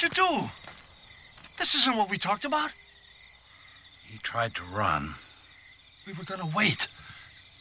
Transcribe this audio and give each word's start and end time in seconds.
What'd 0.00 0.16
you 0.16 0.24
do? 0.28 0.48
This 1.56 1.74
isn't 1.74 1.96
what 1.96 2.08
we 2.08 2.18
talked 2.18 2.44
about. 2.44 2.70
He 4.06 4.18
tried 4.18 4.54
to 4.54 4.62
run. 4.62 5.16
We 6.06 6.12
were 6.12 6.22
gonna 6.22 6.48
wait 6.54 6.86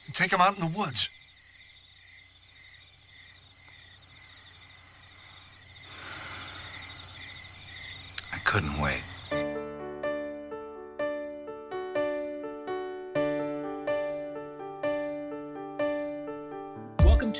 and 0.05 0.13
take 0.13 0.31
him 0.31 0.39
out 0.39 0.53
in 0.53 0.59
the 0.59 0.77
woods. 0.77 1.09
I 8.31 8.37
couldn't 8.43 8.79
wait. 8.79 9.01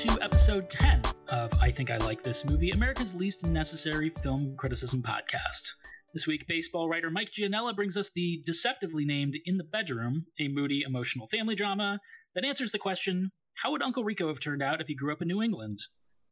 To 0.02 0.22
episode 0.22 0.70
10 0.70 1.02
of 1.32 1.50
I 1.60 1.72
Think 1.72 1.90
I 1.90 1.96
Like 1.96 2.22
This 2.22 2.44
Movie, 2.44 2.70
America's 2.70 3.12
least 3.14 3.44
necessary 3.44 4.10
film 4.22 4.54
criticism 4.56 5.02
podcast. 5.02 5.72
This 6.14 6.24
week, 6.24 6.46
baseball 6.46 6.88
writer 6.88 7.10
Mike 7.10 7.32
Gianella 7.36 7.74
brings 7.74 7.96
us 7.96 8.08
the 8.14 8.40
deceptively 8.46 9.04
named 9.04 9.34
In 9.44 9.56
the 9.56 9.64
Bedroom, 9.64 10.24
a 10.38 10.46
moody, 10.46 10.84
emotional 10.86 11.26
family 11.26 11.56
drama 11.56 11.98
that 12.36 12.44
answers 12.44 12.70
the 12.70 12.78
question 12.78 13.32
how 13.54 13.72
would 13.72 13.82
Uncle 13.82 14.04
Rico 14.04 14.28
have 14.28 14.38
turned 14.38 14.62
out 14.62 14.80
if 14.80 14.86
he 14.86 14.94
grew 14.94 15.12
up 15.12 15.20
in 15.20 15.26
New 15.26 15.42
England? 15.42 15.80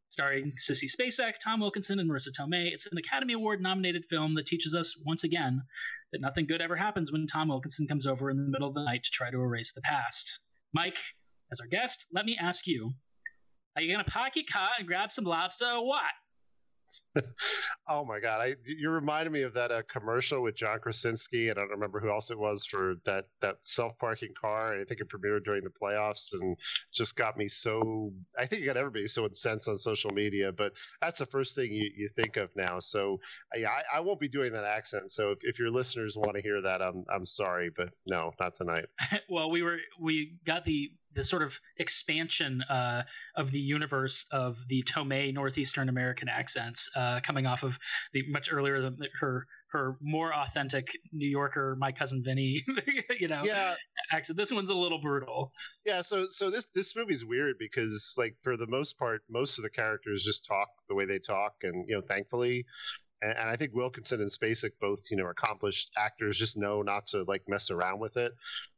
Starring 0.07 0.53
Sissy 0.57 0.89
Spacek, 0.89 1.33
Tom 1.43 1.59
Wilkinson, 1.59 1.99
and 1.99 2.09
Marisa 2.09 2.29
Tomei, 2.39 2.71
it's 2.71 2.85
an 2.85 2.97
Academy 2.97 3.33
Award 3.33 3.61
nominated 3.61 4.05
film 4.09 4.35
that 4.35 4.45
teaches 4.45 4.73
us, 4.73 4.95
once 5.05 5.25
again, 5.25 5.61
that 6.13 6.21
nothing 6.21 6.47
good 6.47 6.61
ever 6.61 6.77
happens 6.77 7.11
when 7.11 7.27
Tom 7.27 7.49
Wilkinson 7.49 7.85
comes 7.85 8.07
over 8.07 8.29
in 8.29 8.37
the 8.37 8.49
middle 8.49 8.69
of 8.69 8.75
the 8.75 8.85
night 8.85 9.03
to 9.03 9.11
try 9.11 9.29
to 9.29 9.41
erase 9.41 9.73
the 9.73 9.81
past. 9.81 10.39
Mike, 10.73 10.99
as 11.51 11.59
our 11.59 11.67
guest, 11.67 12.05
let 12.13 12.25
me 12.25 12.37
ask 12.41 12.65
you 12.65 12.93
are 13.77 13.81
you 13.81 13.91
gonna 13.91 14.03
park 14.03 14.35
your 14.35 14.45
car 14.51 14.69
and 14.79 14.87
grab 14.87 15.11
some 15.11 15.23
lobster 15.23 15.65
or 15.65 15.85
what? 15.85 16.01
oh 17.89 18.05
my 18.05 18.19
god! 18.19 18.41
I 18.41 18.55
you 18.65 18.89
reminded 18.89 19.31
me 19.31 19.41
of 19.41 19.53
that 19.53 19.71
uh, 19.71 19.81
commercial 19.91 20.41
with 20.41 20.55
John 20.55 20.79
Krasinski, 20.79 21.49
and 21.49 21.57
I 21.57 21.61
don't 21.61 21.71
remember 21.71 21.99
who 21.99 22.09
else 22.09 22.31
it 22.31 22.37
was 22.37 22.65
for 22.65 22.95
that 23.05 23.25
that 23.41 23.57
self 23.61 23.97
parking 23.97 24.33
car. 24.39 24.79
I 24.79 24.83
think 24.83 25.01
it 25.01 25.09
premiered 25.09 25.43
during 25.43 25.63
the 25.63 25.69
playoffs, 25.69 26.33
and 26.33 26.55
just 26.93 27.15
got 27.15 27.37
me 27.37 27.47
so. 27.47 28.13
I 28.37 28.45
think 28.45 28.61
it 28.61 28.65
got 28.65 28.77
everybody 28.77 29.07
so 29.07 29.25
incensed 29.25 29.67
on 29.67 29.77
social 29.77 30.11
media. 30.11 30.51
But 30.51 30.73
that's 31.01 31.19
the 31.19 31.25
first 31.25 31.55
thing 31.55 31.73
you, 31.73 31.89
you 31.95 32.09
think 32.15 32.37
of 32.37 32.49
now. 32.55 32.79
So 32.79 33.19
yeah, 33.55 33.69
I, 33.69 33.97
I 33.97 33.99
won't 34.01 34.19
be 34.19 34.29
doing 34.29 34.53
that 34.53 34.63
accent. 34.63 35.11
So 35.11 35.31
if, 35.31 35.39
if 35.41 35.59
your 35.59 35.71
listeners 35.71 36.15
want 36.17 36.35
to 36.35 36.41
hear 36.41 36.61
that, 36.61 36.81
I'm 36.81 37.03
I'm 37.13 37.25
sorry, 37.25 37.71
but 37.75 37.89
no, 38.05 38.31
not 38.39 38.55
tonight. 38.55 38.85
well, 39.29 39.49
we 39.49 39.61
were 39.61 39.77
we 39.99 40.37
got 40.45 40.65
the 40.65 40.91
the 41.17 41.23
sort 41.23 41.41
of 41.41 41.51
expansion 41.77 42.61
uh, 42.69 43.03
of 43.35 43.51
the 43.51 43.59
universe 43.59 44.25
of 44.31 44.55
the 44.69 44.83
Tomei 44.83 45.33
Northeastern 45.33 45.89
American 45.89 46.29
accents 46.29 46.89
uh, 46.95 47.19
coming 47.21 47.47
off 47.47 47.63
of 47.63 47.73
the 48.13 48.23
much 48.29 48.49
earlier 48.51 48.81
than 48.81 48.97
her 49.19 49.47
her 49.69 49.97
more 49.99 50.33
authentic 50.33 50.87
New 51.11 51.27
Yorker, 51.27 51.75
my 51.77 51.91
cousin 51.91 52.23
Vinny, 52.23 52.63
you 53.19 53.27
know, 53.27 53.41
yeah. 53.43 53.75
accent. 54.13 54.37
This 54.37 54.51
one's 54.51 54.69
a 54.69 54.73
little 54.73 55.01
brutal. 55.01 55.51
Yeah, 55.85 56.03
so 56.03 56.27
so 56.31 56.49
this 56.49 56.67
this 56.73 56.95
movie's 56.95 57.25
weird 57.25 57.55
because 57.59 58.13
like 58.15 58.35
for 58.43 58.55
the 58.55 58.67
most 58.67 58.97
part, 58.97 59.23
most 59.29 59.57
of 59.57 59.63
the 59.63 59.69
characters 59.69 60.23
just 60.23 60.45
talk 60.45 60.69
the 60.87 60.95
way 60.95 61.05
they 61.05 61.19
talk, 61.19 61.55
and 61.63 61.85
you 61.89 61.95
know, 61.95 62.01
thankfully, 62.07 62.65
and, 63.21 63.37
and, 63.37 63.49
I 63.49 63.55
think 63.55 63.73
Wilkinson 63.73 64.21
and 64.21 64.31
Spacek 64.31 64.71
both, 64.79 65.01
you 65.09 65.17
know, 65.17 65.27
accomplished 65.27 65.91
actors, 65.97 66.37
just 66.37 66.57
know 66.57 66.81
not 66.81 67.07
to 67.07 67.23
like 67.23 67.43
mess 67.47 67.71
around 67.71 67.99
with 67.99 68.17
it. 68.17 68.33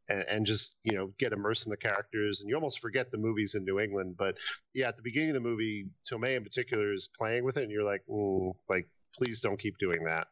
And, 0.08 0.24
and, 0.30 0.46
just 0.46 0.76
you 0.84 0.98
know 0.98 1.14
get 1.20 1.34
immersed 1.34 1.68
in 1.68 1.70
the 1.70 1.78
characters, 1.78 2.42
and 2.42 2.50
you 2.50 2.56
almost 2.56 2.80
forget 2.80 3.12
the 3.12 3.18
movies 3.18 3.54
in 3.54 3.64
New 3.64 3.80
England. 3.80 4.16
But 4.18 4.36
yeah, 4.74 4.88
at 4.88 4.96
the 4.96 5.04
beginning 5.04 5.30
of 5.30 5.36
the 5.36 5.48
movie, 5.48 5.88
Tomei 6.12 6.36
in 6.36 6.44
particular 6.44 6.92
is 6.94 7.10
playing 7.16 7.44
with 7.44 7.58
it, 7.58 7.64
and 7.64 7.72
you're 7.72 7.84
like, 7.84 8.02
mm, 8.10 8.54
like 8.68 8.90
please 9.16 9.40
don't 9.40 9.60
keep 9.60 9.78
doing 9.78 10.06
that. 10.06 10.28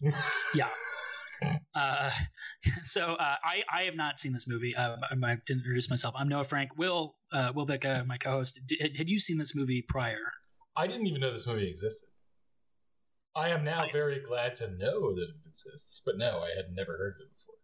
yeah. 0.54 0.68
Uh, 1.74 2.10
so 2.84 3.14
uh, 3.14 3.36
I 3.42 3.62
I 3.72 3.82
have 3.82 3.96
not 3.96 4.20
seen 4.20 4.32
this 4.32 4.46
movie. 4.46 4.74
Uh, 4.76 4.96
I, 5.10 5.14
I 5.14 5.34
didn't 5.46 5.62
introduce 5.62 5.90
myself. 5.90 6.14
I'm 6.16 6.28
Noah 6.28 6.44
Frank. 6.44 6.76
Will 6.76 7.16
uh, 7.32 7.52
Will 7.54 7.66
Becca, 7.66 8.04
my 8.06 8.18
co-host, 8.18 8.60
did, 8.66 8.96
had 8.96 9.08
you 9.08 9.18
seen 9.18 9.38
this 9.38 9.54
movie 9.54 9.84
prior? 9.88 10.32
I 10.76 10.86
didn't 10.86 11.06
even 11.06 11.20
know 11.20 11.32
this 11.32 11.46
movie 11.46 11.68
existed. 11.68 12.08
I 13.38 13.50
am 13.50 13.62
now 13.62 13.84
I, 13.84 13.92
very 13.92 14.20
glad 14.20 14.56
to 14.56 14.68
know 14.68 15.14
that 15.14 15.22
it 15.22 15.46
exists, 15.46 16.02
but 16.04 16.18
no, 16.18 16.40
I 16.40 16.50
had 16.56 16.74
never 16.74 16.96
heard 16.98 17.14
of 17.14 17.26
it 17.26 17.30
before. 17.38 17.54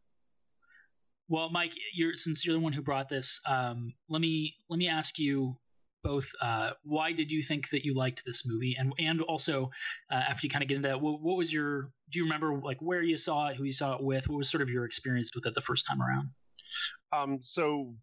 Well, 1.29 1.51
Mike, 1.51 1.73
you're 1.95 2.17
since 2.17 2.45
you're 2.45 2.55
the 2.55 2.61
one 2.61 2.73
who 2.73 2.83
brought 2.83 3.09
this, 3.09 3.41
um, 3.47 3.93
let 4.09 4.21
me 4.21 4.55
let 4.71 4.79
me 4.79 4.89
ask 4.89 5.19
you 5.19 5.57
both 6.05 6.27
uh, 6.41 6.71
why 6.85 7.13
did 7.13 7.31
you 7.31 7.43
think 7.43 7.71
that 7.71 7.85
you 7.85 7.95
liked 7.95 8.23
this 8.25 8.45
movie? 8.47 8.77
And 8.79 8.93
and 8.99 9.21
also 9.23 9.71
uh, 10.13 10.15
after 10.15 10.47
you 10.47 10.51
kind 10.51 10.63
of 10.63 10.69
get 10.69 10.77
into 10.77 10.89
that 10.89 11.01
what, 11.01 11.21
what, 11.21 11.37
was 11.37 11.53
your 11.53 11.91
do 12.13 12.19
you 12.19 12.25
remember 12.25 12.57
like 12.57 12.79
where 12.81 13.03
you 13.03 13.17
saw 13.17 13.49
it 13.49 13.57
who 13.57 13.65
you 13.65 13.73
saw 13.73 13.97
it 13.97 14.03
with? 14.03 14.29
What 14.29 14.37
was 14.37 14.51
sort 14.51 14.63
of 14.63 14.71
your 14.71 14.85
experience 14.85 15.31
with 15.35 15.47
it 15.47 15.55
the 15.55 15.63
first 15.63 15.87
time 15.89 16.01
around? 16.01 16.29
Um, 17.13 17.41
so 17.43 17.95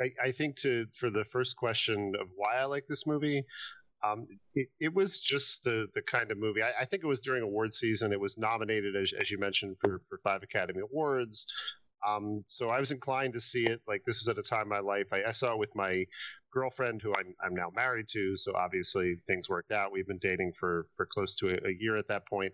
I, 0.00 0.10
I, 0.22 0.32
think 0.32 0.56
to 0.58 0.86
for 0.98 1.10
the 1.10 1.24
first 1.32 1.56
question 1.56 2.14
of 2.20 2.28
why 2.36 2.56
I 2.56 2.64
like 2.64 2.84
this 2.88 3.06
movie 3.06 3.44
um, 4.04 4.26
it, 4.54 4.68
it, 4.80 4.94
was 4.94 5.18
just 5.18 5.64
the 5.64 5.88
the 5.94 6.02
kind 6.02 6.30
of 6.30 6.38
movie. 6.38 6.62
I, 6.62 6.82
I, 6.82 6.84
think 6.84 7.04
it 7.04 7.06
was 7.06 7.20
during 7.20 7.42
award 7.42 7.74
season. 7.74 8.12
It 8.12 8.20
was 8.20 8.36
nominated, 8.36 8.96
as, 8.96 9.12
as 9.18 9.30
you 9.30 9.38
mentioned, 9.38 9.76
for, 9.80 10.00
for 10.08 10.18
five 10.22 10.42
Academy 10.42 10.80
Awards. 10.80 11.46
Um, 12.06 12.44
so 12.46 12.68
I 12.68 12.80
was 12.80 12.90
inclined 12.90 13.32
to 13.34 13.40
see 13.40 13.66
it. 13.66 13.80
Like 13.88 14.02
this 14.04 14.20
was 14.20 14.28
at 14.28 14.38
a 14.38 14.48
time 14.48 14.64
in 14.64 14.68
my 14.68 14.80
life. 14.80 15.06
I, 15.12 15.22
I 15.28 15.32
saw 15.32 15.54
it 15.54 15.58
with 15.58 15.74
my 15.74 16.04
girlfriend, 16.52 17.00
who 17.02 17.14
I'm, 17.14 17.34
I'm 17.42 17.54
now 17.54 17.70
married 17.74 18.08
to. 18.08 18.36
So 18.36 18.52
obviously 18.54 19.16
things 19.26 19.48
worked 19.48 19.72
out. 19.72 19.92
We've 19.92 20.06
been 20.06 20.18
dating 20.18 20.52
for 20.58 20.86
for 20.96 21.06
close 21.06 21.36
to 21.36 21.48
a, 21.48 21.68
a 21.68 21.76
year 21.78 21.96
at 21.96 22.08
that 22.08 22.26
point. 22.26 22.52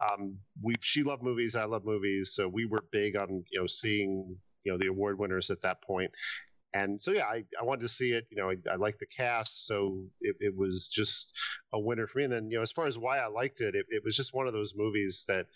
Um, 0.00 0.38
we 0.62 0.74
she 0.80 1.02
loved 1.02 1.22
movies. 1.22 1.54
I 1.54 1.64
love 1.64 1.84
movies. 1.84 2.32
So 2.34 2.48
we 2.48 2.64
were 2.64 2.84
big 2.90 3.16
on 3.16 3.44
you 3.50 3.60
know 3.60 3.66
seeing 3.66 4.36
you 4.64 4.72
know 4.72 4.78
the 4.78 4.88
award 4.88 5.18
winners 5.18 5.50
at 5.50 5.62
that 5.62 5.82
point 5.82 6.10
and 6.72 7.02
so 7.02 7.10
yeah, 7.10 7.24
I, 7.24 7.44
I 7.60 7.64
wanted 7.64 7.82
to 7.82 7.88
see 7.88 8.12
it. 8.12 8.26
You 8.30 8.36
know, 8.36 8.50
I, 8.50 8.56
I 8.72 8.76
the 8.76 9.06
cast, 9.06 9.66
so 9.66 10.04
it, 10.20 10.36
it, 10.40 10.56
was 10.56 10.88
just 10.92 11.34
a 11.72 11.80
winner 11.80 12.06
for 12.06 12.18
me. 12.18 12.24
And 12.24 12.32
then 12.32 12.50
you 12.50 12.58
know, 12.58 12.62
as 12.62 12.70
far 12.70 12.86
as 12.86 12.96
why 12.96 13.18
I 13.18 13.26
liked 13.26 13.60
it, 13.60 13.74
it, 13.74 13.86
it 13.88 14.02
was 14.04 14.16
just 14.16 14.34
one 14.34 14.46
of 14.46 14.52
those 14.52 14.74
movies 14.76 15.24
that 15.26 15.46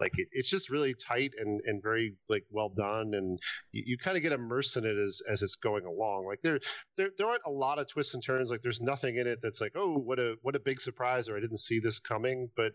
like 0.00 0.18
it, 0.18 0.28
it's 0.32 0.50
just 0.50 0.70
really 0.70 0.94
tight 0.94 1.32
and, 1.38 1.60
and 1.66 1.82
very 1.82 2.16
like 2.28 2.44
well 2.50 2.70
done, 2.70 3.14
and 3.14 3.38
you, 3.70 3.84
you 3.86 3.98
kind 3.98 4.16
of 4.16 4.22
get 4.22 4.32
immersed 4.32 4.76
in 4.76 4.84
it 4.84 4.96
as 4.96 5.22
as 5.30 5.42
it's 5.42 5.56
going 5.56 5.84
along. 5.84 6.26
Like 6.26 6.42
there, 6.42 6.58
there 6.96 7.10
there 7.16 7.28
aren't 7.28 7.42
a 7.46 7.50
lot 7.50 7.78
of 7.78 7.88
twists 7.88 8.14
and 8.14 8.22
turns. 8.22 8.50
Like 8.50 8.62
there's 8.62 8.80
nothing 8.80 9.16
in 9.16 9.26
it 9.26 9.40
that's 9.42 9.60
like 9.60 9.72
oh 9.76 9.96
what 9.96 10.18
a 10.18 10.36
what 10.42 10.56
a 10.56 10.60
big 10.60 10.80
surprise 10.80 11.28
or 11.28 11.36
I 11.36 11.40
didn't 11.40 11.58
see 11.58 11.78
this 11.78 12.00
coming. 12.00 12.50
But 12.56 12.72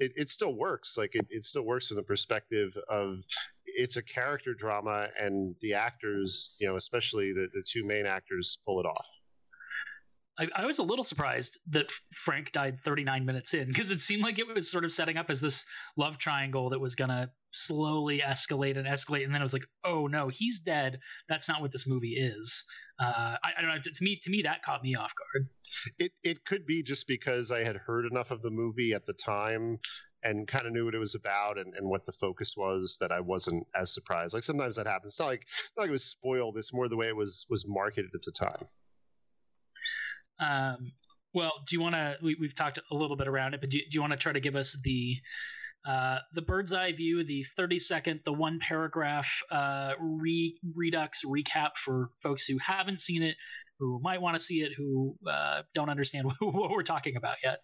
it, 0.00 0.12
it 0.16 0.30
still 0.30 0.54
works. 0.54 0.96
Like 0.96 1.14
it, 1.14 1.26
it 1.30 1.44
still 1.44 1.62
works 1.62 1.88
from 1.88 1.98
the 1.98 2.02
perspective 2.02 2.76
of 2.88 3.18
it's 3.74 3.96
a 3.96 4.02
character 4.02 4.54
drama, 4.54 5.08
and 5.18 5.54
the 5.60 5.74
actors, 5.74 6.56
you 6.58 6.68
know, 6.68 6.76
especially 6.76 7.32
the, 7.32 7.48
the 7.52 7.62
two 7.66 7.84
main 7.84 8.06
actors, 8.06 8.58
pull 8.64 8.80
it 8.80 8.86
off. 8.86 9.06
I, 10.38 10.48
I, 10.56 10.66
was 10.66 10.78
a 10.78 10.82
little 10.82 11.04
surprised 11.04 11.58
that 11.68 11.92
Frank 12.14 12.52
died 12.52 12.78
39 12.82 13.26
minutes 13.26 13.52
in 13.52 13.68
because 13.68 13.90
it 13.90 14.00
seemed 14.00 14.22
like 14.22 14.38
it 14.38 14.46
was 14.46 14.70
sort 14.70 14.86
of 14.86 14.92
setting 14.92 15.18
up 15.18 15.28
as 15.28 15.40
this 15.40 15.66
love 15.96 16.16
triangle 16.16 16.70
that 16.70 16.78
was 16.78 16.94
gonna 16.94 17.30
slowly 17.52 18.22
escalate 18.24 18.78
and 18.78 18.86
escalate, 18.86 19.24
and 19.24 19.34
then 19.34 19.42
it 19.42 19.44
was 19.44 19.52
like, 19.52 19.66
oh 19.84 20.06
no, 20.06 20.28
he's 20.28 20.60
dead. 20.60 20.98
That's 21.28 21.48
not 21.48 21.60
what 21.60 21.72
this 21.72 21.86
movie 21.86 22.14
is. 22.14 22.64
Uh, 22.98 23.36
I, 23.44 23.50
I, 23.58 23.60
don't 23.60 23.70
know. 23.70 23.82
To, 23.82 23.90
to, 23.90 24.04
me, 24.04 24.18
to 24.22 24.30
me, 24.30 24.42
that 24.42 24.62
caught 24.62 24.82
me 24.82 24.94
off 24.94 25.12
guard. 25.14 25.48
It 25.98 26.12
it 26.22 26.44
could 26.46 26.64
be 26.64 26.82
just 26.82 27.06
because 27.06 27.50
I 27.50 27.62
had 27.62 27.76
heard 27.76 28.06
enough 28.06 28.30
of 28.30 28.40
the 28.40 28.50
movie 28.50 28.94
at 28.94 29.04
the 29.04 29.14
time 29.14 29.78
and 30.22 30.46
kind 30.46 30.66
of 30.66 30.72
knew 30.72 30.84
what 30.84 30.94
it 30.94 30.98
was 30.98 31.14
about 31.14 31.58
and, 31.58 31.74
and 31.74 31.88
what 31.88 32.04
the 32.06 32.12
focus 32.12 32.54
was 32.56 32.96
that 33.00 33.12
I 33.12 33.20
wasn't 33.20 33.66
as 33.74 33.92
surprised. 33.92 34.34
Like 34.34 34.42
sometimes 34.42 34.76
that 34.76 34.86
happens. 34.86 35.12
It's 35.12 35.20
not 35.20 35.26
like 35.26 35.46
not 35.76 35.84
like 35.84 35.88
it 35.88 35.92
was 35.92 36.04
spoiled. 36.04 36.58
It's 36.58 36.72
more 36.72 36.88
the 36.88 36.96
way 36.96 37.08
it 37.08 37.16
was 37.16 37.46
was 37.48 37.64
marketed 37.66 38.10
at 38.14 38.22
the 38.22 38.32
time. 38.32 38.66
Um, 40.40 40.92
well, 41.34 41.52
do 41.68 41.76
you 41.76 41.80
want 41.80 41.94
to? 41.94 42.16
We, 42.22 42.36
have 42.42 42.54
talked 42.54 42.78
a 42.78 42.94
little 42.94 43.16
bit 43.16 43.28
around 43.28 43.54
it, 43.54 43.60
but 43.60 43.70
do, 43.70 43.78
you 43.90 44.00
want 44.00 44.12
to 44.12 44.18
try 44.18 44.32
to 44.32 44.40
give 44.40 44.56
us 44.56 44.76
the 44.82 45.16
uh, 45.88 46.18
the 46.34 46.42
bird's 46.42 46.72
eye 46.72 46.92
view, 46.92 47.24
the 47.24 47.44
30 47.56 47.78
second, 47.78 48.20
the 48.24 48.32
one 48.32 48.58
paragraph 48.60 49.26
uh, 49.50 49.92
re- 49.98 50.58
redux 50.74 51.22
recap 51.24 51.70
for 51.82 52.10
folks 52.22 52.44
who 52.44 52.58
haven't 52.58 53.00
seen 53.00 53.22
it, 53.22 53.36
who 53.78 53.98
might 54.02 54.20
want 54.20 54.36
to 54.36 54.44
see 54.44 54.60
it, 54.60 54.72
who 54.76 55.16
uh, 55.30 55.62
don't 55.74 55.88
understand 55.88 56.26
what, 56.26 56.36
what 56.40 56.70
we're 56.70 56.82
talking 56.82 57.16
about 57.16 57.36
yet? 57.42 57.60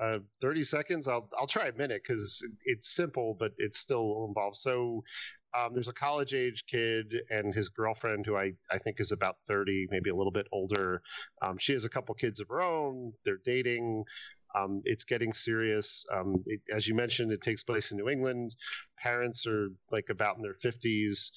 Uh, 0.00 0.18
30 0.40 0.62
seconds. 0.62 1.08
I'll 1.08 1.28
I'll 1.38 1.48
try 1.48 1.66
a 1.68 1.72
minute 1.72 2.02
because 2.06 2.44
it's 2.64 2.94
simple, 2.94 3.36
but 3.38 3.52
it's 3.58 3.78
still 3.80 4.26
involved. 4.28 4.56
So 4.56 5.02
um, 5.56 5.70
there's 5.74 5.88
a 5.88 5.92
college 5.92 6.34
age 6.34 6.64
kid 6.70 7.14
and 7.30 7.54
his 7.54 7.68
girlfriend 7.68 8.26
who 8.26 8.36
I, 8.36 8.52
I 8.70 8.78
think 8.78 9.00
is 9.00 9.12
about 9.12 9.36
30, 9.48 9.86
maybe 9.90 10.10
a 10.10 10.14
little 10.14 10.32
bit 10.32 10.46
older. 10.52 11.02
Um, 11.42 11.56
she 11.58 11.72
has 11.72 11.84
a 11.84 11.88
couple 11.88 12.14
kids 12.14 12.38
of 12.40 12.48
her 12.48 12.60
own. 12.62 13.12
They're 13.24 13.40
dating. 13.44 14.04
Um, 14.54 14.82
it's 14.84 15.04
getting 15.04 15.32
serious. 15.32 16.06
Um, 16.12 16.42
it, 16.46 16.60
as 16.74 16.86
you 16.86 16.94
mentioned, 16.94 17.32
it 17.32 17.42
takes 17.42 17.64
place 17.64 17.90
in 17.90 17.96
New 17.98 18.08
England. 18.08 18.54
Parents 19.02 19.46
are 19.46 19.68
like 19.90 20.06
about 20.10 20.36
in 20.36 20.42
their 20.42 20.54
50s. 20.54 21.32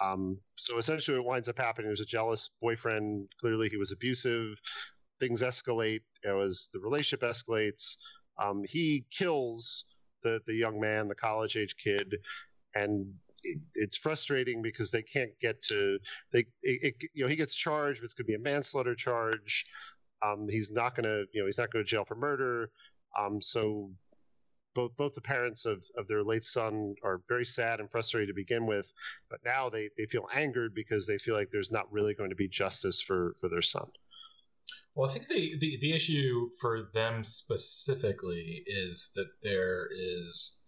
Um, 0.00 0.38
so 0.56 0.78
essentially, 0.78 1.18
what 1.18 1.26
winds 1.26 1.48
up 1.48 1.58
happening 1.58 1.90
is 1.90 2.00
a 2.00 2.06
jealous 2.06 2.50
boyfriend. 2.60 3.28
Clearly, 3.40 3.68
he 3.68 3.78
was 3.78 3.92
abusive. 3.92 4.56
Things 5.20 5.42
escalate. 5.42 6.02
You 6.24 6.30
know, 6.30 6.40
as 6.40 6.68
the 6.72 6.80
relationship 6.80 7.22
escalates, 7.22 7.96
um, 8.42 8.64
he 8.68 9.04
kills 9.10 9.84
the 10.22 10.40
the 10.46 10.54
young 10.54 10.80
man, 10.80 11.08
the 11.08 11.14
college 11.14 11.56
age 11.56 11.76
kid, 11.82 12.16
and 12.74 13.12
it, 13.42 13.60
it's 13.74 13.96
frustrating 13.96 14.62
because 14.62 14.90
they 14.90 15.02
can't 15.02 15.38
get 15.40 15.62
to 15.62 15.98
they 16.32 16.40
it, 16.62 16.94
it, 17.02 17.10
you 17.14 17.24
know 17.24 17.28
he 17.28 17.36
gets 17.36 17.54
charged, 17.54 18.00
but 18.00 18.06
it's 18.06 18.14
going 18.14 18.26
to 18.26 18.32
be 18.32 18.34
a 18.34 18.38
manslaughter 18.38 18.94
charge. 18.94 19.66
Um, 20.24 20.48
he's 20.48 20.70
not 20.70 20.94
going 20.94 21.04
to 21.04 21.26
you 21.32 21.40
know 21.40 21.46
he's 21.46 21.58
not 21.58 21.70
going 21.70 21.84
to 21.84 21.88
jail 21.88 22.04
for 22.04 22.16
murder. 22.16 22.70
Um, 23.18 23.40
so 23.40 23.90
both 24.76 24.94
both 24.96 25.14
the 25.14 25.20
parents 25.22 25.64
of, 25.64 25.82
of 25.96 26.06
their 26.06 26.22
late 26.22 26.44
son 26.44 26.94
are 27.02 27.22
very 27.28 27.46
sad 27.46 27.80
and 27.80 27.90
frustrated 27.90 28.28
to 28.28 28.34
begin 28.34 28.66
with, 28.66 28.92
but 29.30 29.40
now 29.44 29.70
they, 29.70 29.88
they 29.96 30.04
feel 30.04 30.28
angered 30.34 30.74
because 30.74 31.06
they 31.06 31.18
feel 31.18 31.34
like 31.34 31.50
there's 31.50 31.72
not 31.72 31.90
really 31.90 32.14
going 32.14 32.28
to 32.30 32.36
be 32.36 32.46
justice 32.46 33.00
for, 33.00 33.34
for 33.40 33.48
their 33.48 33.62
son. 33.62 33.86
Well, 34.94 35.10
I 35.10 35.12
think 35.12 35.28
the, 35.28 35.56
the, 35.58 35.78
the 35.80 35.92
issue 35.92 36.48
for 36.60 36.88
them 36.94 37.22
specifically 37.22 38.64
is 38.66 39.12
that 39.14 39.28
there 39.42 39.88
is 39.94 40.58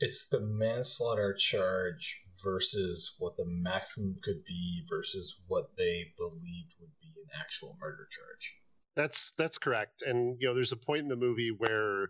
it's 0.00 0.26
the 0.28 0.40
manslaughter 0.40 1.32
charge 1.32 2.22
versus 2.42 3.14
what 3.18 3.36
the 3.36 3.44
maximum 3.46 4.16
could 4.22 4.44
be 4.44 4.82
versus 4.88 5.42
what 5.46 5.76
they 5.76 6.12
believed 6.18 6.74
would 6.80 6.90
be 7.00 7.12
an 7.16 7.40
actual 7.40 7.76
murder 7.80 8.08
charge. 8.10 8.56
That's 8.96 9.32
that's 9.38 9.58
correct, 9.58 10.02
and 10.02 10.36
you 10.40 10.48
know, 10.48 10.54
there's 10.54 10.72
a 10.72 10.76
point 10.76 11.02
in 11.02 11.08
the 11.08 11.16
movie 11.16 11.54
where, 11.56 12.08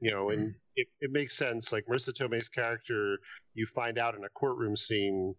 you 0.00 0.10
know, 0.10 0.30
and 0.30 0.40
mm-hmm. 0.40 0.58
it, 0.74 0.88
it 1.00 1.12
makes 1.12 1.36
sense. 1.36 1.70
Like 1.70 1.84
Marisa 1.86 2.12
Tomei's 2.12 2.48
character, 2.48 3.18
you 3.52 3.66
find 3.72 3.98
out 3.98 4.16
in 4.16 4.24
a 4.24 4.28
courtroom 4.30 4.76
scene 4.76 5.34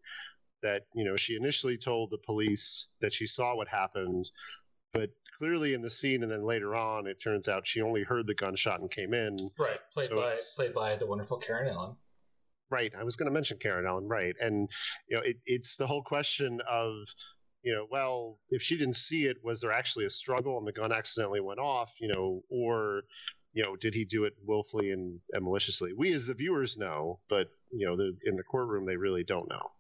that 0.62 0.84
you 0.94 1.04
know 1.04 1.18
she 1.18 1.36
initially 1.36 1.78
told 1.78 2.12
the 2.12 2.18
police 2.26 2.88
that 3.02 3.12
she 3.12 3.28
saw 3.28 3.56
what 3.56 3.68
happened, 3.68 4.30
but 4.96 5.10
clearly 5.38 5.74
in 5.74 5.82
the 5.82 5.90
scene 5.90 6.24
and 6.24 6.32
then 6.32 6.44
later 6.44 6.74
on, 6.74 7.06
it 7.06 7.22
turns 7.22 7.48
out 7.48 7.68
she 7.68 7.82
only 7.82 8.04
heard 8.04 8.26
the 8.26 8.34
gunshot 8.34 8.80
and 8.80 8.90
came 8.90 9.14
in. 9.14 9.36
Right, 9.60 9.80
played 9.94 10.10
so 10.10 10.16
by 10.16 10.32
played 10.56 10.74
by 10.74 10.96
the 10.96 11.06
wonderful 11.06 11.38
Karen 11.38 11.68
Allen. 11.68 11.96
Right, 12.72 12.92
I 12.98 13.04
was 13.04 13.16
going 13.16 13.28
to 13.28 13.34
mention 13.34 13.58
Karen 13.58 13.86
Allen. 13.86 14.08
Right, 14.08 14.36
and 14.40 14.70
you 15.10 15.18
know, 15.18 15.24
it, 15.24 15.38
it's 15.46 15.76
the 15.76 15.86
whole 15.86 16.02
question 16.02 16.62
of 16.70 16.94
you 17.66 17.74
know, 17.74 17.88
well, 17.90 18.38
if 18.50 18.62
she 18.62 18.78
didn't 18.78 18.96
see 18.96 19.26
it, 19.26 19.38
was 19.44 19.60
there 19.60 19.72
actually 19.72 20.06
a 20.06 20.10
struggle 20.10 20.60
and 20.60 20.68
the 20.68 20.72
gun 20.72 20.92
accidentally 20.92 21.42
went 21.42 21.60
off, 21.60 21.92
you 22.00 22.08
know, 22.08 22.44
or, 22.48 23.02
you 23.54 23.64
know, 23.64 23.76
did 23.76 23.96
he 23.96 24.06
do 24.06 24.26
it 24.26 24.34
willfully 24.46 24.92
and, 24.92 25.20
and 25.34 25.44
maliciously? 25.44 25.92
We 25.92 26.14
as 26.14 26.28
the 26.28 26.36
viewers 26.36 26.78
know, 26.78 27.20
but, 27.28 27.50
you 27.72 27.88
know, 27.88 27.98
the, 27.98 28.16
in 28.26 28.36
the 28.36 28.44
courtroom, 28.44 28.86
they 28.86 28.98
really 28.98 29.24
don't 29.24 29.50
know. 29.50 29.72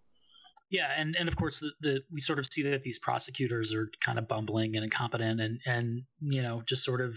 Yeah, 0.75 0.91
and, 0.97 1.15
and 1.17 1.29
of 1.29 1.35
course, 1.35 1.59
the, 1.59 1.71
the 1.81 2.03
we 2.11 2.19
sort 2.19 2.39
of 2.39 2.47
see 2.51 2.63
that 2.63 2.83
these 2.83 2.99
prosecutors 2.99 3.73
are 3.73 3.89
kind 4.03 4.19
of 4.19 4.27
bumbling 4.27 4.75
and 4.75 4.83
incompetent, 4.83 5.39
and 5.39 5.59
and 5.65 6.03
you 6.19 6.41
know 6.41 6.63
just 6.65 6.83
sort 6.83 7.01
of 7.01 7.15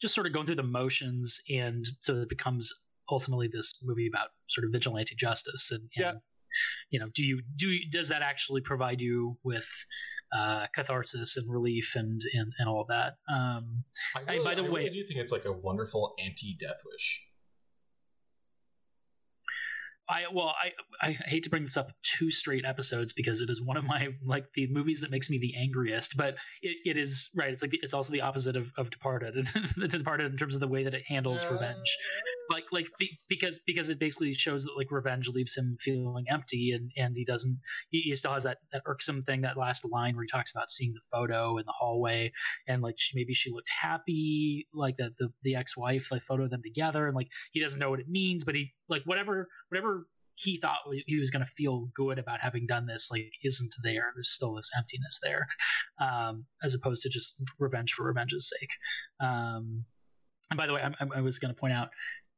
just 0.00 0.14
sort 0.14 0.26
of 0.26 0.32
going 0.32 0.46
through 0.46 0.56
the 0.56 0.62
motions, 0.62 1.40
and 1.48 1.86
so 2.00 2.22
it 2.22 2.28
becomes 2.28 2.72
ultimately 3.10 3.48
this 3.52 3.72
movie 3.82 4.08
about 4.08 4.28
sort 4.48 4.64
of 4.64 4.72
vigilante 4.72 5.14
justice 5.16 5.70
and, 5.70 5.82
and 5.82 5.90
yeah 5.96 6.12
you 6.90 7.00
know, 7.00 7.08
do 7.14 7.22
you 7.22 7.42
do 7.56 7.68
you, 7.68 7.90
does 7.90 8.08
that 8.08 8.22
actually 8.22 8.60
provide 8.60 9.00
you 9.00 9.36
with 9.44 9.66
uh, 10.36 10.66
catharsis 10.74 11.36
and 11.36 11.50
relief 11.50 11.92
and 11.94 12.20
and, 12.34 12.52
and 12.58 12.68
all 12.68 12.80
of 12.80 12.88
that? 12.88 13.16
Um, 13.32 13.84
I 14.14 14.20
really, 14.20 14.40
I, 14.40 14.44
by 14.44 14.54
the 14.54 14.66
I 14.66 14.70
way, 14.70 14.84
really 14.84 15.02
do 15.02 15.06
think 15.06 15.20
it's 15.20 15.32
like 15.32 15.44
a 15.44 15.52
wonderful 15.52 16.14
anti-death 16.18 16.82
wish. 16.84 17.22
I 20.08 20.24
well, 20.32 20.54
I 20.62 21.08
I 21.08 21.12
hate 21.12 21.44
to 21.44 21.50
bring 21.50 21.64
this 21.64 21.76
up 21.76 21.90
two 22.02 22.30
straight 22.30 22.64
episodes 22.64 23.12
because 23.12 23.40
it 23.40 23.50
is 23.50 23.60
one 23.60 23.76
of 23.76 23.84
my 23.84 24.08
like 24.24 24.46
the 24.54 24.68
movies 24.68 25.00
that 25.00 25.10
makes 25.10 25.28
me 25.30 25.38
the 25.38 25.54
angriest. 25.56 26.16
But 26.16 26.36
it, 26.62 26.76
it 26.84 26.96
is 26.96 27.28
right. 27.34 27.52
It's 27.52 27.62
like 27.62 27.72
the, 27.72 27.80
it's 27.82 27.94
also 27.94 28.12
the 28.12 28.20
opposite 28.20 28.56
of, 28.56 28.68
of 28.76 28.90
Departed. 28.90 29.48
the 29.76 29.88
Departed 29.88 30.30
in 30.30 30.38
terms 30.38 30.54
of 30.54 30.60
the 30.60 30.68
way 30.68 30.84
that 30.84 30.94
it 30.94 31.02
handles 31.08 31.44
revenge, 31.44 31.96
like 32.50 32.64
like 32.70 32.86
because 33.28 33.60
because 33.66 33.88
it 33.88 33.98
basically 33.98 34.34
shows 34.34 34.64
that 34.64 34.76
like 34.76 34.90
revenge 34.90 35.28
leaves 35.28 35.56
him 35.56 35.76
feeling 35.80 36.26
empty 36.28 36.72
and 36.72 36.92
and 36.96 37.16
he 37.16 37.24
doesn't 37.24 37.58
he, 37.90 38.02
he 38.02 38.14
still 38.14 38.32
has 38.32 38.44
that 38.44 38.58
that 38.72 38.82
irksome 38.86 39.22
thing 39.22 39.42
that 39.42 39.56
last 39.56 39.84
line 39.90 40.14
where 40.14 40.24
he 40.24 40.28
talks 40.28 40.52
about 40.52 40.70
seeing 40.70 40.92
the 40.94 41.00
photo 41.10 41.58
in 41.58 41.64
the 41.66 41.72
hallway 41.72 42.32
and 42.68 42.82
like 42.82 42.94
she, 42.98 43.16
maybe 43.16 43.34
she 43.34 43.50
looked 43.50 43.70
happy 43.70 44.68
like 44.72 44.96
the 44.96 45.12
the, 45.18 45.28
the 45.42 45.56
ex 45.56 45.76
wife 45.76 46.08
like 46.10 46.22
photo 46.22 46.44
of 46.44 46.50
them 46.50 46.62
together 46.62 47.06
and 47.06 47.16
like 47.16 47.28
he 47.52 47.60
doesn't 47.60 47.78
know 47.78 47.90
what 47.90 48.00
it 48.00 48.08
means 48.08 48.44
but 48.44 48.54
he 48.54 48.72
like 48.88 49.02
whatever 49.04 49.48
whatever 49.68 49.95
he 50.36 50.58
thought 50.60 50.78
he 51.06 51.18
was 51.18 51.30
going 51.30 51.44
to 51.44 51.50
feel 51.52 51.88
good 51.94 52.18
about 52.18 52.40
having 52.40 52.66
done 52.66 52.86
this 52.86 53.08
like 53.10 53.32
isn't 53.42 53.74
there 53.82 54.12
there's 54.14 54.30
still 54.30 54.54
this 54.54 54.70
emptiness 54.76 55.18
there 55.22 55.46
um, 56.00 56.44
as 56.62 56.74
opposed 56.74 57.02
to 57.02 57.08
just 57.08 57.42
revenge 57.58 57.92
for 57.94 58.04
revenge's 58.04 58.50
sake. 58.50 58.70
Um, 59.20 59.84
and 60.50 60.58
by 60.58 60.66
the 60.66 60.74
way 60.74 60.82
i, 60.82 61.18
I 61.18 61.20
was 61.22 61.38
going 61.38 61.54
to 61.54 61.60
point 61.60 61.72
out 61.72 61.88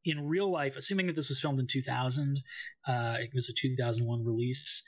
in 0.04 0.26
real 0.26 0.50
life 0.50 0.76
assuming 0.76 1.08
that 1.08 1.16
this 1.16 1.28
was 1.28 1.40
filmed 1.40 1.60
in 1.60 1.66
2000 1.66 2.40
uh, 2.86 3.16
it 3.18 3.30
was 3.34 3.48
a 3.48 3.52
2001 3.60 4.24
release 4.24 4.82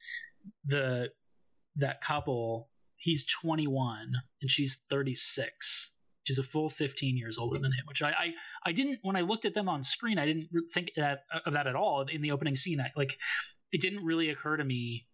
the 0.65 1.09
that 1.77 2.01
couple 2.03 2.69
he's 2.97 3.27
21 3.43 4.13
and 4.41 4.51
she's 4.51 4.81
36 4.89 5.93
She's 6.25 6.39
a 6.39 6.43
full 6.43 6.71
15 6.71 7.17
years 7.17 7.39
older 7.39 7.59
than 7.59 7.73
him, 7.73 7.85
which 7.87 8.03
I, 8.03 8.11
I, 8.11 8.35
I 8.67 8.73
didn't 8.73 8.99
when 9.03 9.17
I 9.17 9.23
looked 9.23 9.45
at 9.47 9.55
them 9.55 9.69
on 9.69 9.83
screen, 9.83 10.19
I 10.19 10.27
didn't 10.27 10.49
think 10.73 10.91
that 10.97 11.21
of 11.47 11.55
that 11.55 11.67
at 11.67 11.77
all 11.77 12.05
in 12.13 12.23
the 12.23 12.33
opening 12.33 12.57
scene. 12.57 12.81
I, 12.81 12.91
like, 12.97 13.17
it 13.73 13.81
didn't 13.81 14.05
really 14.05 14.31
occur 14.31 14.57
to 14.57 14.65
me 14.65 15.07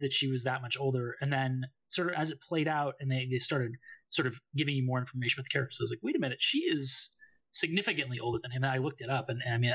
that 0.00 0.12
she 0.12 0.28
was 0.28 0.44
that 0.44 0.62
much 0.62 0.76
older. 0.78 1.16
And 1.20 1.32
then 1.32 1.62
sort 1.88 2.08
of 2.08 2.14
as 2.14 2.30
it 2.30 2.40
played 2.40 2.68
out, 2.68 2.94
and 3.00 3.10
they 3.10 3.26
they 3.30 3.38
started 3.38 3.72
sort 4.10 4.26
of 4.26 4.34
giving 4.56 4.74
you 4.74 4.84
more 4.84 4.98
information 4.98 5.40
about 5.40 5.44
the 5.44 5.52
characters, 5.52 5.78
I 5.80 5.84
was 5.84 5.90
like, 5.90 6.02
wait 6.02 6.16
a 6.16 6.20
minute, 6.20 6.38
she 6.40 6.58
is 6.58 7.10
significantly 7.52 8.18
older 8.18 8.38
than 8.42 8.50
him. 8.50 8.64
And 8.64 8.72
I 8.72 8.78
looked 8.78 9.00
it 9.00 9.10
up, 9.10 9.28
and, 9.28 9.40
and 9.44 9.54
I 9.54 9.58
mean, 9.58 9.72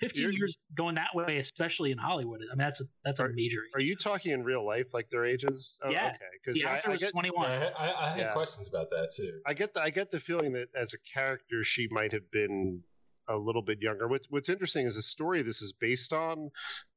15 0.00 0.22
You're, 0.22 0.32
years 0.32 0.58
going 0.76 0.96
that 0.96 1.14
way, 1.14 1.38
especially 1.38 1.92
in 1.92 1.98
Hollywood. 1.98 2.40
I 2.40 2.54
mean, 2.54 2.66
that's 2.66 2.80
a 2.80 2.84
that's 3.04 3.20
are, 3.20 3.26
a 3.26 3.32
major. 3.32 3.62
Are 3.74 3.80
you 3.80 3.96
talking 3.96 4.32
in 4.32 4.44
real 4.44 4.66
life, 4.66 4.86
like 4.92 5.08
their 5.10 5.24
ages? 5.24 5.78
Oh, 5.82 5.90
yeah. 5.90 6.08
Okay. 6.08 6.16
Because 6.44 6.60
the 6.60 6.68
actor 6.68 6.90
I, 6.90 6.92
was 6.92 7.02
21. 7.02 7.50
Yeah, 7.50 7.70
I, 7.78 7.92
I, 7.92 8.08
had 8.10 8.18
yeah. 8.18 8.32
questions 8.32 8.68
about 8.68 8.90
that 8.90 9.12
too. 9.14 9.40
I 9.46 9.54
get 9.54 9.74
the 9.74 9.82
I 9.82 9.90
get 9.90 10.10
the 10.10 10.20
feeling 10.20 10.52
that 10.52 10.68
as 10.74 10.94
a 10.94 10.98
character, 11.14 11.64
she 11.64 11.88
might 11.90 12.12
have 12.12 12.30
been 12.30 12.82
a 13.28 13.36
little 13.36 13.62
bit 13.62 13.80
younger. 13.80 14.08
What's 14.08 14.26
What's 14.30 14.48
interesting 14.48 14.86
is 14.86 14.96
the 14.96 15.02
story 15.02 15.42
this 15.42 15.62
is 15.62 15.72
based 15.72 16.12
on. 16.12 16.50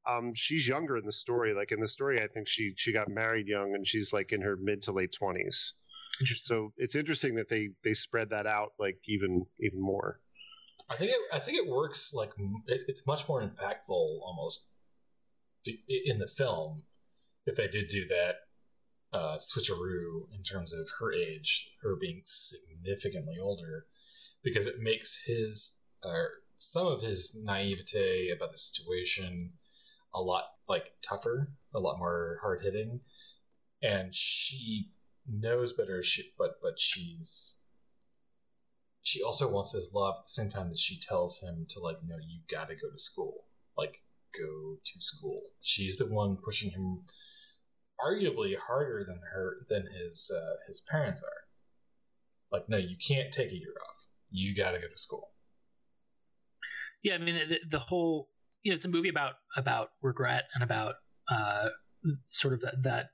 Um, 0.09 0.33
she's 0.35 0.67
younger 0.67 0.97
in 0.97 1.05
the 1.05 1.13
story. 1.13 1.53
Like 1.53 1.71
in 1.71 1.79
the 1.79 1.87
story, 1.87 2.21
I 2.21 2.27
think 2.27 2.47
she 2.47 2.73
she 2.75 2.91
got 2.91 3.07
married 3.07 3.47
young, 3.47 3.75
and 3.75 3.87
she's 3.87 4.11
like 4.11 4.31
in 4.31 4.41
her 4.41 4.57
mid 4.57 4.81
to 4.83 4.91
late 4.91 5.13
twenties. 5.13 5.73
So 6.21 6.73
it's 6.77 6.95
interesting 6.95 7.35
that 7.35 7.49
they 7.49 7.69
they 7.83 7.93
spread 7.93 8.29
that 8.29 8.45
out 8.45 8.73
like 8.79 8.97
even 9.07 9.45
even 9.59 9.81
more. 9.81 10.19
I 10.89 10.95
think 10.95 11.11
it, 11.11 11.17
I 11.33 11.39
think 11.39 11.57
it 11.57 11.67
works 11.67 12.13
like 12.13 12.31
it's 12.67 13.07
much 13.07 13.27
more 13.27 13.41
impactful 13.41 14.19
almost 14.21 14.69
in 15.65 16.19
the 16.19 16.27
film 16.27 16.83
if 17.45 17.55
they 17.55 17.67
did 17.67 17.87
do 17.87 18.05
that 18.07 18.35
uh, 19.13 19.37
switcheroo 19.37 20.27
in 20.35 20.43
terms 20.43 20.73
of 20.73 20.89
her 20.99 21.13
age, 21.13 21.71
her 21.81 21.95
being 21.95 22.21
significantly 22.23 23.37
older, 23.39 23.85
because 24.43 24.67
it 24.67 24.79
makes 24.79 25.23
his 25.25 25.81
or 26.03 26.29
some 26.55 26.87
of 26.87 27.01
his 27.01 27.39
naivete 27.43 28.29
about 28.29 28.51
the 28.51 28.57
situation 28.57 29.53
a 30.13 30.21
lot 30.21 30.45
like 30.67 30.91
tougher, 31.01 31.51
a 31.73 31.79
lot 31.79 31.97
more 31.97 32.39
hard 32.41 32.61
hitting, 32.61 32.99
and 33.81 34.13
she 34.13 34.89
knows 35.27 35.73
better. 35.73 36.03
She 36.03 36.31
but 36.37 36.55
but 36.61 36.79
she's 36.79 37.63
she 39.03 39.21
also 39.21 39.51
wants 39.51 39.73
his 39.73 39.93
love 39.93 40.15
at 40.17 40.23
the 40.23 40.29
same 40.29 40.49
time 40.49 40.69
that 40.69 40.79
she 40.79 40.97
tells 40.97 41.41
him 41.41 41.65
to 41.69 41.79
like, 41.81 41.97
no, 42.05 42.15
you 42.15 42.39
gotta 42.49 42.73
go 42.73 42.89
to 42.89 42.97
school. 42.97 43.45
Like, 43.77 44.01
go 44.33 44.77
to 44.83 45.01
school. 45.01 45.41
She's 45.61 45.97
the 45.97 46.05
one 46.05 46.37
pushing 46.37 46.71
him 46.71 47.01
arguably 47.99 48.55
harder 48.57 49.03
than 49.05 49.19
her 49.33 49.57
than 49.69 49.83
his 49.83 50.31
uh, 50.35 50.55
his 50.67 50.81
parents 50.81 51.21
are. 51.23 52.57
Like, 52.57 52.69
no, 52.69 52.77
you 52.77 52.95
can't 52.95 53.31
take 53.31 53.51
a 53.51 53.57
year 53.57 53.75
off. 53.89 54.07
You 54.31 54.55
gotta 54.55 54.79
go 54.79 54.87
to 54.87 54.97
school. 54.97 55.29
Yeah, 57.03 57.15
I 57.15 57.17
mean 57.17 57.35
the, 57.49 57.57
the 57.69 57.79
whole 57.79 58.29
you 58.63 58.71
know 58.71 58.75
it's 58.75 58.85
a 58.85 58.89
movie 58.89 59.09
about 59.09 59.33
about 59.57 59.89
regret 60.01 60.43
and 60.55 60.63
about 60.63 60.95
uh, 61.29 61.69
sort 62.29 62.53
of 62.53 62.61
that, 62.61 62.75
that 62.83 63.05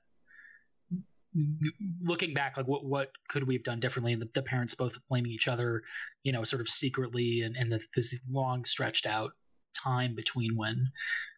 looking 2.02 2.34
back, 2.34 2.56
like 2.56 2.66
what 2.66 2.84
what 2.84 3.10
could 3.28 3.46
we 3.46 3.54
have 3.54 3.64
done 3.64 3.80
differently? 3.80 4.12
And 4.12 4.22
the, 4.22 4.28
the 4.34 4.42
parents 4.42 4.74
both 4.74 4.94
blaming 5.08 5.32
each 5.32 5.48
other, 5.48 5.82
you 6.22 6.32
know, 6.32 6.44
sort 6.44 6.60
of 6.60 6.68
secretly, 6.68 7.42
and, 7.42 7.56
and 7.56 7.70
the, 7.70 7.80
this 7.94 8.14
long 8.30 8.64
stretched 8.64 9.06
out 9.06 9.32
time 9.74 10.14
between 10.14 10.56
when 10.56 10.90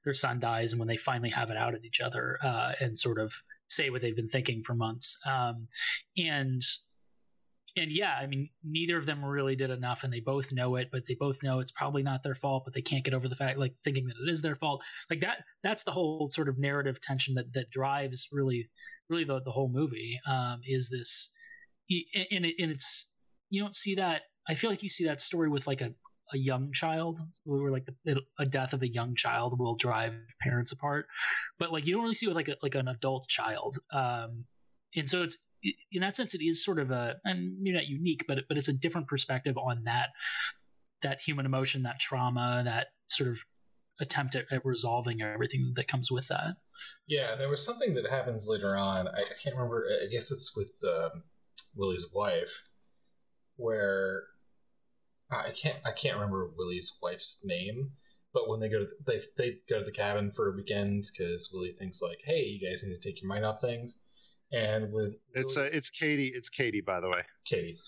their 0.04 0.14
son 0.14 0.40
dies 0.40 0.72
and 0.72 0.78
when 0.80 0.88
they 0.88 0.96
finally 0.96 1.30
have 1.30 1.50
it 1.50 1.56
out 1.56 1.75
at 1.75 1.84
each 1.84 2.00
other, 2.00 2.38
uh, 2.42 2.72
and 2.80 2.99
sort 2.99 3.18
of 3.18 3.32
say 3.68 3.90
what 3.90 4.02
they've 4.02 4.16
been 4.16 4.28
thinking 4.28 4.62
for 4.64 4.75
months. 4.75 5.18
Um, 5.26 5.68
and 6.16 6.62
and 7.76 7.91
yeah, 7.91 8.14
I 8.21 8.26
mean, 8.26 8.50
neither 8.62 8.99
of 8.99 9.07
them 9.07 9.25
really 9.25 9.57
did 9.57 9.71
enough, 9.71 10.05
and 10.05 10.12
they 10.12 10.21
both 10.21 10.52
know 10.52 10.76
it, 10.76 10.88
but 10.93 11.05
they 11.07 11.14
both 11.14 11.43
know 11.43 11.61
it's 11.61 11.73
probably 11.73 12.02
not 12.02 12.23
their 12.23 12.35
fault, 12.35 12.64
but 12.64 12.75
they 12.75 12.83
can't 12.83 13.05
get 13.05 13.14
over 13.14 13.29
the 13.29 13.37
fact, 13.37 13.59
like 13.59 13.75
thinking 13.85 14.07
that 14.07 14.17
it 14.26 14.31
is 14.31 14.43
their 14.43 14.57
fault. 14.57 14.83
Like 15.09 15.21
that, 15.21 15.38
that's 15.62 15.83
the 15.83 15.91
whole 15.93 16.29
sort 16.31 16.49
of 16.49 16.59
narrative 16.59 17.00
tension 17.00 17.35
that 17.35 17.52
that 17.55 17.71
drives 17.71 18.29
really 18.33 18.69
really 19.09 19.25
the, 19.25 19.41
the 19.43 19.50
whole 19.50 19.69
movie 19.69 20.19
um, 20.26 20.61
is 20.67 20.88
this 20.88 21.31
and, 22.31 22.47
it, 22.47 22.55
and 22.59 22.71
it's 22.71 23.11
you 23.50 23.61
don't 23.61 23.76
see 23.76 23.97
that 23.97 24.23
i 24.49 24.55
feel 24.55 24.71
like 24.71 24.83
you 24.83 24.88
see 24.88 25.05
that 25.05 25.21
story 25.21 25.50
with 25.50 25.67
like 25.67 25.83
a 25.83 25.93
a 26.33 26.38
young 26.38 26.73
child. 26.73 27.19
We 27.45 27.61
were 27.61 27.71
like 27.71 27.87
the, 28.05 28.21
a 28.38 28.47
death 28.47 28.73
of 28.73 28.83
a 28.83 28.88
young 28.88 29.14
child 29.14 29.59
will 29.59 29.76
drive 29.76 30.14
parents 30.41 30.73
apart, 30.73 31.07
but 31.59 31.73
like 31.73 31.87
you 31.87 31.95
don't 31.95 32.02
really 32.02 32.14
see 32.14 32.26
it 32.26 32.31
with 32.31 32.37
like 32.37 32.49
a, 32.49 32.57
like 32.62 32.75
an 32.75 32.88
adult 32.88 33.29
child. 33.29 33.79
Um, 33.93 34.45
and 34.95 35.11
so 35.11 35.23
it's 35.23 35.37
in 35.92 36.00
that 36.00 36.16
sense 36.16 36.35
it 36.35 36.42
is 36.42 36.64
sort 36.64 36.78
of 36.78 36.90
a 36.90 37.16
and 37.25 37.57
maybe 37.61 37.76
not 37.76 37.87
unique, 37.87 38.25
but 38.26 38.38
but 38.49 38.57
it's 38.57 38.69
a 38.69 38.73
different 38.73 39.09
perspective 39.09 39.57
on 39.57 39.85
that 39.85 40.11
that 41.02 41.21
human 41.21 41.47
emotion, 41.47 41.83
that 41.83 42.00
trauma, 42.00 42.62
that 42.64 42.88
sort 43.09 43.31
of 43.31 43.38
attempt 44.00 44.35
at, 44.35 44.45
at 44.50 44.64
resolving 44.64 45.23
everything 45.23 45.73
that 45.76 45.88
comes 45.88 46.11
with 46.11 46.26
that. 46.28 46.54
Yeah, 47.07 47.35
there 47.37 47.49
was 47.49 47.64
something 47.64 47.95
that 47.95 48.09
happens 48.09 48.49
later 48.49 48.76
on. 48.76 49.09
I, 49.09 49.21
I 49.21 49.35
can't 49.42 49.57
remember. 49.57 49.87
I 50.02 50.07
guess 50.07 50.31
it's 50.31 50.57
with 50.57 50.75
um, 50.87 51.23
Willie's 51.76 52.11
wife, 52.14 52.69
where 53.57 54.25
I 55.31 55.50
can't 55.50 55.78
I 55.85 55.92
can't 55.92 56.16
remember 56.16 56.50
Willie's 56.57 56.99
wife's 57.02 57.45
name. 57.45 57.92
But 58.35 58.49
when 58.49 58.61
they 58.61 58.71
go 58.71 58.78
to 58.78 58.87
the, 58.87 58.95
they 59.07 59.21
they 59.37 59.59
go 59.69 59.78
to 59.78 59.85
the 59.85 59.92
cabin 59.92 60.33
for 60.33 60.49
a 60.49 60.57
weekend 60.57 61.04
because 61.12 61.50
Willie 61.52 61.73
thinks 61.78 62.02
like, 62.02 62.21
hey, 62.25 62.45
you 62.45 62.66
guys 62.66 62.83
need 62.83 62.99
to 62.99 63.09
take 63.09 63.21
your 63.21 63.28
mind 63.28 63.45
off 63.45 63.61
things. 63.61 64.00
And 64.52 64.92
when 64.92 65.14
it's 65.35 65.56
uh, 65.56 65.68
it's 65.73 65.90
Katie, 65.90 66.32
it's 66.35 66.50
Katie, 66.50 66.82
by 66.82 67.00
the 67.00 67.09
way. 67.09 67.23
Katie, 67.47 67.78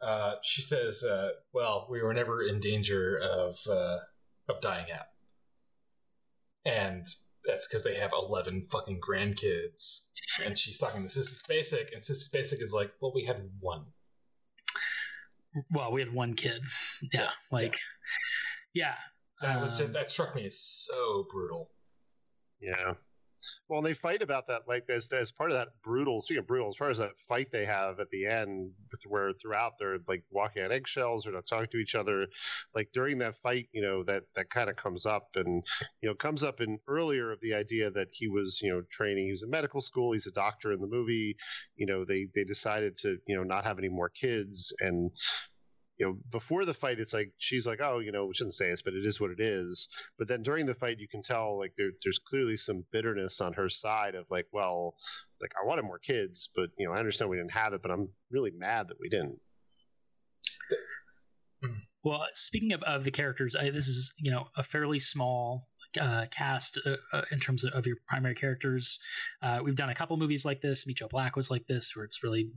uh, 0.00 0.36
she 0.42 0.62
says, 0.62 1.04
uh, 1.04 1.30
"Well, 1.52 1.86
we 1.90 2.02
were 2.02 2.14
never 2.14 2.42
in 2.42 2.58
danger 2.58 3.18
of 3.18 3.58
uh, 3.68 3.98
of 4.48 4.60
dying 4.60 4.86
out." 4.92 5.06
and 6.66 7.06
that's 7.44 7.68
because 7.68 7.84
they 7.84 7.94
have 7.94 8.10
11 8.12 8.66
fucking 8.70 9.00
grandkids. 9.00 10.08
And 10.44 10.58
she's 10.58 10.78
talking 10.78 11.00
to 11.02 11.08
Sissy 11.08 11.40
Spacek, 11.42 11.92
and 11.92 12.02
Sissy 12.02 12.28
Spacek 12.34 12.60
is 12.60 12.74
like 12.74 12.90
well 13.00 13.12
we 13.14 13.24
had 13.24 13.48
one. 13.60 13.84
Well 15.72 15.92
we 15.92 16.00
had 16.02 16.12
one 16.12 16.34
kid. 16.34 16.62
Yeah, 17.14 17.22
yeah. 17.22 17.30
like 17.50 17.76
yeah, 18.74 18.94
yeah. 19.40 19.54
that 19.54 19.60
was 19.60 19.78
just 19.78 19.90
um, 19.90 19.92
that 19.94 20.10
struck 20.10 20.34
me 20.34 20.44
as 20.46 20.58
so 20.58 21.26
brutal. 21.30 21.70
Yeah 22.60 22.94
well, 23.68 23.82
they 23.82 23.94
fight 23.94 24.22
about 24.22 24.46
that 24.48 24.62
like 24.68 24.84
as 24.88 25.10
as 25.12 25.32
part 25.32 25.50
of 25.50 25.56
that 25.56 25.68
brutal. 25.82 26.22
Speaking 26.22 26.40
of 26.40 26.46
brutal, 26.46 26.68
as 26.68 26.76
far 26.76 26.90
as 26.90 26.98
that 26.98 27.12
fight 27.28 27.48
they 27.52 27.64
have 27.64 28.00
at 28.00 28.10
the 28.10 28.26
end, 28.26 28.72
where 29.06 29.32
throughout 29.40 29.72
they're 29.78 29.98
like 30.08 30.22
walking 30.30 30.62
on 30.62 30.72
eggshells 30.72 31.26
or 31.26 31.32
not 31.32 31.46
talking 31.46 31.68
to 31.72 31.78
each 31.78 31.94
other. 31.94 32.26
Like 32.74 32.88
during 32.92 33.18
that 33.18 33.36
fight, 33.42 33.68
you 33.72 33.82
know 33.82 34.02
that 34.04 34.24
that 34.34 34.50
kind 34.50 34.70
of 34.70 34.76
comes 34.76 35.06
up, 35.06 35.28
and 35.34 35.62
you 36.00 36.08
know 36.08 36.14
comes 36.14 36.42
up 36.42 36.60
in 36.60 36.78
earlier 36.88 37.32
of 37.32 37.40
the 37.40 37.54
idea 37.54 37.90
that 37.90 38.08
he 38.12 38.28
was 38.28 38.60
you 38.62 38.72
know 38.72 38.82
training. 38.90 39.26
He 39.26 39.32
was 39.32 39.42
in 39.42 39.50
medical 39.50 39.82
school. 39.82 40.12
He's 40.12 40.26
a 40.26 40.32
doctor 40.32 40.72
in 40.72 40.80
the 40.80 40.86
movie. 40.86 41.36
You 41.76 41.86
know 41.86 42.04
they 42.04 42.28
they 42.34 42.44
decided 42.44 42.96
to 42.98 43.18
you 43.26 43.36
know 43.36 43.42
not 43.42 43.64
have 43.64 43.78
any 43.78 43.88
more 43.88 44.08
kids 44.08 44.72
and 44.80 45.10
you 45.98 46.06
know, 46.06 46.18
before 46.30 46.64
the 46.64 46.74
fight, 46.74 47.00
it's 47.00 47.14
like 47.14 47.32
she's 47.38 47.66
like, 47.66 47.80
oh, 47.80 47.98
you 48.00 48.12
know, 48.12 48.26
we 48.26 48.34
shouldn't 48.34 48.54
say 48.54 48.70
this, 48.70 48.82
but 48.82 48.94
it 48.94 49.06
is 49.06 49.20
what 49.20 49.30
it 49.30 49.40
is. 49.40 49.88
But 50.18 50.28
then 50.28 50.42
during 50.42 50.66
the 50.66 50.74
fight, 50.74 50.98
you 50.98 51.08
can 51.08 51.22
tell 51.22 51.58
like 51.58 51.72
there, 51.76 51.90
there's 52.04 52.18
clearly 52.18 52.56
some 52.56 52.84
bitterness 52.92 53.40
on 53.40 53.54
her 53.54 53.70
side 53.70 54.14
of 54.14 54.26
like, 54.30 54.46
well, 54.52 54.94
like 55.40 55.52
I 55.60 55.66
wanted 55.66 55.84
more 55.84 55.98
kids, 55.98 56.50
but 56.54 56.70
you 56.78 56.86
know, 56.86 56.92
I 56.92 56.98
understand 56.98 57.30
we 57.30 57.38
didn't 57.38 57.52
have 57.52 57.72
it, 57.72 57.82
but 57.82 57.90
I'm 57.90 58.10
really 58.30 58.52
mad 58.56 58.88
that 58.88 59.00
we 59.00 59.08
didn't. 59.08 59.38
Well, 62.04 62.24
speaking 62.34 62.72
of, 62.72 62.82
of 62.84 63.02
the 63.02 63.10
characters, 63.10 63.56
I, 63.56 63.70
this 63.70 63.88
is 63.88 64.12
you 64.18 64.30
know 64.30 64.46
a 64.56 64.62
fairly 64.62 65.00
small 65.00 65.66
uh, 66.00 66.26
cast 66.30 66.78
uh, 66.84 66.96
uh, 67.12 67.22
in 67.30 67.40
terms 67.40 67.64
of, 67.64 67.72
of, 67.72 67.86
your 67.86 67.96
primary 68.08 68.34
characters. 68.34 68.98
Uh, 69.42 69.60
we've 69.62 69.76
done 69.76 69.90
a 69.90 69.94
couple 69.94 70.16
movies 70.16 70.44
like 70.44 70.60
this. 70.60 70.84
Joe 70.84 71.08
Black 71.08 71.36
was 71.36 71.50
like 71.50 71.66
this, 71.66 71.92
where 71.94 72.04
it's 72.04 72.22
really 72.22 72.50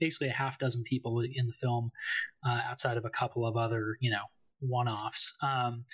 basically 0.00 0.28
a 0.28 0.32
half 0.32 0.58
dozen 0.58 0.84
people 0.84 1.20
in 1.20 1.46
the 1.46 1.52
film, 1.60 1.90
uh, 2.46 2.60
outside 2.68 2.96
of 2.96 3.04
a 3.04 3.10
couple 3.10 3.46
of 3.46 3.56
other 3.56 3.96
you 4.00 4.10
know 4.10 4.24
one-offs. 4.60 5.34
Um, 5.42 5.84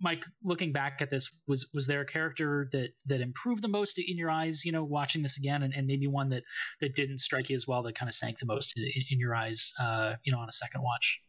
Mike, 0.00 0.24
looking 0.44 0.72
back 0.72 0.98
at 1.00 1.10
this, 1.10 1.28
was 1.48 1.68
was 1.74 1.86
there 1.86 2.02
a 2.02 2.06
character 2.06 2.68
that 2.72 2.90
that 3.06 3.20
improved 3.20 3.62
the 3.62 3.68
most 3.68 3.98
in 3.98 4.16
your 4.16 4.30
eyes? 4.30 4.64
You 4.64 4.72
know, 4.72 4.84
watching 4.84 5.22
this 5.22 5.36
again, 5.36 5.62
and, 5.62 5.74
and 5.74 5.86
maybe 5.86 6.06
one 6.06 6.28
that 6.30 6.44
that 6.80 6.94
didn't 6.94 7.18
strike 7.18 7.50
you 7.50 7.56
as 7.56 7.66
well, 7.66 7.82
that 7.82 7.98
kind 7.98 8.08
of 8.08 8.14
sank 8.14 8.38
the 8.38 8.46
most 8.46 8.72
in, 8.76 9.04
in 9.10 9.18
your 9.18 9.34
eyes, 9.34 9.72
uh, 9.80 10.14
you 10.22 10.32
know, 10.32 10.38
on 10.38 10.48
a 10.48 10.52
second 10.52 10.82
watch. 10.82 11.20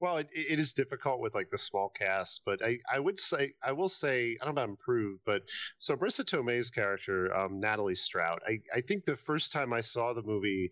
Well, 0.00 0.18
it, 0.18 0.28
it 0.34 0.58
is 0.58 0.72
difficult 0.74 1.20
with 1.20 1.34
like 1.34 1.48
the 1.48 1.56
small 1.58 1.88
cast, 1.88 2.42
but 2.44 2.62
I, 2.64 2.78
I 2.92 2.98
would 3.00 3.18
say 3.18 3.54
I 3.62 3.72
will 3.72 3.88
say 3.88 4.36
I 4.40 4.44
don't 4.44 4.54
know 4.54 4.62
about 4.62 4.68
improved, 4.70 5.22
but 5.24 5.42
so 5.78 5.96
Marisa 5.96 6.24
Tomei's 6.24 6.70
character, 6.70 7.34
um, 7.34 7.60
Natalie 7.60 7.94
Strout, 7.94 8.42
I, 8.46 8.58
I 8.74 8.82
think 8.82 9.04
the 9.04 9.16
first 9.16 9.52
time 9.52 9.72
I 9.72 9.80
saw 9.80 10.12
the 10.12 10.22
movie, 10.22 10.70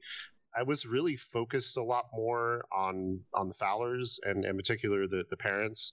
I 0.56 0.62
was 0.64 0.86
really 0.86 1.16
focused 1.16 1.76
a 1.78 1.82
lot 1.82 2.06
more 2.14 2.64
on 2.72 3.20
on 3.34 3.48
the 3.48 3.54
Fowlers 3.54 4.20
and 4.24 4.44
in 4.44 4.56
particular 4.56 5.06
the 5.08 5.24
the 5.30 5.36
parents. 5.38 5.92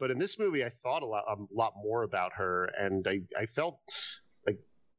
But 0.00 0.10
in 0.10 0.18
this 0.18 0.38
movie, 0.38 0.64
I 0.64 0.70
thought 0.82 1.02
a 1.02 1.06
lot 1.06 1.24
a 1.28 1.36
lot 1.52 1.74
more 1.76 2.04
about 2.04 2.32
her, 2.34 2.66
and 2.78 3.06
I 3.08 3.20
I 3.40 3.46
felt 3.46 3.80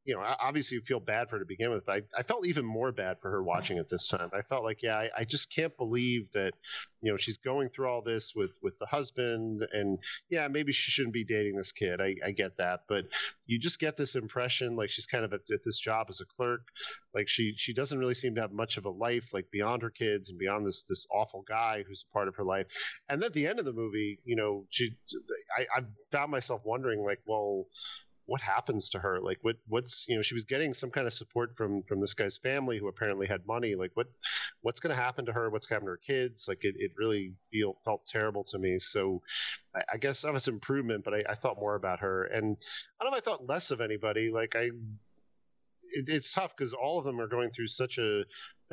you 0.06 0.14
know, 0.14 0.22
obviously 0.22 0.76
you 0.76 0.82
feel 0.82 1.00
bad 1.00 1.30
for 1.30 1.38
her 1.38 1.40
to 1.40 1.46
begin 1.46 1.72
with, 1.72 1.86
but 1.86 1.96
I, 1.96 2.20
I, 2.20 2.24
felt 2.24 2.46
even 2.46 2.66
more 2.66 2.92
bad 2.92 3.20
for 3.22 3.32
her 3.32 3.42
watching 3.42 3.78
it 3.78 3.88
this 3.88 4.10
time. 4.10 4.30
I 4.34 4.42
felt 4.42 4.64
like, 4.64 4.84
yeah, 4.84 4.98
I, 4.98 5.10
I, 5.20 5.24
just 5.24 5.54
can't 5.54 5.76
believe 5.78 6.30
that, 6.34 6.54
you 7.02 7.10
know, 7.10 7.18
she's 7.18 7.38
going 7.38 7.70
through 7.70 7.88
all 7.88 8.02
this 8.02 8.34
with 8.36 8.52
with 8.62 8.78
the 8.80 8.86
husband, 8.86 9.62
and 9.72 9.98
yeah, 10.30 10.48
maybe 10.50 10.74
she 10.74 10.92
shouldn't 10.92 11.14
be 11.14 11.24
dating 11.24 11.56
this 11.56 11.72
kid. 11.72 12.02
I, 12.02 12.16
I 12.26 12.32
get 12.32 12.58
that, 12.58 12.82
but 12.90 13.06
you 13.46 13.60
just 13.60 13.80
get 13.80 13.96
this 13.96 14.16
impression 14.16 14.76
like 14.76 14.90
she's 14.90 15.06
kind 15.06 15.24
of 15.24 15.32
at, 15.32 15.42
at, 15.52 15.64
this 15.64 15.80
job 15.80 16.08
as 16.10 16.20
a 16.20 16.26
clerk, 16.26 16.68
like 17.14 17.30
she 17.30 17.54
she 17.56 17.74
doesn't 17.74 18.00
really 18.00 18.14
seem 18.14 18.36
to 18.36 18.42
have 18.42 18.52
much 18.52 18.78
of 18.78 18.86
a 18.86 18.90
life, 18.90 19.30
like 19.32 19.52
beyond 19.52 19.82
her 19.84 19.90
kids 19.90 20.30
and 20.30 20.38
beyond 20.38 20.66
this 20.68 20.84
this 20.90 21.08
awful 21.14 21.46
guy 21.48 21.84
who's 21.88 22.04
a 22.10 22.14
part 22.14 22.28
of 22.28 22.36
her 22.36 22.44
life. 22.44 22.68
And 23.08 23.24
at 23.24 23.34
the 23.34 23.48
end 23.48 23.60
of 23.60 23.66
the 23.66 23.74
movie, 23.74 24.20
you 24.26 24.36
know, 24.36 24.66
she, 24.70 24.96
I, 25.58 25.80
I 25.80 25.84
found 26.12 26.32
myself 26.32 26.62
wondering, 26.66 27.00
like, 27.06 27.20
well 27.26 27.68
what 28.26 28.42
happens 28.42 28.90
to 28.90 29.00
her? 29.00 29.20
Like 29.20 29.40
what 29.42 29.58
what's 29.68 30.06
you 30.08 30.16
know 30.16 30.22
she 30.22 30.34
was 30.34 30.46
getting 30.46 30.74
some 30.74 30.90
kind 30.90 31.08
of 31.08 31.14
support 31.14 31.56
from 31.58 31.84
from 31.84 32.00
this 32.00 32.14
guy's 32.14 32.38
family 32.38 32.80
who 32.80 32.88
apparently 32.88 33.28
had 33.28 33.46
money. 33.46 33.76
Like 33.76 33.92
what 33.96 34.08
what's 34.62 34.80
going 34.80 34.96
to 34.96 35.02
happen 35.02 35.26
to 35.26 35.34
her? 35.34 35.50
What's 35.50 35.68
going 35.68 35.82
to 35.82 35.86
happen 35.86 35.88
to 35.88 35.92
her 35.92 36.28
kids? 36.28 36.46
Like 36.48 36.64
it, 36.64 36.76
it 36.78 36.92
really 36.98 37.34
feel 37.52 37.78
felt 37.84 38.06
terrible 38.06 38.44
to 38.46 38.60
me. 38.60 38.80
So 38.80 39.22
I, 39.76 39.82
I 39.94 39.98
guess 39.98 40.22
that 40.22 40.34
was 40.34 40.48
improvement, 40.48 41.04
but 41.04 41.14
I, 41.14 41.24
I 41.30 41.36
thought 41.36 41.60
more 41.60 41.76
about 41.76 42.00
her, 42.00 42.26
and 42.26 42.58
I 43.00 43.04
don't 43.04 43.12
know. 43.12 43.18
I 43.18 43.22
thought 43.22 43.48
less 43.48 43.72
of 43.72 43.82
anybody. 43.82 44.32
Like 44.32 44.56
I 44.56 44.70
it, 45.94 46.06
it's 46.08 46.32
tough 46.34 46.56
because 46.58 46.74
all 46.74 47.00
of 47.00 47.06
them 47.06 47.20
are 47.20 47.28
going 47.28 47.52
through 47.52 47.68
such 47.68 47.98
a 47.98 48.24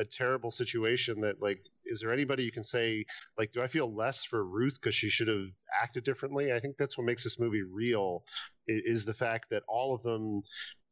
a 0.00 0.04
terrible 0.04 0.50
situation 0.50 1.20
that 1.20 1.42
like 1.42 1.60
is 1.84 2.00
there 2.00 2.12
anybody 2.12 2.42
you 2.42 2.52
can 2.52 2.64
say 2.64 3.04
like 3.38 3.52
do 3.52 3.60
i 3.60 3.66
feel 3.66 3.94
less 3.94 4.24
for 4.24 4.42
ruth 4.44 4.78
because 4.80 4.94
she 4.94 5.10
should 5.10 5.28
have 5.28 5.48
acted 5.82 6.04
differently? 6.04 6.52
I 6.52 6.60
think 6.60 6.76
that's 6.78 6.96
what 6.96 7.04
makes 7.04 7.24
this 7.24 7.38
movie 7.38 7.62
real 7.62 8.24
is, 8.66 9.04
the 9.04 9.14
fact 9.14 9.46
that 9.50 9.62
all 9.68 9.94
of 9.94 10.02
them 10.02 10.42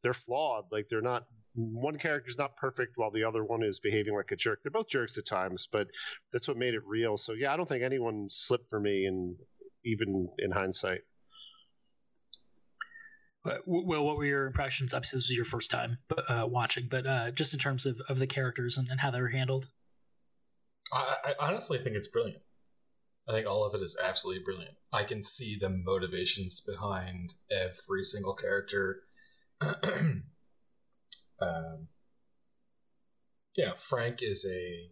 they're 0.03 0.13
flawed. 0.13 0.65
Like 0.71 0.87
they're 0.89 1.01
not 1.01 1.25
one 1.55 1.97
character's 1.97 2.37
not 2.37 2.55
perfect 2.55 2.93
while 2.95 3.11
the 3.11 3.23
other 3.23 3.43
one 3.43 3.63
is 3.63 3.79
behaving 3.79 4.15
like 4.15 4.31
a 4.31 4.35
jerk. 4.35 4.59
They're 4.63 4.71
both 4.71 4.89
jerks 4.89 5.17
at 5.17 5.25
times 5.25 5.67
but 5.71 5.87
that's 6.31 6.47
what 6.47 6.57
made 6.57 6.73
it 6.73 6.85
real. 6.85 7.17
So 7.17 7.33
yeah 7.33 7.53
i 7.53 7.57
don't 7.57 7.67
think 7.67 7.83
anyone 7.83 8.27
slipped 8.29 8.69
for 8.69 8.79
me 8.79 9.05
and 9.05 9.35
even 9.85 10.27
in 10.39 10.51
hindsight 10.51 11.01
but, 13.43 13.61
well, 13.65 14.03
what 14.03 14.17
were 14.17 14.25
your 14.25 14.47
impressions? 14.47 14.93
Obviously, 14.93 15.17
this 15.17 15.29
was 15.29 15.35
your 15.35 15.45
first 15.45 15.71
time 15.71 15.97
uh, 16.27 16.45
watching, 16.47 16.87
but 16.89 17.05
uh, 17.05 17.31
just 17.31 17.53
in 17.53 17.59
terms 17.59 17.85
of, 17.85 17.99
of 18.09 18.19
the 18.19 18.27
characters 18.27 18.77
and, 18.77 18.87
and 18.89 18.99
how 18.99 19.11
they 19.11 19.21
were 19.21 19.29
handled. 19.29 19.67
I, 20.91 21.15
I, 21.39 21.47
honestly 21.47 21.77
think 21.77 21.95
it's 21.95 22.07
brilliant. 22.07 22.41
I 23.27 23.31
think 23.31 23.47
all 23.47 23.63
of 23.63 23.75
it 23.75 23.81
is 23.81 23.99
absolutely 24.03 24.43
brilliant. 24.43 24.75
I 24.91 25.03
can 25.03 25.23
see 25.23 25.57
the 25.59 25.69
motivations 25.69 26.61
behind 26.61 27.35
every 27.51 28.03
single 28.03 28.33
character. 28.33 29.01
um, 29.61 30.23
yeah, 33.55 33.73
Frank 33.75 34.19
is 34.21 34.45
a 34.49 34.89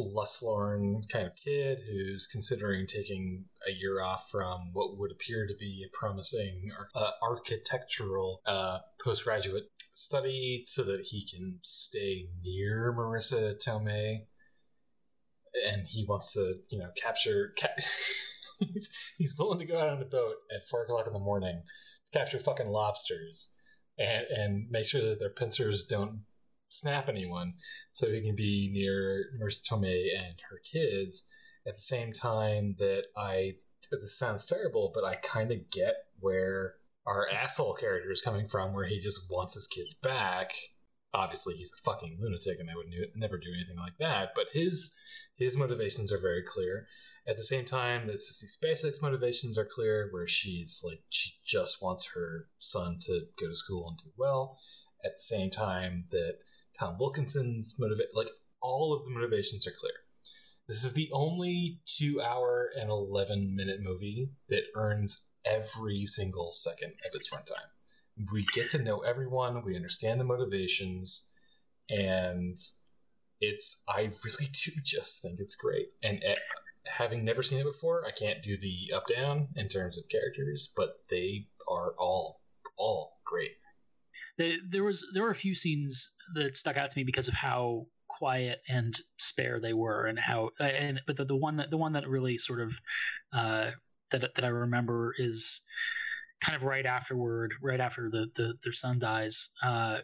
less-lorn 0.00 1.04
kind 1.08 1.26
of 1.26 1.36
kid 1.36 1.80
who's 1.86 2.26
considering 2.26 2.86
taking 2.86 3.44
a 3.68 3.72
year 3.72 4.02
off 4.02 4.28
from 4.30 4.70
what 4.72 4.98
would 4.98 5.12
appear 5.12 5.46
to 5.46 5.54
be 5.54 5.84
a 5.86 5.96
promising 5.96 6.70
uh, 6.94 7.10
architectural 7.22 8.40
uh, 8.46 8.78
postgraduate 9.02 9.70
study 9.92 10.62
so 10.64 10.82
that 10.82 11.06
he 11.06 11.24
can 11.24 11.58
stay 11.62 12.26
near 12.44 12.92
Marisa 12.96 13.54
Tomei. 13.64 14.26
And 15.68 15.86
he 15.86 16.04
wants 16.04 16.32
to, 16.32 16.54
you 16.70 16.78
know, 16.78 16.90
capture. 16.96 17.54
Ca- 17.60 17.84
he's, 18.58 19.12
he's 19.16 19.38
willing 19.38 19.60
to 19.60 19.64
go 19.64 19.78
out 19.78 19.88
on 19.88 20.02
a 20.02 20.06
boat 20.06 20.34
at 20.52 20.68
four 20.68 20.82
o'clock 20.82 21.06
in 21.06 21.12
the 21.12 21.20
morning, 21.20 21.62
capture 22.12 22.40
fucking 22.40 22.66
lobsters, 22.66 23.56
and 23.96 24.26
and 24.26 24.70
make 24.70 24.86
sure 24.86 25.00
that 25.02 25.20
their 25.20 25.30
pincers 25.30 25.84
don't 25.84 26.22
snap 26.78 27.08
anyone, 27.08 27.54
so 27.90 28.10
he 28.10 28.20
can 28.22 28.36
be 28.36 28.70
near 28.72 29.26
Nurse 29.38 29.66
Tomei 29.66 30.08
and 30.16 30.34
her 30.50 30.60
kids 30.64 31.28
at 31.66 31.76
the 31.76 31.82
same 31.82 32.12
time 32.12 32.76
that 32.78 33.06
I. 33.16 33.54
This 33.90 34.18
sounds 34.18 34.46
terrible, 34.46 34.90
but 34.94 35.04
I 35.04 35.16
kind 35.16 35.52
of 35.52 35.70
get 35.70 35.94
where 36.18 36.74
our 37.06 37.28
asshole 37.28 37.74
character 37.74 38.10
is 38.10 38.22
coming 38.22 38.46
from, 38.46 38.72
where 38.72 38.86
he 38.86 38.98
just 38.98 39.30
wants 39.30 39.54
his 39.54 39.66
kids 39.66 39.94
back. 39.94 40.52
Obviously, 41.12 41.54
he's 41.54 41.72
a 41.72 41.82
fucking 41.82 42.16
lunatic, 42.18 42.58
and 42.58 42.70
I 42.70 42.74
would 42.74 42.88
never 43.14 43.38
do 43.38 43.52
anything 43.54 43.76
like 43.76 43.96
that. 43.98 44.30
But 44.34 44.46
his 44.52 44.96
his 45.36 45.56
motivations 45.56 46.12
are 46.12 46.18
very 46.18 46.42
clear. 46.42 46.86
At 47.26 47.36
the 47.36 47.42
same 47.42 47.64
time, 47.64 48.06
that 48.06 48.16
Sissy 48.16 48.46
Spacek's 48.46 49.02
motivations 49.02 49.58
are 49.58 49.64
clear, 49.64 50.08
where 50.10 50.26
she's 50.26 50.82
like 50.84 51.02
she 51.10 51.32
just 51.44 51.82
wants 51.82 52.12
her 52.14 52.48
son 52.58 52.98
to 53.02 53.26
go 53.40 53.48
to 53.48 53.54
school 53.54 53.88
and 53.88 53.98
do 53.98 54.10
well. 54.16 54.58
At 55.04 55.16
the 55.16 55.22
same 55.22 55.50
time, 55.50 56.06
that 56.10 56.38
Tom 56.78 56.96
Wilkinson's 56.98 57.76
motivate 57.78 58.08
like 58.14 58.28
all 58.60 58.92
of 58.92 59.04
the 59.04 59.10
motivations 59.10 59.66
are 59.66 59.74
clear. 59.78 59.92
This 60.66 60.82
is 60.82 60.94
the 60.94 61.10
only 61.12 61.80
two 61.84 62.22
hour 62.22 62.70
and 62.78 62.90
eleven 62.90 63.54
minute 63.54 63.80
movie 63.82 64.30
that 64.48 64.64
earns 64.74 65.30
every 65.44 66.06
single 66.06 66.52
second 66.52 66.94
of 67.06 67.14
its 67.14 67.30
runtime. 67.30 68.30
We 68.32 68.46
get 68.54 68.70
to 68.70 68.82
know 68.82 69.00
everyone, 69.00 69.64
we 69.64 69.76
understand 69.76 70.20
the 70.20 70.24
motivations, 70.24 71.30
and 71.90 72.56
it's 73.40 73.82
I 73.88 74.10
really 74.24 74.46
do 74.64 74.72
just 74.82 75.20
think 75.20 75.40
it's 75.40 75.54
great. 75.54 75.88
And 76.02 76.22
uh, 76.24 76.34
having 76.86 77.24
never 77.24 77.42
seen 77.42 77.60
it 77.60 77.64
before, 77.64 78.06
I 78.06 78.10
can't 78.10 78.42
do 78.42 78.56
the 78.56 78.92
up 78.94 79.06
down 79.06 79.48
in 79.56 79.68
terms 79.68 79.98
of 79.98 80.08
characters, 80.08 80.72
but 80.76 81.00
they 81.10 81.48
are 81.68 81.94
all 81.98 82.40
all 82.76 83.18
great. 83.24 83.52
There 84.36 84.84
was 84.84 85.06
there 85.14 85.22
were 85.22 85.30
a 85.30 85.36
few 85.36 85.54
scenes 85.54 86.10
that 86.34 86.56
stuck 86.56 86.76
out 86.76 86.90
to 86.90 86.98
me 86.98 87.04
because 87.04 87.28
of 87.28 87.34
how 87.34 87.86
quiet 88.08 88.60
and 88.68 88.98
spare 89.18 89.60
they 89.60 89.72
were, 89.72 90.06
and 90.06 90.18
how 90.18 90.50
and 90.58 91.00
but 91.06 91.16
the, 91.16 91.24
the 91.24 91.36
one 91.36 91.56
that 91.56 91.70
the 91.70 91.76
one 91.76 91.92
that 91.92 92.08
really 92.08 92.38
sort 92.38 92.60
of 92.60 92.72
uh, 93.32 93.70
that 94.10 94.34
that 94.34 94.44
I 94.44 94.48
remember 94.48 95.14
is 95.18 95.62
kind 96.42 96.56
of 96.56 96.62
right 96.62 96.86
afterward, 96.86 97.54
right 97.62 97.80
after 97.80 98.10
the, 98.10 98.26
the 98.34 98.54
their 98.62 98.72
son 98.72 98.98
dies. 98.98 99.50
Uh, 99.62 99.98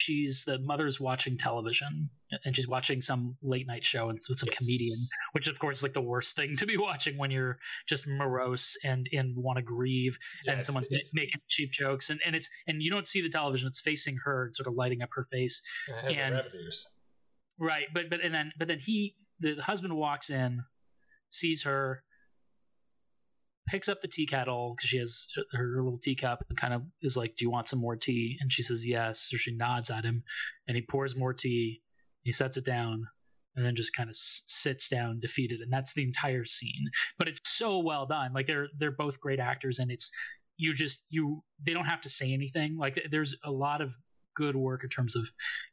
she's 0.00 0.44
the 0.44 0.58
mother's 0.60 0.98
watching 0.98 1.36
television 1.36 2.08
and 2.44 2.56
she's 2.56 2.66
watching 2.66 3.00
some 3.00 3.36
late 3.42 3.66
night 3.66 3.84
show 3.84 4.08
and 4.08 4.18
with 4.28 4.38
some 4.38 4.48
yes. 4.50 4.58
comedian, 4.58 4.96
which 5.32 5.46
of 5.46 5.58
course 5.58 5.78
is 5.78 5.82
like 5.82 5.92
the 5.92 6.00
worst 6.00 6.36
thing 6.36 6.56
to 6.56 6.66
be 6.66 6.76
watching 6.76 7.18
when 7.18 7.30
you're 7.30 7.58
just 7.86 8.06
morose 8.06 8.76
and 8.82 9.08
and 9.12 9.36
want 9.36 9.56
to 9.56 9.62
grieve 9.62 10.18
yes, 10.46 10.56
and 10.56 10.66
someone's 10.66 10.88
making 11.12 11.40
cheap 11.48 11.70
jokes 11.70 12.10
and, 12.10 12.20
and 12.24 12.34
it's 12.34 12.48
and 12.66 12.82
you 12.82 12.90
don't 12.90 13.06
see 13.06 13.20
the 13.20 13.28
television; 13.28 13.68
it's 13.68 13.80
facing 13.80 14.16
her, 14.24 14.50
sort 14.54 14.66
of 14.66 14.74
lighting 14.74 15.02
up 15.02 15.10
her 15.12 15.26
face. 15.30 15.60
and, 16.20 16.34
Right, 17.58 17.86
but 17.92 18.08
but 18.08 18.20
and 18.22 18.34
then 18.34 18.52
but 18.58 18.68
then 18.68 18.78
he 18.78 19.16
the 19.40 19.56
husband 19.56 19.94
walks 19.94 20.30
in, 20.30 20.62
sees 21.28 21.62
her, 21.64 22.02
picks 23.68 23.88
up 23.88 24.02
the 24.02 24.08
tea 24.08 24.26
kettle 24.26 24.74
because 24.76 24.88
she 24.88 24.98
has 24.98 25.28
her 25.52 25.82
little 25.82 25.98
teacup 25.98 26.44
and 26.48 26.58
kind 26.58 26.74
of 26.74 26.82
is 27.02 27.16
like, 27.16 27.36
"Do 27.36 27.44
you 27.44 27.50
want 27.50 27.68
some 27.68 27.78
more 27.78 27.96
tea?" 27.96 28.38
And 28.40 28.52
she 28.52 28.62
says 28.62 28.86
yes. 28.86 29.28
So 29.30 29.36
she 29.36 29.54
nods 29.54 29.90
at 29.90 30.04
him, 30.04 30.22
and 30.68 30.76
he 30.76 30.82
pours 30.82 31.16
more 31.16 31.34
tea. 31.34 31.82
He 32.22 32.32
sets 32.32 32.56
it 32.56 32.64
down, 32.64 33.06
and 33.56 33.64
then 33.64 33.76
just 33.76 33.94
kind 33.94 34.10
of 34.10 34.16
sits 34.16 34.88
down 34.88 35.20
defeated, 35.20 35.60
and 35.60 35.72
that's 35.72 35.92
the 35.92 36.04
entire 36.04 36.44
scene. 36.44 36.90
But 37.18 37.28
it's 37.28 37.40
so 37.44 37.78
well 37.78 38.06
done. 38.06 38.32
Like 38.32 38.46
they're 38.46 38.68
they're 38.78 38.90
both 38.90 39.20
great 39.20 39.40
actors, 39.40 39.78
and 39.78 39.90
it's 39.90 40.10
you 40.56 40.74
just 40.74 41.02
you 41.08 41.42
they 41.64 41.72
don't 41.72 41.86
have 41.86 42.02
to 42.02 42.10
say 42.10 42.32
anything. 42.32 42.76
Like 42.76 43.00
there's 43.10 43.36
a 43.44 43.50
lot 43.50 43.80
of 43.80 43.92
good 44.36 44.56
work 44.56 44.84
in 44.84 44.90
terms 44.90 45.16
of 45.16 45.28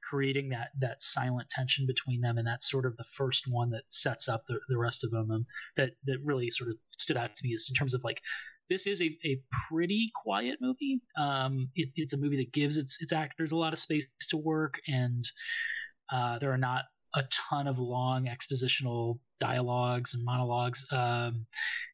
creating 0.08 0.50
that 0.50 0.70
that 0.80 1.02
silent 1.02 1.50
tension 1.50 1.86
between 1.86 2.22
them, 2.22 2.38
and 2.38 2.48
that's 2.48 2.70
sort 2.70 2.86
of 2.86 2.96
the 2.98 3.06
first 3.16 3.46
one 3.48 3.70
that 3.72 3.84
sets 3.90 4.28
up 4.28 4.44
the, 4.48 4.60
the 4.70 4.78
rest 4.78 5.04
of 5.04 5.12
them. 5.12 5.32
Um, 5.32 5.46
that 5.76 5.92
that 6.06 6.18
really 6.24 6.50
sort 6.50 6.70
of 6.70 6.78
stood 6.90 7.18
out 7.18 7.36
to 7.36 7.44
me 7.44 7.54
is 7.54 7.68
in 7.70 7.76
terms 7.76 7.94
of 7.94 8.04
like 8.04 8.22
this 8.70 8.88
is 8.88 9.02
a, 9.02 9.18
a 9.26 9.40
pretty 9.70 10.12
quiet 10.24 10.58
movie. 10.62 11.00
Um, 11.18 11.70
it, 11.76 11.90
it's 11.96 12.14
a 12.14 12.18
movie 12.18 12.38
that 12.38 12.54
gives 12.54 12.78
its 12.78 13.02
its 13.02 13.14
actors 13.14 13.52
a 13.52 13.58
lot 13.58 13.74
of 13.74 13.80
space 13.80 14.08
to 14.30 14.38
work, 14.38 14.80
and 14.88 15.26
uh, 16.12 16.40
there 16.40 16.52
are 16.52 16.58
not 16.58 16.86
a 17.16 17.24
ton 17.50 17.68
of 17.68 17.80
long 17.80 18.26
expositional 18.26 19.20
dialogues 19.40 20.14
and 20.14 20.24
monologues. 20.24 20.86
Um, 20.92 21.46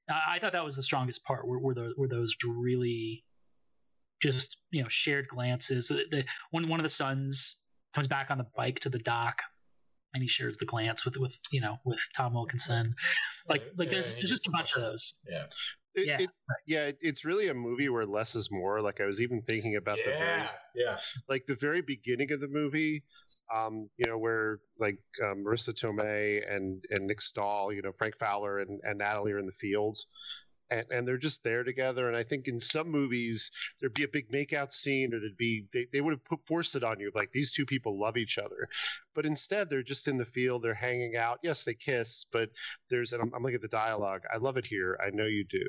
I, 0.09 0.35
I, 0.35 0.39
thought 0.39 0.53
that 0.53 0.65
was 0.65 0.75
the 0.75 0.83
strongest 0.83 1.23
part. 1.23 1.47
Were, 1.47 1.59
were, 1.59 1.73
the, 1.73 1.93
were 1.97 2.07
those 2.07 2.35
really 2.45 3.23
just 4.31 4.57
you 4.71 4.81
know 4.81 4.89
shared 4.89 5.27
glances. 5.27 5.87
The, 5.89 6.23
one 6.51 6.67
one 6.69 6.79
of 6.79 6.83
the 6.83 6.89
sons 6.89 7.57
comes 7.93 8.07
back 8.07 8.31
on 8.31 8.37
the 8.37 8.47
bike 8.55 8.79
to 8.81 8.89
the 8.89 8.99
dock, 8.99 9.41
and 10.13 10.23
he 10.23 10.29
shares 10.29 10.57
the 10.57 10.65
glance 10.65 11.05
with 11.05 11.17
with 11.17 11.33
you 11.51 11.61
know 11.61 11.77
with 11.85 11.99
Tom 12.15 12.33
Wilkinson. 12.33 12.95
Like 13.47 13.63
like 13.77 13.91
there's, 13.91 14.09
yeah, 14.09 14.19
there's 14.19 14.29
just 14.29 14.47
a 14.47 14.51
bunch 14.51 14.75
of 14.75 14.81
those. 14.81 15.15
Yeah. 15.29 15.45
It, 15.95 16.07
yeah, 16.07 16.17
it, 16.21 16.29
yeah. 16.65 16.91
It's 17.01 17.23
really 17.23 17.49
a 17.49 17.53
movie 17.53 17.87
where 17.87 18.03
less 18.03 18.33
is 18.33 18.49
more. 18.51 18.81
Like 18.81 18.99
I 18.99 19.05
was 19.05 19.21
even 19.21 19.43
thinking 19.43 19.75
about 19.75 19.99
yeah, 19.99 20.05
the 20.05 20.17
very, 20.17 20.49
yeah, 20.73 20.97
like 21.29 21.45
the 21.45 21.55
very 21.55 21.81
beginning 21.81 22.31
of 22.31 22.41
the 22.41 22.47
movie. 22.47 23.03
Um, 23.53 23.89
you 23.97 24.07
know, 24.07 24.17
where 24.17 24.59
like 24.79 24.97
um, 25.23 25.43
Marisa 25.45 25.69
Tomei 25.69 26.41
and 26.51 26.83
and 26.89 27.05
Nick 27.05 27.21
Stahl, 27.21 27.71
you 27.71 27.83
know, 27.83 27.91
Frank 27.91 28.17
Fowler 28.17 28.59
and, 28.59 28.79
and 28.83 28.97
Natalie 28.97 29.33
are 29.33 29.37
in 29.37 29.45
the 29.45 29.51
fields, 29.51 30.07
and, 30.73 30.85
and 30.91 31.07
they're 31.07 31.17
just 31.17 31.43
there 31.43 31.63
together. 31.63 32.07
And 32.07 32.17
I 32.17 32.23
think 32.23 32.47
in 32.47 32.59
some 32.59 32.89
movies 32.89 33.51
there'd 33.79 33.93
be 33.93 34.03
a 34.03 34.07
big 34.07 34.31
makeout 34.31 34.73
scene, 34.73 35.13
or 35.13 35.19
there'd 35.19 35.37
be 35.37 35.65
they, 35.73 35.87
they 35.91 36.01
would 36.01 36.13
have 36.13 36.25
put 36.25 36.39
forced 36.47 36.75
it 36.75 36.83
on 36.83 36.99
you 36.99 37.11
like 37.13 37.31
these 37.31 37.53
two 37.53 37.65
people 37.65 37.99
love 37.99 38.17
each 38.17 38.37
other, 38.37 38.67
but 39.15 39.25
instead 39.25 39.69
they're 39.69 39.83
just 39.83 40.07
in 40.07 40.17
the 40.17 40.25
field, 40.25 40.63
they're 40.63 40.73
hanging 40.73 41.15
out. 41.15 41.39
Yes, 41.43 41.63
they 41.63 41.73
kiss, 41.73 42.25
but 42.31 42.49
there's 42.89 43.13
and 43.13 43.21
I'm, 43.21 43.31
I'm 43.35 43.43
looking 43.43 43.55
at 43.55 43.61
the 43.61 43.67
dialogue. 43.67 44.21
I 44.33 44.37
love 44.37 44.57
it 44.57 44.65
here. 44.65 44.97
I 45.05 45.09
know 45.11 45.25
you 45.25 45.45
do. 45.45 45.65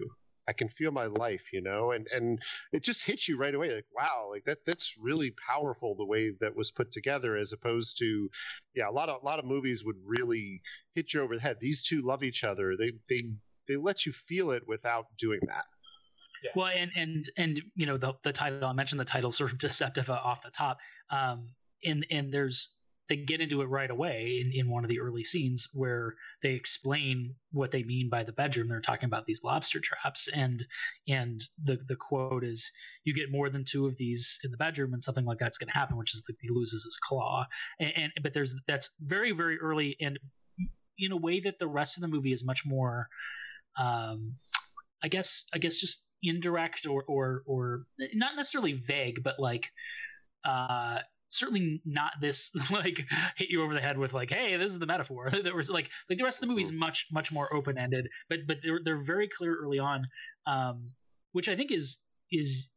I 0.46 0.52
can 0.52 0.68
feel 0.68 0.90
my 0.90 1.06
life, 1.06 1.52
you 1.52 1.62
know, 1.62 1.92
and 1.92 2.06
and 2.12 2.38
it 2.72 2.82
just 2.82 3.04
hits 3.04 3.28
you 3.28 3.38
right 3.38 3.54
away, 3.54 3.74
like 3.74 3.86
wow, 3.96 4.28
like 4.30 4.44
that 4.44 4.58
that's 4.66 4.94
really 5.00 5.30
powerful 5.32 5.94
the 5.94 6.04
way 6.04 6.32
that 6.40 6.54
was 6.54 6.70
put 6.70 6.92
together, 6.92 7.36
as 7.36 7.52
opposed 7.52 7.98
to, 7.98 8.28
yeah, 8.74 8.88
a 8.88 8.92
lot 8.92 9.08
of 9.08 9.22
a 9.22 9.24
lot 9.24 9.38
of 9.38 9.46
movies 9.46 9.84
would 9.84 9.96
really 10.04 10.60
hit 10.94 11.14
you 11.14 11.22
over 11.22 11.34
the 11.34 11.40
head. 11.40 11.56
These 11.60 11.82
two 11.82 12.02
love 12.02 12.22
each 12.22 12.44
other. 12.44 12.76
They 12.76 12.92
they 13.08 13.22
they 13.66 13.76
let 13.76 14.06
you 14.06 14.12
feel 14.12 14.50
it 14.50 14.66
without 14.66 15.06
doing 15.18 15.40
that. 15.46 15.64
Yeah. 16.42 16.50
Well, 16.54 16.72
and 16.74 16.90
and 16.96 17.30
and 17.36 17.62
you 17.74 17.86
know 17.86 17.96
the 17.96 18.14
the 18.22 18.32
title 18.32 18.64
I 18.64 18.72
mentioned 18.72 19.00
the 19.00 19.04
title 19.04 19.32
sort 19.32 19.52
of 19.52 19.58
deceptive 19.66 20.10
off 20.10 20.42
the 20.42 20.50
top. 20.50 20.78
Um, 21.10 21.50
and 21.84 22.06
and 22.10 22.32
there's 22.32 22.70
they 23.08 23.16
get 23.16 23.40
into 23.40 23.60
it 23.60 23.66
right 23.66 23.90
away 23.90 24.40
in, 24.40 24.50
in 24.54 24.70
one 24.70 24.82
of 24.82 24.88
the 24.88 25.00
early 25.00 25.22
scenes 25.22 25.68
where 25.74 26.14
they 26.42 26.52
explain 26.52 27.34
what 27.52 27.70
they 27.70 27.82
mean 27.82 28.08
by 28.08 28.24
the 28.24 28.32
bedroom. 28.32 28.68
They're 28.68 28.80
talking 28.80 29.06
about 29.06 29.26
these 29.26 29.42
lobster 29.44 29.80
traps, 29.82 30.28
and 30.32 30.64
and 31.06 31.42
the 31.62 31.78
the 31.86 31.96
quote 31.96 32.44
is, 32.44 32.70
"You 33.04 33.14
get 33.14 33.30
more 33.30 33.50
than 33.50 33.64
two 33.64 33.86
of 33.86 33.96
these 33.96 34.38
in 34.42 34.50
the 34.50 34.56
bedroom, 34.56 34.94
and 34.94 35.02
something 35.02 35.24
like 35.24 35.38
that's 35.38 35.58
going 35.58 35.68
to 35.68 35.78
happen, 35.78 35.96
which 35.96 36.14
is 36.14 36.22
that 36.26 36.36
he 36.40 36.48
loses 36.48 36.84
his 36.84 36.98
claw." 37.02 37.46
And, 37.78 37.92
and 37.96 38.12
but 38.22 38.32
there's 38.32 38.54
that's 38.66 38.90
very 39.00 39.32
very 39.32 39.58
early, 39.58 39.96
and 40.00 40.18
in 40.98 41.12
a 41.12 41.16
way 41.16 41.40
that 41.40 41.58
the 41.58 41.66
rest 41.66 41.96
of 41.96 42.02
the 42.02 42.08
movie 42.08 42.32
is 42.32 42.44
much 42.44 42.62
more 42.64 43.08
um, 43.78 44.34
I 45.02 45.08
guess 45.08 45.44
I 45.52 45.58
guess 45.58 45.78
just 45.78 46.02
indirect 46.22 46.86
or 46.86 47.04
or 47.06 47.42
or 47.46 47.86
not 48.14 48.36
necessarily 48.36 48.72
vague, 48.72 49.22
but 49.22 49.38
like 49.38 49.70
uh, 50.44 50.98
certainly 51.28 51.82
not 51.84 52.12
this 52.20 52.50
like 52.70 53.04
hit 53.36 53.50
you 53.50 53.62
over 53.62 53.74
the 53.74 53.80
head 53.80 53.98
with 53.98 54.12
like, 54.12 54.30
hey, 54.30 54.56
this 54.56 54.72
is 54.72 54.78
the 54.78 54.86
metaphor. 54.86 55.30
there 55.42 55.54
was 55.54 55.68
like 55.68 55.88
like 56.08 56.18
the 56.18 56.24
rest 56.24 56.38
of 56.38 56.40
the 56.42 56.46
movie 56.46 56.62
is 56.62 56.72
much 56.72 57.06
much 57.12 57.30
more 57.30 57.52
open 57.54 57.78
ended, 57.78 58.08
but 58.28 58.40
but 58.46 58.58
they're 58.62 58.80
they're 58.84 59.02
very 59.02 59.28
clear 59.28 59.56
early 59.62 59.78
on, 59.78 60.06
um, 60.46 60.90
which 61.32 61.48
I 61.48 61.56
think 61.56 61.70
is 61.70 61.98
is 62.32 62.70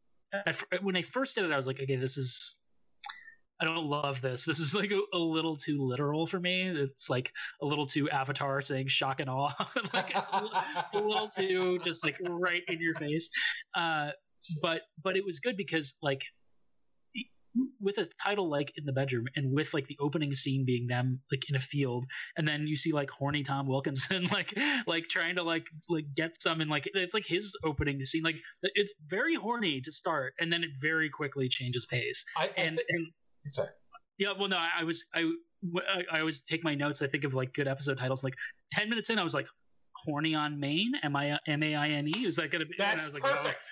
when 0.81 0.95
I 0.95 1.01
first 1.01 1.35
did 1.35 1.45
it, 1.45 1.51
I 1.51 1.55
was 1.55 1.65
like, 1.65 1.79
okay, 1.81 1.95
this 1.95 2.17
is 2.17 2.56
I 3.59 3.65
don't 3.65 3.85
love 3.85 4.21
this. 4.21 4.45
This 4.45 4.59
is 4.59 4.73
like 4.73 4.91
a, 4.91 5.01
a, 5.15 5.17
little 5.17 5.57
too 5.57 5.81
literal 5.81 6.27
for 6.27 6.39
me. 6.39 6.67
It's 6.67 7.09
like 7.09 7.31
a 7.61 7.65
little 7.65 7.87
too 7.87 8.09
Avatar 8.09 8.61
saying 8.61 8.87
shock 8.89 9.19
and 9.19 9.29
awe. 9.29 9.53
like 9.93 10.11
it's 10.15 10.29
a, 10.31 10.43
little, 10.43 10.61
a 10.93 10.99
little 10.99 11.29
too 11.29 11.79
just 11.83 12.03
like 12.03 12.17
right 12.21 12.61
in 12.67 12.79
your 12.79 12.95
face. 12.95 13.29
Uh, 13.73 14.09
but 14.61 14.81
but 15.03 15.17
it 15.17 15.25
was 15.25 15.39
good 15.39 15.57
because 15.57 15.95
like 16.01 16.21
with 17.81 17.97
a 17.97 18.07
title 18.23 18.49
like 18.49 18.71
in 18.77 18.85
the 18.85 18.91
bedroom 18.91 19.25
and 19.35 19.51
with 19.51 19.73
like 19.73 19.87
the 19.87 19.97
opening 19.99 20.33
scene 20.33 20.63
being 20.65 20.87
them 20.87 21.19
like 21.31 21.41
in 21.49 21.55
a 21.55 21.59
field 21.59 22.05
and 22.37 22.47
then 22.47 22.67
you 22.67 22.75
see 22.75 22.91
like 22.91 23.09
horny 23.09 23.41
tom 23.41 23.67
wilkinson 23.67 24.25
like 24.31 24.53
like 24.85 25.07
trying 25.09 25.35
to 25.35 25.41
like 25.41 25.65
like 25.89 26.05
get 26.15 26.31
some 26.41 26.61
and 26.61 26.69
like 26.69 26.87
it's 26.93 27.13
like 27.13 27.25
his 27.25 27.57
opening 27.63 27.99
scene 28.01 28.21
like 28.21 28.35
it's 28.75 28.93
very 29.07 29.35
horny 29.35 29.81
to 29.81 29.91
start 29.91 30.33
and 30.39 30.53
then 30.53 30.63
it 30.63 30.69
very 30.79 31.09
quickly 31.09 31.49
changes 31.49 31.85
pace 31.85 32.23
I, 32.37 32.45
I 32.45 32.51
and, 32.57 32.77
th- 32.77 32.87
and 32.89 33.07
Sorry. 33.49 33.69
Yeah, 34.17 34.33
well, 34.37 34.47
no, 34.49 34.57
I, 34.57 34.69
I 34.79 34.83
was 34.83 35.05
I, 35.13 35.29
I 36.11 36.19
always 36.19 36.41
take 36.41 36.63
my 36.63 36.75
notes. 36.75 37.01
I 37.01 37.07
think 37.07 37.23
of 37.23 37.33
like 37.33 37.53
good 37.53 37.67
episode 37.67 37.97
titles. 37.97 38.23
Like 38.23 38.33
ten 38.71 38.89
minutes 38.89 39.09
in, 39.09 39.19
I 39.19 39.23
was 39.23 39.33
like, 39.33 39.47
"Horny 40.05 40.35
on 40.35 40.59
Maine." 40.59 40.93
M 41.03 41.15
I 41.15 41.39
M 41.47 41.63
A 41.63 41.75
I 41.75 41.89
N 41.89 42.07
E. 42.07 42.25
Is 42.25 42.35
that 42.37 42.51
gonna 42.51 42.65
be? 42.65 42.75
That's 42.77 43.03
I 43.03 43.05
was 43.05 43.13
like, 43.13 43.23
perfect. 43.23 43.65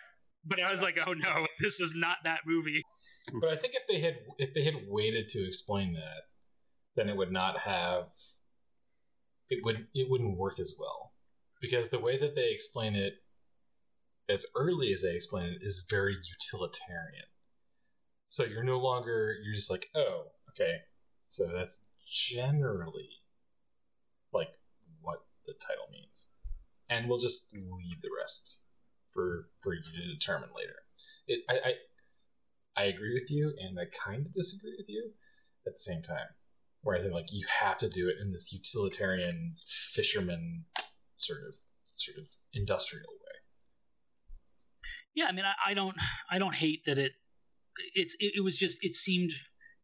But 0.46 0.60
I 0.60 0.72
was 0.72 0.82
like, 0.82 0.98
"Oh 1.06 1.14
no, 1.14 1.48
this 1.60 1.80
is 1.80 1.94
not 1.96 2.18
that 2.24 2.40
movie." 2.46 2.82
But 3.42 3.50
I 3.50 3.56
think 3.56 3.74
if 3.74 3.88
they 3.88 4.00
had 4.00 4.18
if 4.38 4.54
they 4.54 4.64
had 4.64 4.76
waited 4.88 5.28
to 5.30 5.46
explain 5.46 5.94
that, 5.94 6.24
then 6.96 7.10
it 7.10 7.18
would 7.18 7.32
not 7.32 7.60
have. 7.60 8.10
It 9.50 9.64
would 9.64 9.88
it 9.94 10.10
wouldn't 10.10 10.38
work 10.38 10.60
as 10.60 10.76
well, 10.80 11.14
because 11.62 11.90
the 11.90 12.00
way 12.00 12.18
that 12.18 12.36
they 12.36 12.52
explain 12.52 12.96
it, 12.96 13.14
as 14.30 14.46
early 14.56 14.92
as 14.92 15.02
they 15.02 15.16
explain 15.16 15.54
it, 15.54 15.58
is 15.62 15.88
very 15.90 16.14
utilitarian 16.16 17.26
so 18.26 18.44
you're 18.44 18.64
no 18.64 18.80
longer 18.80 19.36
you're 19.44 19.54
just 19.56 19.72
like, 19.72 19.88
oh, 19.96 20.28
okay. 20.52 20.78
So 21.26 21.46
that's 21.54 21.82
generally 22.08 23.10
like 24.34 24.50
what 25.02 25.26
the 25.46 25.54
title 25.54 25.88
means. 25.92 26.32
and 26.90 27.10
we'll 27.10 27.20
just 27.20 27.54
leave 27.54 28.02
the 28.02 28.10
rest 28.20 28.62
for 29.12 29.50
for 29.62 29.74
you 29.74 29.82
to 29.82 30.14
determine 30.14 30.50
later. 30.56 30.76
It, 31.28 31.42
I, 31.50 31.56
I 31.70 31.74
I 32.78 32.84
agree 32.86 33.14
with 33.14 33.32
you, 33.32 33.54
and 33.60 33.80
I 33.80 33.86
kind 33.86 34.26
of 34.26 34.34
disagree 34.34 34.76
with 34.78 34.90
you 34.90 35.12
at 35.66 35.74
the 35.74 35.80
same 35.80 36.02
time. 36.02 36.28
Where 36.82 36.96
I 36.98 37.02
think 37.02 37.14
like 37.14 37.32
you 37.34 37.46
have 37.62 37.78
to 37.78 37.90
do 37.90 38.10
it 38.10 38.18
in 38.22 38.32
this 38.32 38.54
utilitarian 38.54 39.56
fisherman 39.66 40.66
sort 41.18 41.40
of 41.48 41.56
sort 41.96 42.18
of 42.18 42.26
industrial 42.54 43.10
way. 43.10 43.36
Yeah, 45.16 45.26
I 45.26 45.32
mean, 45.32 45.46
I, 45.46 45.72
I 45.72 45.74
don't, 45.74 45.96
I 46.30 46.38
don't 46.40 46.54
hate 46.54 46.82
that 46.86 46.98
it. 46.98 47.14
It's, 47.94 48.16
it, 48.20 48.34
it 48.38 48.42
was 48.44 48.58
just, 48.58 48.78
it 48.82 48.96
seemed, 48.96 49.32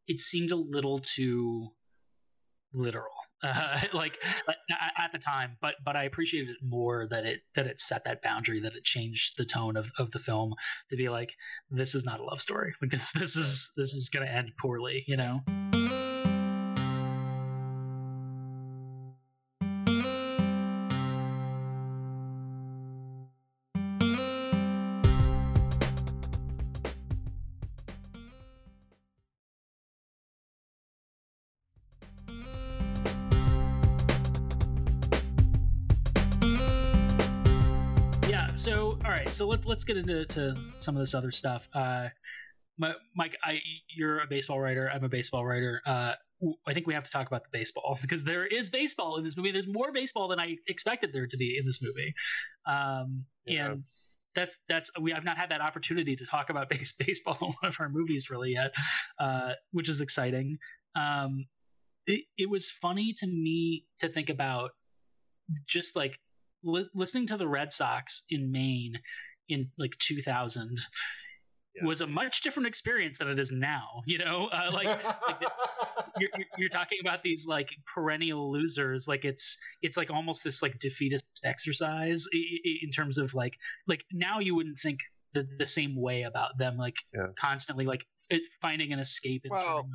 it 0.07 0.19
seemed 0.19 0.51
a 0.51 0.55
little 0.55 0.99
too 0.99 1.69
literal, 2.73 3.11
uh, 3.43 3.81
like 3.93 4.17
at 4.97 5.11
the 5.11 5.19
time. 5.19 5.57
But, 5.61 5.75
but 5.83 5.95
I 5.95 6.03
appreciated 6.03 6.49
it 6.49 6.65
more 6.65 7.07
that 7.09 7.25
it 7.25 7.41
that 7.55 7.67
it 7.67 7.79
set 7.79 8.05
that 8.05 8.21
boundary, 8.21 8.61
that 8.61 8.75
it 8.75 8.83
changed 8.83 9.37
the 9.37 9.45
tone 9.45 9.77
of, 9.77 9.91
of 9.97 10.11
the 10.11 10.19
film 10.19 10.53
to 10.89 10.95
be 10.95 11.09
like, 11.09 11.33
this 11.69 11.95
is 11.95 12.05
not 12.05 12.19
a 12.19 12.23
love 12.23 12.41
story. 12.41 12.73
Like 12.81 12.91
this, 12.91 13.11
this 13.19 13.35
is 13.35 13.71
this 13.75 13.93
is 13.93 14.09
to 14.25 14.31
end 14.31 14.51
poorly, 14.59 15.03
you 15.07 15.17
know. 15.17 15.41
Let, 39.61 39.69
let's 39.69 39.83
get 39.83 39.97
into 39.97 40.25
to 40.25 40.55
some 40.79 40.95
of 40.95 41.01
this 41.01 41.13
other 41.13 41.31
stuff. 41.31 41.67
Uh, 41.73 42.07
Mike, 43.15 43.37
I, 43.43 43.59
you're 43.95 44.21
a 44.21 44.27
baseball 44.27 44.59
writer. 44.59 44.89
I'm 44.91 45.03
a 45.03 45.09
baseball 45.09 45.45
writer. 45.45 45.81
Uh, 45.85 46.13
I 46.65 46.73
think 46.73 46.87
we 46.87 46.93
have 46.95 47.03
to 47.03 47.11
talk 47.11 47.27
about 47.27 47.43
the 47.43 47.57
baseball 47.57 47.99
because 48.01 48.23
there 48.23 48.45
is 48.45 48.69
baseball 48.69 49.17
in 49.17 49.23
this 49.23 49.37
movie. 49.37 49.51
There's 49.51 49.67
more 49.67 49.91
baseball 49.91 50.27
than 50.27 50.39
I 50.39 50.55
expected 50.67 51.11
there 51.13 51.27
to 51.27 51.37
be 51.37 51.57
in 51.59 51.65
this 51.65 51.81
movie, 51.81 52.13
um, 52.65 53.25
yeah. 53.45 53.71
and 53.71 53.83
that's 54.33 54.57
that's 54.67 54.89
we 54.99 55.11
have 55.11 55.23
not 55.23 55.37
had 55.37 55.51
that 55.51 55.61
opportunity 55.61 56.15
to 56.15 56.25
talk 56.25 56.49
about 56.49 56.69
base, 56.69 56.93
baseball 56.97 57.37
in 57.41 57.47
one 57.61 57.71
of 57.71 57.75
our 57.79 57.89
movies 57.89 58.29
really 58.29 58.53
yet, 58.53 58.71
uh, 59.19 59.53
which 59.71 59.89
is 59.89 60.01
exciting. 60.01 60.57
Um, 60.95 61.45
it, 62.07 62.21
it 62.37 62.49
was 62.49 62.71
funny 62.81 63.13
to 63.17 63.27
me 63.27 63.85
to 63.99 64.09
think 64.09 64.29
about 64.29 64.71
just 65.67 65.95
like 65.95 66.17
li- 66.63 66.89
listening 66.95 67.27
to 67.27 67.37
the 67.37 67.47
Red 67.47 67.71
Sox 67.71 68.23
in 68.29 68.51
Maine 68.51 68.93
in 69.51 69.69
like 69.77 69.91
2000 69.99 70.77
yeah. 71.75 71.85
was 71.85 72.01
a 72.01 72.07
much 72.07 72.41
different 72.41 72.67
experience 72.67 73.17
than 73.19 73.29
it 73.29 73.39
is 73.39 73.51
now. 73.51 74.01
You 74.05 74.19
know, 74.19 74.49
uh, 74.51 74.69
like, 74.73 74.87
like 74.87 75.41
you're, 76.17 76.29
you're 76.57 76.69
talking 76.69 76.99
about 77.01 77.23
these 77.23 77.45
like 77.45 77.69
perennial 77.93 78.51
losers. 78.51 79.07
Like 79.07 79.25
it's 79.25 79.57
it's 79.81 79.97
like 79.97 80.09
almost 80.09 80.43
this 80.43 80.61
like 80.61 80.79
defeatist 80.79 81.25
exercise 81.43 82.25
in 82.33 82.91
terms 82.91 83.17
of 83.17 83.33
like 83.33 83.53
like 83.87 84.03
now 84.11 84.39
you 84.39 84.55
wouldn't 84.55 84.79
think 84.79 84.99
the, 85.33 85.47
the 85.57 85.65
same 85.65 85.99
way 85.99 86.23
about 86.23 86.57
them. 86.57 86.77
Like 86.77 86.95
yeah. 87.13 87.27
constantly 87.39 87.85
like 87.85 88.05
finding 88.61 88.93
an 88.93 88.99
escape. 88.99 89.45
well, 89.49 89.87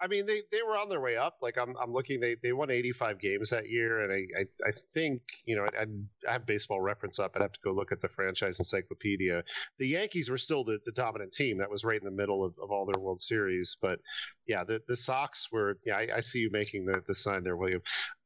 I 0.00 0.06
mean, 0.06 0.26
they, 0.26 0.42
they 0.52 0.62
were 0.62 0.76
on 0.76 0.88
their 0.88 1.00
way 1.00 1.16
up. 1.16 1.38
Like 1.42 1.56
I'm 1.58 1.74
I'm 1.82 1.92
looking, 1.92 2.20
they, 2.20 2.36
they 2.42 2.52
won 2.52 2.70
85 2.70 3.18
games 3.20 3.50
that 3.50 3.68
year, 3.68 4.00
and 4.00 4.12
I 4.12 4.40
I, 4.40 4.68
I 4.68 4.72
think 4.94 5.22
you 5.44 5.56
know 5.56 5.64
I, 5.64 5.86
I 6.28 6.32
have 6.32 6.46
baseball 6.46 6.80
reference 6.80 7.18
up. 7.18 7.32
I'd 7.34 7.42
have 7.42 7.52
to 7.52 7.60
go 7.64 7.72
look 7.72 7.90
at 7.90 8.00
the 8.00 8.08
franchise 8.08 8.58
encyclopedia. 8.58 9.42
The 9.78 9.88
Yankees 9.88 10.30
were 10.30 10.38
still 10.38 10.64
the, 10.64 10.78
the 10.86 10.92
dominant 10.92 11.32
team. 11.32 11.58
That 11.58 11.70
was 11.70 11.84
right 11.84 12.00
in 12.00 12.04
the 12.04 12.16
middle 12.16 12.44
of, 12.44 12.54
of 12.62 12.70
all 12.70 12.86
their 12.86 13.00
World 13.00 13.20
Series. 13.20 13.76
But 13.80 13.98
yeah, 14.46 14.62
the 14.64 14.80
the 14.86 14.96
Sox 14.96 15.48
were. 15.50 15.78
Yeah, 15.84 15.96
I, 15.96 16.08
I 16.16 16.20
see 16.20 16.40
you 16.40 16.50
making 16.52 16.86
the, 16.86 17.02
the 17.06 17.14
sign 17.14 17.42
there, 17.42 17.56
William. 17.56 17.82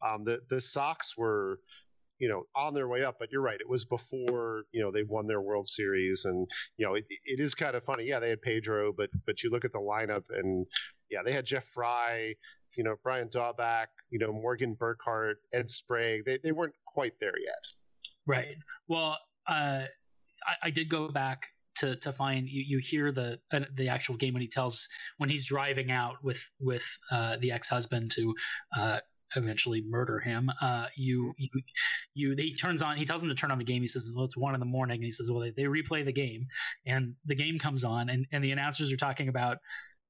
Um, 0.06 0.24
the 0.24 0.40
the 0.50 0.60
Sox 0.60 1.16
were 1.16 1.58
you 2.18 2.28
know 2.28 2.44
on 2.54 2.72
their 2.72 2.86
way 2.86 3.02
up 3.02 3.16
but 3.18 3.32
you're 3.32 3.42
right 3.42 3.60
it 3.60 3.68
was 3.68 3.84
before 3.84 4.62
you 4.70 4.80
know 4.80 4.92
they 4.92 5.02
won 5.02 5.26
their 5.26 5.40
world 5.40 5.66
series 5.66 6.24
and 6.24 6.46
you 6.76 6.86
know 6.86 6.94
it, 6.94 7.04
it 7.08 7.40
is 7.40 7.52
kind 7.54 7.74
of 7.74 7.82
funny 7.84 8.04
yeah 8.04 8.20
they 8.20 8.28
had 8.28 8.40
pedro 8.40 8.92
but 8.96 9.10
but 9.26 9.42
you 9.42 9.50
look 9.50 9.64
at 9.64 9.72
the 9.72 9.78
lineup 9.78 10.22
and 10.30 10.64
yeah, 11.12 11.22
they 11.24 11.32
had 11.32 11.44
Jeff 11.44 11.64
Frye, 11.74 12.34
you 12.76 12.84
know, 12.84 12.96
Brian 13.02 13.28
Daubach, 13.28 13.86
you 14.10 14.18
know, 14.18 14.32
Morgan 14.32 14.76
Burkhart, 14.76 15.34
Ed 15.52 15.70
Sprague. 15.70 16.24
They, 16.24 16.38
they 16.42 16.52
weren't 16.52 16.74
quite 16.86 17.14
there 17.20 17.38
yet. 17.38 17.54
Right. 18.26 18.56
Well, 18.88 19.18
uh, 19.48 19.84
I, 20.46 20.54
I 20.64 20.70
did 20.70 20.88
go 20.88 21.08
back 21.08 21.42
to, 21.76 21.96
to 21.96 22.12
find 22.12 22.48
you, 22.48 22.64
you 22.66 22.78
hear 22.78 23.12
the 23.12 23.38
uh, 23.52 23.60
the 23.76 23.88
actual 23.88 24.16
game 24.16 24.34
when 24.34 24.42
he 24.42 24.48
tells 24.48 24.88
when 25.18 25.30
he's 25.30 25.46
driving 25.46 25.90
out 25.90 26.16
with 26.22 26.40
with 26.60 26.82
uh, 27.10 27.36
the 27.40 27.50
ex 27.52 27.68
husband 27.68 28.10
to 28.12 28.34
uh, 28.76 29.00
eventually 29.36 29.82
murder 29.86 30.18
him. 30.18 30.50
Uh, 30.60 30.86
you, 30.96 31.32
you, 31.38 31.48
you, 32.14 32.34
he 32.36 32.54
turns 32.54 32.82
on, 32.82 32.96
he 32.96 33.04
tells 33.04 33.22
him 33.22 33.28
to 33.28 33.34
turn 33.34 33.50
on 33.50 33.58
the 33.58 33.64
game. 33.64 33.82
He 33.82 33.88
says, 33.88 34.10
well, 34.14 34.24
it's 34.24 34.36
one 34.36 34.54
in 34.54 34.60
the 34.60 34.66
morning. 34.66 34.96
And 34.96 35.04
he 35.04 35.12
says, 35.12 35.30
well, 35.30 35.40
they, 35.40 35.50
they 35.50 35.64
replay 35.64 36.04
the 36.04 36.12
game 36.12 36.46
and 36.86 37.14
the 37.26 37.34
game 37.34 37.58
comes 37.58 37.84
on 37.84 38.08
and, 38.08 38.26
and 38.32 38.42
the 38.42 38.50
announcers 38.50 38.92
are 38.92 38.96
talking 38.96 39.28
about 39.28 39.58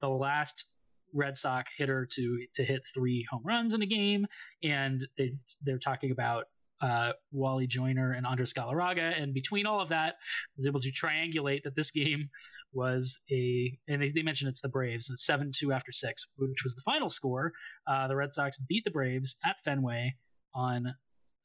the 0.00 0.08
last 0.08 0.64
Red 1.12 1.38
Sox 1.38 1.70
hitter 1.76 2.08
to 2.14 2.46
to 2.54 2.64
hit 2.64 2.82
three 2.94 3.26
home 3.30 3.42
runs 3.44 3.74
in 3.74 3.82
a 3.82 3.86
game, 3.86 4.26
and 4.62 5.06
they 5.16 5.34
they're 5.62 5.78
talking 5.78 6.10
about 6.10 6.46
uh, 6.82 7.12
Wally 7.30 7.66
Joyner 7.66 8.12
and 8.12 8.26
Andres 8.26 8.52
Galarraga, 8.52 9.20
and 9.20 9.32
between 9.32 9.66
all 9.66 9.80
of 9.80 9.90
that, 9.90 10.16
was 10.56 10.66
able 10.66 10.80
to 10.80 10.90
triangulate 10.90 11.62
that 11.62 11.76
this 11.76 11.92
game 11.92 12.28
was 12.72 13.18
a, 13.30 13.78
and 13.88 14.02
they, 14.02 14.08
they 14.08 14.22
mentioned 14.22 14.50
it's 14.50 14.60
the 14.60 14.68
Braves, 14.68 15.08
it's 15.08 15.24
seven 15.24 15.52
two 15.56 15.72
after 15.72 15.92
six, 15.92 16.26
which 16.38 16.62
was 16.64 16.74
the 16.74 16.82
final 16.84 17.08
score. 17.08 17.52
Uh, 17.86 18.08
the 18.08 18.16
Red 18.16 18.34
Sox 18.34 18.58
beat 18.68 18.84
the 18.84 18.90
Braves 18.90 19.36
at 19.44 19.56
Fenway 19.64 20.16
on 20.54 20.92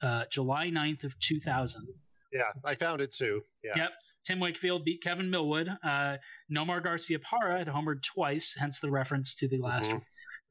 uh, 0.02 0.24
July 0.32 0.70
9th 0.70 1.04
of 1.04 1.14
2000. 1.20 1.88
Yeah, 2.32 2.52
I 2.66 2.76
found 2.76 3.02
it 3.02 3.14
too. 3.14 3.42
Yeah. 3.64 3.74
Yep. 3.76 3.90
Tim 4.26 4.40
Wakefield 4.40 4.84
beat 4.84 5.02
Kevin 5.02 5.30
Millwood. 5.30 5.70
Uh, 5.84 6.18
Nomar 6.52 6.84
Garciaparra 6.84 7.60
had 7.60 7.68
homered 7.68 8.04
twice, 8.04 8.56
hence 8.58 8.80
the 8.80 8.92
reference 8.92 9.36
to 9.36 9.48
the 9.48 9.60
last 9.60 9.90
mm-hmm. 9.90 10.00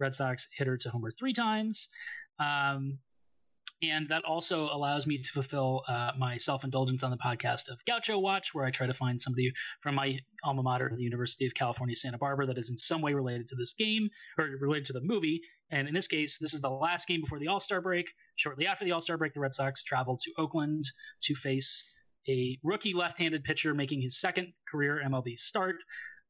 Red 0.01 0.15
Sox 0.15 0.49
hitter 0.57 0.79
to 0.79 0.91
homer 0.91 1.13
three 1.19 1.35
times. 1.35 1.89
Um, 2.39 2.99
and 3.83 4.09
that 4.09 4.25
also 4.25 4.69
allows 4.73 5.07
me 5.07 5.19
to 5.19 5.33
fulfill 5.33 5.83
uh, 5.89 6.13
my 6.19 6.37
self-indulgence 6.39 7.03
on 7.03 7.11
the 7.11 7.19
podcast 7.19 7.69
of 7.69 7.85
Gaucho 7.87 8.19
Watch, 8.19 8.55
where 8.55 8.65
I 8.65 8.71
try 8.71 8.87
to 8.87 8.95
find 8.95 9.21
somebody 9.21 9.53
from 9.83 9.95
my 9.95 10.19
alma 10.43 10.63
mater, 10.63 10.91
the 10.95 11.03
University 11.03 11.47
of 11.47 11.55
California, 11.55 11.95
Santa 11.95 12.19
Barbara, 12.19 12.47
that 12.47 12.59
is 12.59 12.71
in 12.71 12.79
some 12.79 13.03
way 13.03 13.13
related 13.13 13.49
to 13.49 13.55
this 13.55 13.75
game 13.75 14.09
or 14.39 14.49
related 14.61 14.87
to 14.87 14.93
the 14.95 15.03
movie. 15.03 15.41
And 15.71 15.89
in 15.89 15.95
this 15.95 16.09
case, 16.09 16.39
this 16.39 16.55
is 16.55 16.61
the 16.61 16.71
last 16.71 17.07
game 17.07 17.21
before 17.21 17.39
the 17.39 17.49
All 17.49 17.61
Star 17.61 17.81
break. 17.81 18.07
Shortly 18.37 18.67
after 18.67 18.85
the 18.85 18.93
All 18.93 19.01
Star 19.01 19.19
break, 19.19 19.35
the 19.35 19.41
Red 19.41 19.55
Sox 19.55 19.83
travel 19.83 20.19
to 20.23 20.33
Oakland 20.39 20.85
to 21.25 21.35
face 21.35 21.85
a 22.29 22.59
rookie 22.63 22.95
left-handed 22.95 23.45
pitcher 23.45 23.75
making 23.75 24.01
his 24.01 24.19
second 24.19 24.53
career 24.71 25.03
MLB 25.07 25.39
start 25.39 25.77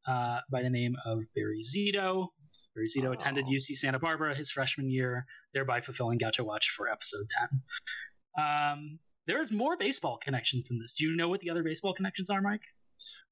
uh, 0.07 0.41
by 0.51 0.63
the 0.63 0.71
name 0.71 0.97
of 1.05 1.21
Barry 1.35 1.63
Zito. 1.63 2.29
Barry 2.77 3.09
oh. 3.09 3.12
attended 3.12 3.47
UC 3.47 3.77
Santa 3.77 3.99
Barbara 3.99 4.35
his 4.35 4.51
freshman 4.51 4.91
year, 4.91 5.27
thereby 5.55 5.81
fulfilling 5.81 6.19
Gaucho 6.19 6.45
Watch 6.45 6.71
for 6.77 6.91
episode 6.91 7.27
10. 8.37 8.45
Um, 8.45 8.99
there's 9.27 9.51
more 9.51 9.77
baseball 9.77 10.19
connections 10.23 10.69
in 10.71 10.79
this. 10.79 10.93
Do 10.93 11.07
you 11.07 11.17
know 11.17 11.29
what 11.29 11.41
the 11.41 11.51
other 11.51 11.65
baseball 11.65 11.95
connections 11.95 12.31
are, 12.31 12.41
Mike? 12.41 12.61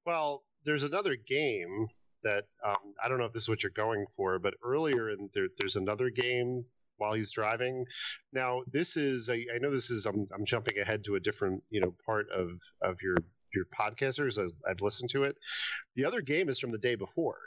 Well, 0.07 0.43
there's 0.65 0.83
another 0.83 1.17
game 1.17 1.89
that 2.23 2.45
um, 2.67 2.95
I 3.03 3.09
don't 3.09 3.19
know 3.19 3.27
if 3.27 3.33
this 3.33 3.45
is 3.45 3.49
what 3.49 3.63
you're 3.63 3.73
going 3.73 4.07
for, 4.17 4.39
but 4.39 4.55
earlier 4.65 5.11
in 5.11 5.29
there, 5.35 5.49
there's 5.59 5.77
another 5.77 6.11
game 6.11 6.65
while 6.97 7.13
he's 7.13 7.33
driving. 7.33 7.85
Now, 8.33 8.63
this 8.73 8.97
is 8.97 9.29
I, 9.29 9.45
I 9.55 9.59
know 9.61 9.71
this 9.71 9.91
is 9.91 10.07
I'm, 10.07 10.27
I'm 10.35 10.47
jumping 10.47 10.79
ahead 10.79 11.05
to 11.05 11.17
a 11.17 11.21
different 11.21 11.63
you 11.71 11.81
know 11.81 11.95
part 12.05 12.27
of 12.31 12.51
of 12.83 12.97
your 13.03 13.17
your 13.55 13.67
podcasters 13.79 14.43
as 14.43 14.53
I've 14.69 14.81
listened 14.81 15.11
to 15.11 15.25
it. 15.25 15.37
The 15.97 16.05
other 16.05 16.23
game 16.23 16.49
is 16.49 16.59
from 16.59 16.73
the 16.73 16.79
day 16.79 16.95
before, 16.95 17.39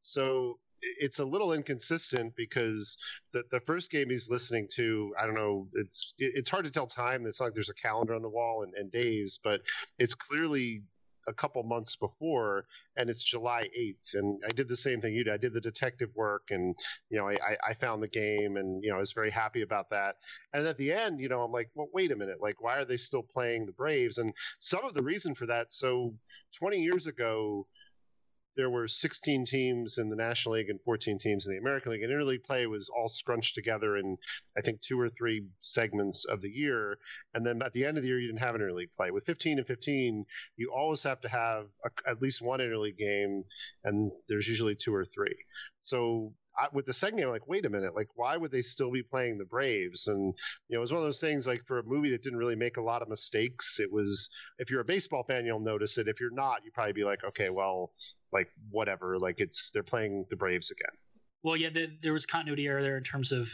so 0.00 0.58
it's 0.82 1.18
a 1.18 1.24
little 1.24 1.52
inconsistent 1.52 2.34
because 2.36 2.96
the 3.32 3.42
the 3.50 3.60
first 3.60 3.90
game 3.90 4.10
he's 4.10 4.28
listening 4.28 4.68
to, 4.76 5.14
I 5.20 5.26
don't 5.26 5.34
know, 5.34 5.68
it's 5.74 6.14
it's 6.18 6.50
hard 6.50 6.64
to 6.64 6.70
tell 6.70 6.86
time. 6.86 7.26
It's 7.26 7.40
not 7.40 7.46
like 7.46 7.54
there's 7.54 7.70
a 7.70 7.74
calendar 7.74 8.14
on 8.14 8.22
the 8.22 8.28
wall 8.28 8.62
and, 8.62 8.74
and 8.74 8.90
days, 8.90 9.38
but 9.42 9.60
it's 9.98 10.14
clearly 10.14 10.82
a 11.28 11.34
couple 11.34 11.62
months 11.62 11.94
before, 11.94 12.64
and 12.96 13.10
it's 13.10 13.22
July 13.22 13.68
8th. 13.78 14.14
And 14.14 14.40
I 14.48 14.52
did 14.52 14.68
the 14.68 14.76
same 14.76 15.00
thing 15.00 15.14
you 15.14 15.24
did. 15.24 15.34
I 15.34 15.36
did 15.36 15.52
the 15.52 15.60
detective 15.60 16.08
work, 16.16 16.48
and 16.50 16.74
you 17.10 17.18
know, 17.18 17.28
I, 17.28 17.56
I 17.66 17.74
found 17.74 18.02
the 18.02 18.08
game, 18.08 18.56
and 18.56 18.82
you 18.82 18.90
know, 18.90 18.96
I 18.96 19.00
was 19.00 19.12
very 19.12 19.30
happy 19.30 19.62
about 19.62 19.90
that. 19.90 20.16
And 20.52 20.66
at 20.66 20.78
the 20.78 20.92
end, 20.92 21.20
you 21.20 21.28
know, 21.28 21.42
I'm 21.42 21.52
like, 21.52 21.70
well, 21.74 21.88
wait 21.92 22.10
a 22.12 22.16
minute, 22.16 22.38
like, 22.40 22.62
why 22.62 22.78
are 22.78 22.84
they 22.84 22.96
still 22.96 23.22
playing 23.22 23.66
the 23.66 23.72
Braves? 23.72 24.18
And 24.18 24.32
some 24.58 24.84
of 24.84 24.94
the 24.94 25.02
reason 25.02 25.34
for 25.34 25.46
that, 25.46 25.66
so 25.70 26.14
20 26.58 26.78
years 26.78 27.06
ago 27.06 27.66
there 28.58 28.68
were 28.68 28.88
16 28.88 29.46
teams 29.46 29.98
in 29.98 30.10
the 30.10 30.16
National 30.16 30.56
League 30.56 30.68
and 30.68 30.80
14 30.82 31.16
teams 31.20 31.46
in 31.46 31.52
the 31.52 31.58
American 31.58 31.92
League, 31.92 32.02
and 32.02 32.12
interleague 32.12 32.42
play 32.42 32.66
was 32.66 32.90
all 32.90 33.08
scrunched 33.08 33.54
together 33.54 33.96
in 33.96 34.18
I 34.58 34.62
think 34.62 34.80
two 34.80 35.00
or 35.00 35.08
three 35.08 35.46
segments 35.60 36.24
of 36.24 36.40
the 36.40 36.50
year, 36.50 36.98
and 37.34 37.46
then 37.46 37.62
at 37.62 37.72
the 37.72 37.84
end 37.84 37.96
of 37.96 38.02
the 38.02 38.08
year 38.08 38.18
you 38.18 38.26
didn't 38.26 38.40
have 38.40 38.56
interleague 38.56 38.90
play. 38.96 39.12
With 39.12 39.24
15 39.26 39.58
and 39.58 39.66
15, 39.66 40.26
you 40.56 40.72
always 40.76 41.04
have 41.04 41.20
to 41.20 41.28
have 41.28 41.66
a, 41.84 42.10
at 42.10 42.20
least 42.20 42.42
one 42.42 42.58
interleague 42.58 42.98
game, 42.98 43.44
and 43.84 44.10
there's 44.28 44.48
usually 44.48 44.74
two 44.74 44.92
or 44.92 45.04
three. 45.04 45.36
So 45.80 46.34
I, 46.58 46.66
with 46.72 46.86
the 46.86 46.92
second 46.92 47.18
game, 47.18 47.28
I'm 47.28 47.32
like, 47.32 47.46
wait 47.46 47.64
a 47.64 47.70
minute, 47.70 47.94
like 47.94 48.08
why 48.16 48.36
would 48.36 48.50
they 48.50 48.62
still 48.62 48.90
be 48.90 49.04
playing 49.04 49.38
the 49.38 49.44
Braves? 49.44 50.08
And 50.08 50.34
you 50.68 50.74
know, 50.74 50.78
it 50.78 50.80
was 50.80 50.90
one 50.90 51.00
of 51.00 51.06
those 51.06 51.20
things 51.20 51.46
like 51.46 51.64
for 51.66 51.78
a 51.78 51.84
movie 51.84 52.10
that 52.10 52.22
didn't 52.22 52.40
really 52.40 52.56
make 52.56 52.76
a 52.76 52.82
lot 52.82 53.02
of 53.02 53.08
mistakes. 53.08 53.78
It 53.78 53.92
was 53.92 54.28
if 54.58 54.68
you're 54.68 54.80
a 54.80 54.84
baseball 54.84 55.22
fan, 55.22 55.46
you'll 55.46 55.60
notice 55.60 55.96
it. 55.96 56.08
If 56.08 56.20
you're 56.20 56.32
not, 56.32 56.64
you 56.64 56.72
probably 56.72 56.92
be 56.94 57.04
like, 57.04 57.22
okay, 57.22 57.50
well, 57.50 57.92
like 58.32 58.48
whatever, 58.70 59.18
like 59.18 59.40
it's 59.40 59.70
they're 59.70 59.82
playing 59.82 60.26
the 60.30 60.36
Braves 60.36 60.70
again. 60.70 60.94
Well, 61.42 61.56
yeah, 61.56 61.70
the, 61.70 61.86
there 62.02 62.12
was 62.12 62.26
continuity 62.26 62.66
error 62.66 62.82
there 62.82 62.96
in 62.96 63.04
terms 63.04 63.32
of 63.32 63.48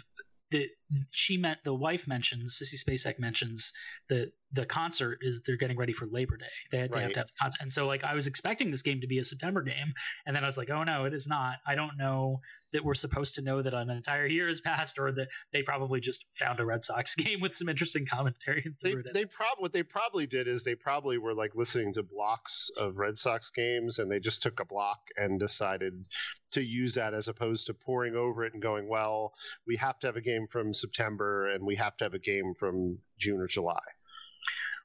the 0.51 0.69
she 1.11 1.37
meant 1.37 1.59
the 1.65 1.75
wife 1.75 2.07
mentions 2.07 2.59
Sissy 2.59 2.83
Spacek 2.83 3.19
mentions 3.19 3.73
that 4.09 4.33
the 4.53 4.65
concert 4.65 5.19
is 5.23 5.41
they're 5.45 5.57
getting 5.57 5.77
ready 5.77 5.93
for 5.93 6.07
Labor 6.07 6.37
Day. 6.37 6.45
They, 6.71 6.79
right. 6.79 6.91
they 6.93 7.01
have 7.03 7.13
to 7.13 7.19
have 7.21 7.27
the 7.27 7.33
concert, 7.41 7.59
and 7.63 7.73
so 7.73 7.87
like 7.87 8.05
I 8.05 8.15
was 8.15 8.27
expecting 8.27 8.71
this 8.71 8.83
game 8.83 9.01
to 9.01 9.07
be 9.07 9.19
a 9.19 9.25
September 9.25 9.63
game, 9.63 9.95
and 10.27 10.37
then 10.37 10.45
I 10.45 10.47
was 10.47 10.57
like, 10.57 10.71
oh 10.71 10.85
no, 10.85 11.05
it 11.05 11.15
is 11.15 11.27
not. 11.27 11.57
I 11.67 11.75
don't 11.75 11.97
know 11.97 12.41
that 12.73 12.85
we're 12.85 12.95
supposed 12.95 13.37
to 13.37 13.43
know 13.43 13.63
that 13.63 13.75
an 13.75 13.91
entire 13.91 14.27
year 14.27 14.49
has 14.49 14.61
passed, 14.61 14.99
or 14.99 15.13
that 15.13 15.29
they 15.53 15.63
probably 15.63 16.01
just 16.01 16.25
found 16.39 16.61
a 16.61 16.65
Red 16.65 16.85
Sox 16.85 17.15
game 17.17 17.41
with 17.41 17.55
some 17.55 17.69
interesting 17.69 18.07
commentary. 18.07 18.65
they 18.83 18.95
they 19.13 19.25
probably 19.25 19.63
what 19.63 19.73
they 19.73 19.83
probably 19.83 20.27
did 20.27 20.47
is 20.47 20.63
they 20.63 20.75
probably 20.75 21.19
were 21.19 21.35
like 21.35 21.55
listening 21.55 21.93
to 21.95 22.03
blocks 22.03 22.71
of 22.77 22.97
Red 22.97 23.19
Sox 23.19 23.51
games, 23.51 23.99
and 23.99 24.11
they 24.11 24.21
just 24.21 24.43
took 24.43 24.61
a 24.61 24.65
block 24.65 25.01
and 25.17 25.41
decided 25.41 26.05
to 26.53 26.63
use 26.63 26.95
that 26.95 27.15
as 27.15 27.29
opposed 27.29 27.67
to 27.67 27.75
poring 27.75 28.15
over 28.15 28.45
it 28.45 28.53
and 28.53 28.63
going, 28.63 28.89
well, 28.89 29.33
we 29.67 29.77
have 29.77 29.99
to 29.99 30.07
have 30.07 30.17
a 30.17 30.21
game 30.21 30.47
from 30.51 30.74
September 30.75 31.49
and 31.49 31.65
we 31.65 31.77
have 31.77 31.97
to 31.99 32.05
have 32.05 32.15
a 32.15 32.19
game 32.19 32.55
from 32.59 32.99
June 33.19 33.41
or 33.41 33.47
July. 33.47 33.81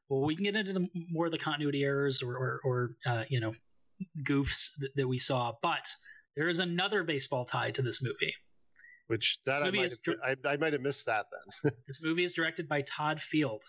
Well, 0.10 0.22
we 0.22 0.36
can 0.36 0.44
get 0.44 0.56
into 0.56 0.74
the, 0.74 0.88
more 1.12 1.28
of 1.28 1.32
the 1.32 1.38
continuity 1.38 1.84
errors 1.84 2.24
or, 2.24 2.36
or, 2.36 2.62
or 2.64 2.96
uh, 3.06 3.24
you 3.30 3.40
know, 3.40 3.54
goofs 4.28 4.70
that, 4.80 4.90
that, 4.96 5.08
we 5.08 5.20
saw, 5.20 5.54
but 5.62 5.86
there 6.36 6.50
is 6.50 6.60
another 6.60 7.04
baseball 7.04 7.46
tie 7.46 7.72
to 7.72 7.82
this 7.82 8.02
movie. 8.02 8.34
Which 9.08 9.40
that 9.46 9.64
I 9.64 9.72
might, 9.72 9.92
have, 9.92 10.38
I, 10.46 10.50
I 10.50 10.58
might 10.58 10.74
have 10.74 10.82
missed 10.82 11.06
that 11.08 11.26
then. 11.64 11.72
this 11.88 12.00
movie 12.02 12.24
is 12.24 12.34
directed 12.34 12.68
by 12.68 12.84
Todd 12.84 13.20
Field. 13.20 13.62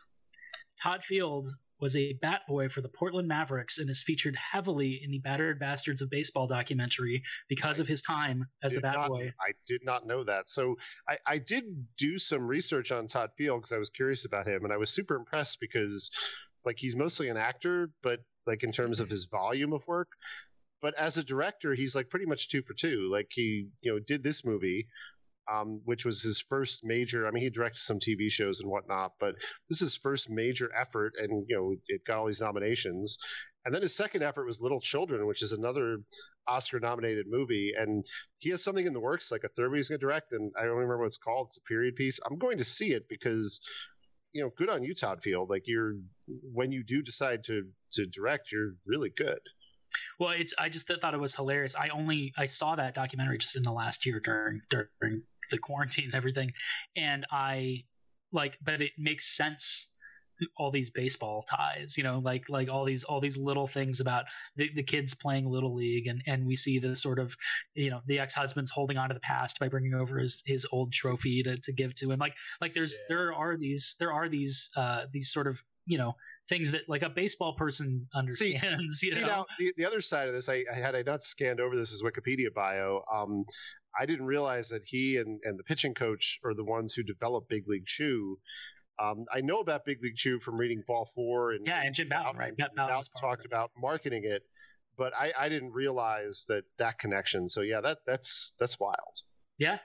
Todd 0.83 1.03
Field 1.05 1.51
was 1.81 1.97
a 1.97 2.13
bat 2.15 2.43
boy 2.47 2.69
for 2.69 2.81
the 2.81 2.89
Portland 2.89 3.29
Mavericks 3.29 3.79
and 3.79 3.89
is 3.89 4.03
featured 4.03 4.37
heavily 4.37 5.01
in 5.03 5.11
the 5.11 5.19
Battered 5.19 5.59
Bastards 5.59 6.03
of 6.03 6.11
Baseball 6.11 6.47
documentary 6.47 7.23
because 7.49 7.79
of 7.81 7.89
his 7.89 8.03
time 8.03 8.47
as 8.63 8.75
a 8.75 8.81
bat 8.81 8.95
not, 8.95 9.09
boy. 9.09 9.33
I 9.41 9.53
did 9.67 9.85
not 9.85 10.07
know 10.07 10.25
that. 10.25 10.49
So 10.49 10.77
I, 11.09 11.17
I 11.27 11.39
did 11.39 11.65
do 11.99 12.19
some 12.19 12.47
research 12.47 12.93
on 12.93 13.09
Todd 13.09 13.31
Field 13.37 13.63
because 13.63 13.73
I 13.73 13.79
was 13.79 13.91
curious 13.91 14.25
about 14.25 14.47
him, 14.47 14.65
and 14.65 14.73
I 14.73 14.77
was 14.77 14.91
super 14.91 15.17
impressed 15.17 15.59
because 15.61 16.11
like 16.65 16.77
he's 16.79 16.97
mostly 16.97 17.29
an 17.29 17.37
actor, 17.37 17.91
but 18.03 18.21
like 18.47 18.63
in 18.63 18.73
terms 18.73 19.01
of 19.01 19.09
his 19.09 19.27
volume 19.27 19.73
of 19.73 19.87
work. 19.87 20.09
But 20.83 20.95
as 20.95 21.17
a 21.17 21.23
director, 21.23 21.75
he's 21.75 21.95
like 21.95 22.09
pretty 22.09 22.27
much 22.27 22.49
two 22.49 22.63
for 22.63 22.75
two. 22.75 23.11
Like 23.13 23.29
he, 23.31 23.69
you 23.83 23.93
know, 23.93 23.99
did 23.99 24.23
this 24.23 24.45
movie, 24.45 24.89
um, 25.51 25.81
which 25.85 26.05
was 26.05 26.23
his 26.23 26.41
first 26.41 26.85
major. 26.85 27.27
I 27.27 27.31
mean, 27.31 27.43
he 27.43 27.51
directed 27.51 27.81
some 27.81 27.99
TV 27.99 28.31
shows 28.31 28.61
and 28.61 28.71
whatnot, 28.71 29.13
but 29.19 29.35
this 29.69 29.83
is 29.83 29.93
his 29.93 29.97
first 29.97 30.31
major 30.31 30.71
effort, 30.79 31.15
and 31.19 31.45
you 31.49 31.57
know, 31.57 31.75
it 31.89 32.03
got 32.07 32.19
all 32.19 32.27
these 32.27 32.41
nominations. 32.41 33.19
And 33.65 33.75
then 33.75 33.83
his 33.83 33.95
second 33.95 34.23
effort 34.23 34.47
was 34.47 34.61
Little 34.61 34.81
Children, 34.81 35.27
which 35.27 35.43
is 35.43 35.53
another 35.53 35.99
Oscar-nominated 36.49 37.27
movie, 37.29 37.73
and 37.77 38.05
he 38.39 38.51
has 38.51 38.65
something 38.65 38.87
in 38.87 38.95
the 38.95 39.01
works, 39.01 39.31
like 39.31 39.45
a 39.45 39.49
third 39.49 39.69
movie 39.69 39.79
he's 39.79 39.89
going 39.89 40.01
to 40.01 40.07
direct, 40.07 40.33
and 40.33 40.53
I 40.59 40.63
don't 40.63 40.71
remember 40.71 40.99
what 40.99 41.07
it's 41.07 41.19
called. 41.19 41.49
It's 41.51 41.59
a 41.59 41.69
period 41.69 41.97
piece. 41.97 42.19
I'm 42.25 42.39
going 42.39 42.59
to 42.59 42.65
see 42.65 42.93
it 42.93 43.07
because 43.09 43.61
you 44.33 44.43
know, 44.43 44.51
good 44.57 44.69
on 44.69 44.85
you, 44.85 44.95
Todd 44.95 45.21
Field. 45.23 45.51
Like 45.51 45.65
you're 45.67 45.95
when 46.53 46.73
you 46.73 46.85
do 46.85 47.03
decide 47.03 47.45
to 47.45 47.65
to 47.95 48.07
direct, 48.07 48.53
you're 48.53 48.75
really 48.87 49.11
good. 49.17 49.41
Well, 50.19 50.31
it's 50.31 50.55
I 50.59 50.69
just 50.69 50.87
thought 50.87 51.15
it 51.15 51.21
was 51.21 51.35
hilarious. 51.35 51.75
I 51.75 51.89
only 51.89 52.33
I 52.37 52.47
saw 52.47 52.77
that 52.77 52.95
documentary 52.95 53.39
just 53.39 53.57
in 53.57 53.63
the 53.63 53.73
last 53.73 54.07
year 54.07 54.21
during 54.21 54.61
during 54.71 55.23
the 55.51 55.59
quarantine 55.59 56.07
and 56.07 56.15
everything, 56.15 56.53
and 56.97 57.27
I 57.31 57.85
like, 58.33 58.55
but 58.63 58.81
it 58.81 58.93
makes 58.99 59.37
sense 59.37 59.89
all 60.57 60.71
these 60.71 60.91
baseball 60.91 61.45
ties 61.51 61.97
you 61.97 62.05
know 62.05 62.19
like 62.19 62.49
like 62.49 62.69
all 62.69 62.85
these 62.85 63.05
all 63.05 63.21
these 63.21 63.37
little 63.37 63.67
things 63.67 64.01
about 64.01 64.25
the, 64.57 64.71
the 64.75 64.83
kids 64.83 65.15
playing 65.15 65.47
little 65.47 65.75
league 65.75 66.07
and 66.07 66.23
and 66.27 66.47
we 66.47 66.57
see 66.57 66.79
the 66.79 66.97
sort 66.97 67.19
of 67.19 67.35
you 67.75 67.91
know 67.91 68.01
the 68.07 68.19
ex-husband's 68.19 68.71
holding 68.71 68.97
on 68.97 69.09
to 69.09 69.15
the 69.15 69.21
past 69.21 69.59
by 69.59 69.69
bringing 69.69 69.95
over 69.95 70.19
his 70.19 70.43
his 70.47 70.67
old 70.73 70.93
trophy 70.93 71.43
to, 71.43 71.57
to 71.59 71.73
give 71.73 71.95
to 71.95 72.11
him 72.11 72.19
like 72.19 72.35
like 72.61 72.75
there's 72.75 72.93
yeah. 72.93 73.17
there 73.17 73.35
are 73.35 73.57
these 73.57 73.97
there 73.99 74.13
are 74.13 74.29
these 74.29 74.71
uh 74.77 75.05
these 75.13 75.33
sort 75.33 75.47
of 75.47 75.63
you 75.87 75.99
know 75.99 76.15
things 76.51 76.71
that 76.73 76.83
like 76.89 77.03
a 77.03 77.09
baseball 77.09 77.55
person 77.55 78.07
understands. 78.15 78.99
See, 78.99 79.11
see 79.11 79.21
now 79.23 79.47
the, 79.59 79.73
the 79.79 79.87
other 79.87 80.03
side 80.03 80.29
of 80.29 80.35
this, 80.35 80.51
I, 80.51 80.65
I, 80.71 80.79
had 80.79 80.95
I 80.95 81.03
not 81.03 81.23
scanned 81.23 81.61
over 81.61 81.75
this 81.75 81.93
as 81.93 82.03
Wikipedia 82.03 82.53
bio, 82.55 83.03
um, 83.11 83.47
I 83.99 84.05
didn't 84.05 84.27
realize 84.27 84.69
that 84.69 84.83
he 84.85 85.17
and, 85.17 85.41
and 85.45 85.59
the 85.59 85.65
pitching 85.65 85.95
coach 85.95 86.39
are 86.45 86.53
the 86.53 86.65
ones 86.65 86.93
who 86.93 87.03
developed 87.03 87.49
Big 87.49 87.67
League 87.67 87.87
Chew. 87.87 88.39
Um, 89.03 89.25
I 89.33 89.41
know 89.41 89.61
about 89.61 89.87
Big 89.87 90.03
League 90.03 90.17
Chew 90.17 90.41
from 90.41 90.59
reading 90.59 90.83
Ball 90.87 91.11
Four 91.15 91.53
and 91.53 91.67
yeah, 91.67 91.81
and 91.83 91.95
Jim 91.95 92.09
Bouton, 92.11 92.37
right? 92.37 92.53
Jim 92.59 92.69
Bouton 92.77 93.03
talked 93.19 93.47
about 93.47 93.71
marketing 93.81 94.25
it, 94.25 94.43
but 94.99 95.15
I, 95.15 95.33
I 95.39 95.49
didn't 95.49 95.73
realize 95.73 96.45
that 96.49 96.65
that 96.79 96.99
connection. 96.99 97.49
So 97.49 97.63
yeah, 97.63 97.81
that 97.81 97.99
that's 98.07 98.53
that's 98.61 98.79
wild. 98.79 99.23
Yeah. 99.57 99.79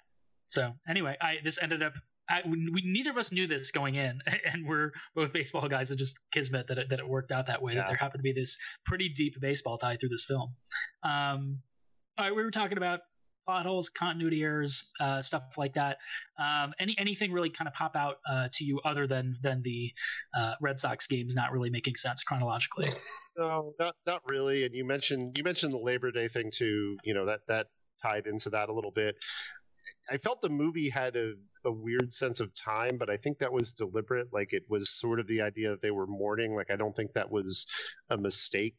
So 0.50 0.74
anyway, 0.90 1.16
I 1.22 1.36
this 1.44 1.58
ended 1.62 1.82
up 1.82 1.94
I, 2.30 2.42
we, 2.48 2.84
neither 2.86 3.12
of 3.12 3.18
us 3.18 3.32
knew 3.32 3.48
this 3.48 3.72
going 3.72 3.96
in, 3.96 4.20
and 4.52 4.68
we're 4.68 4.92
both 5.16 5.34
baseball 5.34 5.68
guys. 5.68 5.92
It 5.92 5.98
just 5.98 6.18
kismet 6.32 6.68
that 6.68 6.78
it, 6.78 6.90
that 6.90 7.00
it 7.00 7.08
worked 7.08 7.32
out 7.32 7.48
that 7.48 7.62
way. 7.62 7.74
Yeah. 7.74 7.82
That 7.82 7.88
there 7.90 7.98
happened 7.98 8.20
to 8.20 8.24
be 8.24 8.34
this 8.34 8.58
pretty 8.86 9.10
deep 9.10 9.40
baseball 9.40 9.78
tie 9.78 9.98
through 9.98 10.10
this 10.10 10.26
film. 10.26 10.56
Um, 11.04 11.60
all 12.18 12.26
right, 12.26 12.36
we 12.36 12.44
were 12.44 12.52
talking 12.52 12.78
about 12.78 13.02
plot 13.46 13.66
holes, 13.66 13.90
continuity 13.90 14.42
errors, 14.42 14.92
uh, 15.00 15.22
stuff 15.22 15.44
like 15.58 15.74
that. 15.76 15.98
Um, 16.40 16.74
any 16.80 16.96
anything 16.98 17.32
really 17.32 17.50
kind 17.50 17.68
of 17.68 17.74
pop 17.74 17.96
out 17.96 18.18
uh, 18.30 18.48
to 18.54 18.64
you 18.64 18.80
other 18.84 19.08
than 19.08 19.38
than 19.44 19.62
the 19.64 19.92
uh, 20.36 20.56
Red 20.62 20.80
Sox 20.80 21.08
games 21.08 21.36
not 21.36 21.52
really 21.52 21.70
making 21.70 21.96
sense 21.96 22.24
chronologically? 22.24 22.90
No, 23.38 23.74
not 23.80 23.96
not 24.08 24.22
really. 24.26 24.66
And 24.66 24.74
you 24.74 24.86
mentioned 24.86 25.38
you 25.38 25.44
mentioned 25.44 25.74
the 25.74 25.78
Labor 25.78 26.12
Day 26.12 26.28
thing 26.28 26.52
too. 26.52 26.98
You 27.04 27.14
know 27.14 27.26
that 27.26 27.42
that 27.48 27.68
tied 28.02 28.28
into 28.28 28.50
that 28.52 28.70
a 28.70 28.74
little 28.74 28.92
bit. 28.92 29.16
I 30.10 30.18
felt 30.18 30.42
the 30.42 30.50
movie 30.50 30.90
had 30.90 31.16
a, 31.16 31.34
a 31.66 31.72
weird 31.72 32.14
sense 32.14 32.40
of 32.40 32.54
time, 32.56 32.98
but 32.98 33.10
I 33.10 33.18
think 33.18 33.40
that 33.40 33.52
was 33.52 33.74
deliberate. 33.74 34.32
Like 34.34 34.54
it 34.54 34.64
was 34.70 34.90
sort 34.90 35.20
of 35.20 35.28
the 35.28 35.42
idea 35.42 35.70
that 35.70 35.82
they 35.82 35.92
were 35.92 36.08
mourning. 36.08 36.56
Like 36.56 36.72
I 36.72 36.76
don't 36.76 36.96
think 36.96 37.14
that 37.14 37.32
was 37.32 37.66
a 38.10 38.18
mistake. 38.18 38.78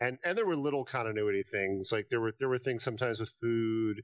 And 0.00 0.18
and 0.24 0.36
there 0.36 0.46
were 0.46 0.56
little 0.56 0.84
continuity 0.84 1.44
things. 1.50 1.90
Like 1.92 2.08
there 2.10 2.20
were 2.20 2.32
there 2.38 2.48
were 2.48 2.58
things 2.58 2.84
sometimes 2.84 3.20
with 3.20 3.30
food. 3.40 4.02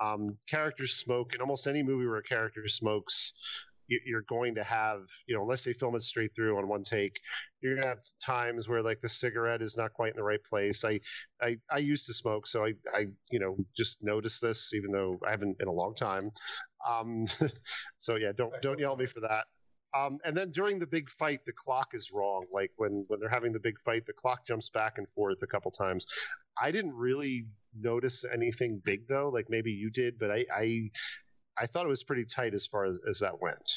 Um, 0.00 0.38
characters 0.48 0.94
smoke 0.94 1.34
in 1.34 1.40
almost 1.40 1.68
any 1.68 1.82
movie 1.82 2.06
where 2.06 2.16
a 2.16 2.22
character 2.22 2.66
smokes 2.66 3.32
you're 3.88 4.24
going 4.28 4.54
to 4.56 4.64
have, 4.64 5.02
you 5.26 5.34
know, 5.34 5.42
unless 5.42 5.64
they 5.64 5.72
film 5.72 5.94
it 5.96 6.02
straight 6.02 6.34
through 6.34 6.58
on 6.58 6.68
one 6.68 6.84
take, 6.84 7.18
you're 7.60 7.74
gonna 7.74 7.86
have 7.86 7.98
times 8.24 8.68
where 8.68 8.82
like 8.82 9.00
the 9.00 9.08
cigarette 9.08 9.62
is 9.62 9.76
not 9.76 9.92
quite 9.92 10.12
in 10.12 10.16
the 10.16 10.22
right 10.22 10.42
place. 10.48 10.84
I, 10.84 11.00
I, 11.40 11.56
I 11.70 11.78
used 11.78 12.06
to 12.06 12.14
smoke, 12.14 12.46
so 12.46 12.64
I, 12.64 12.74
I, 12.94 13.06
you 13.30 13.38
know, 13.38 13.56
just 13.76 14.02
noticed 14.02 14.40
this, 14.40 14.72
even 14.74 14.90
though 14.90 15.18
I 15.26 15.30
haven't 15.30 15.56
in 15.60 15.68
a 15.68 15.72
long 15.72 15.94
time. 15.94 16.30
Um, 16.88 17.26
so 17.98 18.16
yeah, 18.16 18.32
don't 18.36 18.52
don't 18.62 18.78
yell 18.78 18.92
at 18.92 18.98
me 18.98 19.06
for 19.06 19.20
that. 19.20 19.44
Um, 19.94 20.18
and 20.24 20.36
then 20.36 20.50
during 20.50 20.80
the 20.80 20.86
big 20.86 21.08
fight, 21.08 21.40
the 21.46 21.52
clock 21.52 21.90
is 21.94 22.10
wrong. 22.12 22.46
Like 22.52 22.72
when 22.76 23.04
when 23.08 23.20
they're 23.20 23.28
having 23.28 23.52
the 23.52 23.60
big 23.60 23.76
fight, 23.84 24.06
the 24.06 24.12
clock 24.12 24.46
jumps 24.46 24.68
back 24.70 24.98
and 24.98 25.06
forth 25.14 25.38
a 25.42 25.46
couple 25.46 25.70
times. 25.70 26.06
I 26.60 26.70
didn't 26.72 26.94
really 26.94 27.46
notice 27.78 28.24
anything 28.32 28.80
big 28.84 29.06
though. 29.08 29.28
Like 29.28 29.46
maybe 29.48 29.70
you 29.70 29.90
did, 29.90 30.18
but 30.18 30.30
I, 30.30 30.44
I 30.54 30.90
I 31.58 31.66
thought 31.66 31.86
it 31.86 31.90
was 31.90 32.04
pretty 32.04 32.24
tight 32.24 32.54
as 32.54 32.66
far 32.66 32.84
as, 32.84 32.96
as 33.08 33.18
that 33.20 33.40
went. 33.40 33.70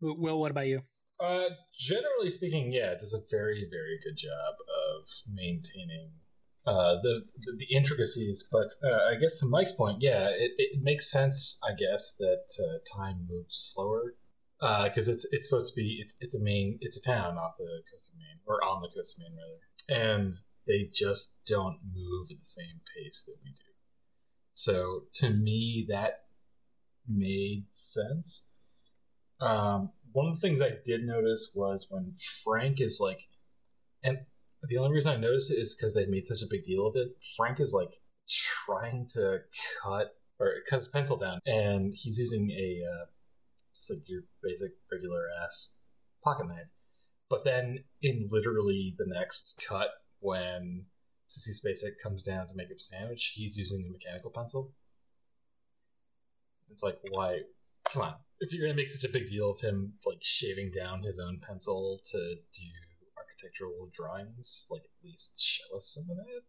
Will, 0.00 0.38
what 0.38 0.50
about 0.50 0.66
you? 0.66 0.82
Uh, 1.18 1.50
generally 1.78 2.30
speaking, 2.30 2.72
yeah, 2.72 2.92
it 2.92 3.00
does 3.00 3.14
a 3.14 3.20
very, 3.30 3.66
very 3.70 3.98
good 4.02 4.16
job 4.16 4.54
of 4.94 5.08
maintaining 5.30 6.10
uh, 6.66 6.96
the, 7.02 7.20
the, 7.40 7.56
the 7.58 7.76
intricacies. 7.76 8.48
But 8.50 8.68
uh, 8.84 9.10
I 9.10 9.16
guess 9.16 9.40
to 9.40 9.46
Mike's 9.46 9.72
point, 9.72 9.98
yeah, 10.00 10.28
it, 10.28 10.52
it 10.56 10.82
makes 10.82 11.10
sense. 11.10 11.60
I 11.68 11.74
guess 11.74 12.16
that 12.18 12.46
uh, 12.58 12.98
time 12.98 13.26
moves 13.28 13.72
slower 13.74 14.14
because 14.60 15.08
uh, 15.08 15.12
it's 15.12 15.26
it's 15.32 15.48
supposed 15.48 15.72
to 15.74 15.80
be 15.80 15.98
it's 16.02 16.16
it's 16.20 16.34
a 16.34 16.40
main 16.40 16.78
it's 16.82 16.98
a 16.98 17.10
town 17.10 17.38
off 17.38 17.56
the 17.58 17.80
coast 17.90 18.10
of 18.10 18.18
Maine 18.18 18.40
or 18.46 18.62
on 18.62 18.82
the 18.82 18.88
coast 18.94 19.16
of 19.16 19.22
Maine 19.22 19.38
rather, 19.38 20.12
and 20.12 20.34
they 20.66 20.90
just 20.92 21.40
don't 21.46 21.78
move 21.94 22.28
at 22.30 22.38
the 22.38 22.44
same 22.44 22.80
pace 22.94 23.24
that 23.24 23.36
we 23.42 23.50
do. 23.50 23.64
So 24.52 25.04
to 25.14 25.30
me, 25.30 25.86
that 25.88 26.24
made 27.10 27.64
sense. 27.68 28.52
Um, 29.40 29.90
one 30.12 30.26
of 30.26 30.34
the 30.34 30.40
things 30.40 30.60
I 30.60 30.72
did 30.84 31.04
notice 31.04 31.52
was 31.54 31.86
when 31.90 32.14
Frank 32.44 32.80
is 32.80 33.00
like, 33.02 33.28
and 34.02 34.18
the 34.62 34.76
only 34.78 34.92
reason 34.92 35.12
I 35.12 35.16
noticed 35.16 35.50
it 35.50 35.58
is 35.58 35.74
because 35.74 35.94
they 35.94 36.06
made 36.06 36.26
such 36.26 36.42
a 36.42 36.50
big 36.50 36.64
deal 36.64 36.86
of 36.86 36.96
it. 36.96 37.08
Frank 37.36 37.60
is 37.60 37.72
like 37.72 37.94
trying 38.28 39.06
to 39.14 39.40
cut 39.82 40.14
or 40.38 40.54
cut 40.68 40.76
his 40.76 40.88
pencil 40.88 41.16
down, 41.16 41.40
and 41.46 41.92
he's 41.94 42.18
using 42.18 42.50
a 42.50 42.80
uh, 42.86 43.06
just 43.74 43.90
like 43.90 44.08
your 44.08 44.22
basic 44.42 44.72
regular 44.90 45.28
ass 45.42 45.78
pocket 46.22 46.48
knife. 46.48 46.68
But 47.28 47.44
then 47.44 47.84
in 48.02 48.28
literally 48.30 48.94
the 48.98 49.06
next 49.06 49.64
cut, 49.66 49.88
when 50.18 50.86
Sissy 51.26 51.64
Spacek 51.64 52.02
comes 52.02 52.22
down 52.22 52.48
to 52.48 52.54
make 52.54 52.70
a 52.70 52.78
sandwich, 52.78 53.32
he's 53.36 53.56
using 53.56 53.86
a 53.86 53.92
mechanical 53.92 54.30
pencil. 54.30 54.72
It's 56.70 56.82
like, 56.82 56.98
why? 57.10 57.40
Come 57.92 58.02
on. 58.02 58.14
If 58.40 58.52
you're 58.52 58.66
gonna 58.66 58.76
make 58.76 58.88
such 58.88 59.08
a 59.08 59.12
big 59.12 59.28
deal 59.28 59.50
of 59.50 59.60
him 59.60 59.94
like 60.06 60.18
shaving 60.22 60.70
down 60.70 61.02
his 61.02 61.20
own 61.20 61.38
pencil 61.46 62.00
to 62.10 62.18
do 62.18 62.66
architectural 63.18 63.90
drawings, 63.92 64.66
like 64.70 64.82
at 64.82 65.04
least 65.04 65.40
show 65.40 65.76
us 65.76 65.94
some 65.94 66.10
of 66.10 66.16
that. 66.16 66.42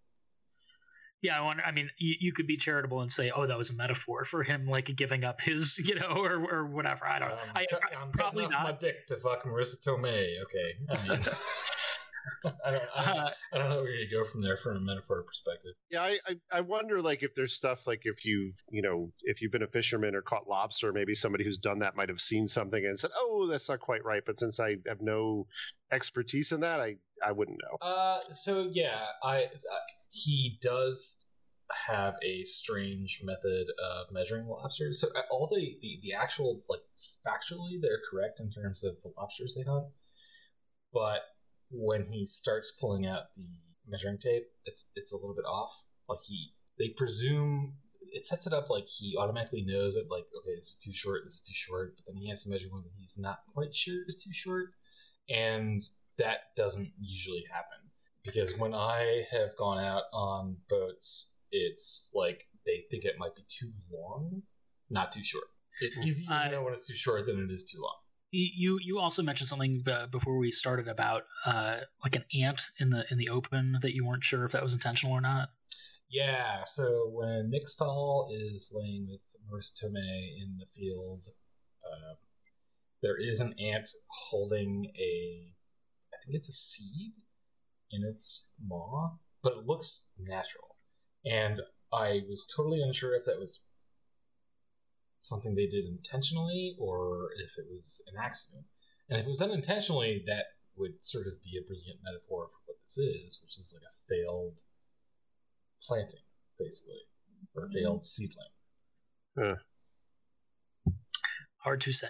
Yeah, 1.21 1.37
I 1.37 1.41
wonder. 1.41 1.61
I 1.63 1.71
mean, 1.71 1.89
you, 1.99 2.15
you 2.19 2.33
could 2.33 2.47
be 2.47 2.57
charitable 2.57 3.01
and 3.01 3.11
say, 3.11 3.31
"Oh, 3.35 3.45
that 3.45 3.57
was 3.57 3.69
a 3.69 3.75
metaphor 3.75 4.25
for 4.25 4.41
him, 4.41 4.65
like 4.67 4.89
giving 4.95 5.23
up 5.23 5.39
his, 5.39 5.77
you 5.83 5.95
know, 5.95 6.15
or, 6.17 6.43
or 6.51 6.65
whatever." 6.65 7.05
I 7.05 7.19
don't. 7.19 7.31
Um, 7.31 7.37
I, 7.55 7.65
I'm 8.01 8.11
probably 8.11 8.47
not. 8.47 8.63
my 8.63 8.71
dick 8.71 9.05
to 9.07 9.17
fuck 9.17 9.43
Marisa 9.43 9.85
Tomei. 9.85 10.41
Okay, 10.43 10.73
I 10.89 11.07
mean, 11.07 11.21
I 12.65 12.71
don't, 12.71 12.83
I 12.95 13.05
don't, 13.05 13.17
Uh, 13.17 13.29
I 13.53 13.57
don't 13.57 13.69
know 13.69 13.81
where 13.81 13.93
you 13.93 14.09
go 14.09 14.23
from 14.23 14.41
there 14.41 14.57
from 14.57 14.77
a 14.77 14.79
metaphor 14.79 15.23
perspective. 15.23 15.71
Yeah, 15.89 16.01
I, 16.01 16.17
I, 16.27 16.35
I 16.51 16.61
wonder 16.61 17.01
like 17.01 17.23
if 17.23 17.33
there's 17.35 17.53
stuff 17.53 17.87
like 17.87 18.01
if 18.03 18.25
you've 18.25 18.53
you 18.69 18.81
know 18.81 19.11
if 19.23 19.41
you've 19.41 19.51
been 19.51 19.63
a 19.63 19.67
fisherman 19.67 20.15
or 20.15 20.21
caught 20.21 20.47
lobster, 20.47 20.91
maybe 20.93 21.15
somebody 21.15 21.43
who's 21.43 21.57
done 21.57 21.79
that 21.79 21.95
might 21.95 22.09
have 22.09 22.21
seen 22.21 22.47
something 22.47 22.85
and 22.85 22.97
said, 22.97 23.11
"Oh, 23.15 23.47
that's 23.47 23.69
not 23.69 23.79
quite 23.79 24.03
right." 24.03 24.23
But 24.25 24.39
since 24.39 24.59
I 24.59 24.77
have 24.87 25.01
no 25.01 25.47
expertise 25.91 26.51
in 26.51 26.61
that, 26.61 26.79
I 26.79 26.95
I 27.25 27.31
wouldn't 27.31 27.59
know. 27.61 27.77
Uh, 27.87 28.19
so 28.31 28.69
yeah, 28.71 29.05
I 29.23 29.43
uh, 29.43 29.79
he 30.11 30.57
does 30.61 31.27
have 31.87 32.15
a 32.23 32.43
strange 32.43 33.21
method 33.23 33.67
of 33.91 34.11
measuring 34.11 34.45
lobsters. 34.47 34.99
So 35.01 35.07
uh, 35.15 35.21
all 35.31 35.47
the, 35.51 35.77
the 35.81 35.99
the 36.03 36.13
actual 36.13 36.61
like 36.69 36.81
factually 37.25 37.79
they're 37.81 38.01
correct 38.09 38.39
in 38.39 38.51
terms 38.51 38.83
of 38.83 38.99
the 39.01 39.11
lobsters 39.17 39.55
they 39.55 39.63
hunt, 39.63 39.85
but 40.93 41.21
when 41.71 42.05
he 42.05 42.25
starts 42.25 42.71
pulling 42.79 43.05
out 43.05 43.33
the 43.35 43.47
measuring 43.87 44.17
tape, 44.17 44.47
it's 44.65 44.91
it's 44.95 45.13
a 45.13 45.17
little 45.17 45.35
bit 45.35 45.45
off. 45.45 45.83
Like 46.07 46.19
he 46.23 46.53
they 46.77 46.89
presume 46.89 47.73
it 48.13 48.25
sets 48.25 48.45
it 48.45 48.53
up 48.53 48.69
like 48.69 48.87
he 48.87 49.15
automatically 49.17 49.63
knows 49.65 49.95
that 49.95 50.11
like 50.11 50.25
okay 50.37 50.51
is 50.59 50.75
too 50.75 50.91
short 50.93 51.21
this 51.23 51.35
is 51.35 51.41
too 51.43 51.53
short 51.55 51.95
but 51.95 52.13
then 52.13 52.21
he 52.21 52.29
has 52.29 52.43
to 52.43 52.49
measure 52.49 52.67
one 52.69 52.81
that 52.83 52.91
he's 52.97 53.17
not 53.17 53.39
quite 53.53 53.73
sure 53.73 54.03
is 54.05 54.21
too 54.21 54.33
short 54.33 54.71
and 55.29 55.81
that 56.17 56.53
doesn't 56.57 56.91
usually 56.99 57.45
happen 57.49 57.81
because 58.23 58.57
when 58.57 58.73
I 58.73 59.23
have 59.31 59.55
gone 59.57 59.83
out 59.83 60.03
on 60.13 60.57
boats, 60.69 61.37
it's 61.51 62.11
like 62.13 62.47
they 62.65 62.83
think 62.89 63.03
it 63.03 63.15
might 63.17 63.35
be 63.35 63.43
too 63.47 63.71
long, 63.91 64.43
not 64.89 65.11
too 65.11 65.23
short. 65.23 65.45
It's 65.81 65.97
hmm. 65.97 66.03
easier 66.03 66.27
to 66.29 66.51
know 66.51 66.63
when 66.63 66.73
it's 66.73 66.87
too 66.87 66.95
short 66.95 67.25
than 67.25 67.43
it 67.43 67.51
is 67.51 67.63
too 67.63 67.81
long. 67.81 67.95
You 68.31 68.79
you 68.81 68.99
also 68.99 69.21
mentioned 69.21 69.49
something 69.49 69.81
before 70.11 70.37
we 70.37 70.51
started 70.51 70.87
about 70.87 71.23
uh, 71.45 71.77
like 72.03 72.15
an 72.15 72.23
ant 72.33 72.61
in 72.79 72.89
the 72.89 73.03
in 73.11 73.17
the 73.17 73.29
open 73.29 73.77
that 73.81 73.93
you 73.93 74.05
weren't 74.05 74.23
sure 74.23 74.45
if 74.45 74.53
that 74.53 74.63
was 74.63 74.73
intentional 74.73 75.13
or 75.13 75.21
not. 75.21 75.49
Yeah, 76.09 76.63
so 76.65 77.09
when 77.13 77.49
Nick 77.49 77.63
is 77.63 78.71
laying 78.73 79.07
with 79.09 79.21
Marisa 79.49 79.71
Tomei 79.81 80.41
in 80.41 80.55
the 80.57 80.65
field, 80.75 81.25
uh, 81.85 82.15
there 83.01 83.17
is 83.17 83.39
an 83.39 83.53
ant 83.59 83.89
holding 84.09 84.91
a, 84.97 85.53
I 86.13 86.17
think 86.23 86.35
it's 86.35 86.49
a 86.49 86.53
seed 86.53 87.13
in 87.91 88.03
its 88.03 88.53
maw, 88.61 89.17
but 89.41 89.53
it 89.53 89.65
looks 89.65 90.11
natural. 90.19 90.75
And 91.25 91.59
I 91.93 92.21
was 92.29 92.45
totally 92.45 92.81
unsure 92.81 93.15
if 93.15 93.25
that 93.25 93.39
was 93.39 93.63
something 95.21 95.55
they 95.55 95.67
did 95.67 95.85
intentionally 95.85 96.75
or 96.79 97.29
if 97.43 97.57
it 97.57 97.65
was 97.69 98.03
an 98.11 98.21
accident. 98.21 98.65
And 99.09 99.19
if 99.19 99.25
it 99.25 99.29
was 99.29 99.41
unintentionally, 99.41 100.23
that 100.27 100.45
would 100.77 101.03
sort 101.03 101.27
of 101.27 101.33
be 101.43 101.57
a 101.57 101.67
brilliant 101.67 101.99
metaphor 102.03 102.47
for 102.47 102.59
what 102.65 102.77
this 102.81 102.97
is, 102.97 103.43
which 103.43 103.59
is 103.59 103.75
like 103.75 103.83
a 103.83 103.93
failed 104.07 104.61
planting, 105.83 106.23
basically, 106.57 107.01
or 107.55 107.65
a 107.65 107.67
hmm. 107.67 107.73
failed 107.73 108.05
seedling. 108.05 108.47
Hard 111.57 111.81
to 111.81 111.93
say. 111.93 112.07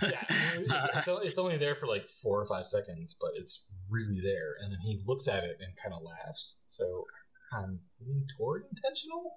Yeah, 0.00 0.22
it's, 0.56 0.86
it's, 0.94 1.08
it's 1.24 1.38
only 1.38 1.56
there 1.56 1.74
for 1.74 1.88
like 1.88 2.08
four 2.08 2.40
or 2.40 2.46
five 2.46 2.66
seconds, 2.66 3.16
but 3.20 3.30
it's 3.34 3.66
really 3.90 4.20
there. 4.22 4.54
And 4.62 4.70
then 4.70 4.78
he 4.80 5.02
looks 5.04 5.26
at 5.26 5.42
it 5.42 5.58
and 5.60 5.76
kind 5.76 5.92
of 5.92 6.02
laughs. 6.02 6.60
So 6.68 7.04
I'm 7.52 7.80
leaning 8.00 8.28
toward 8.36 8.64
intentional, 8.70 9.32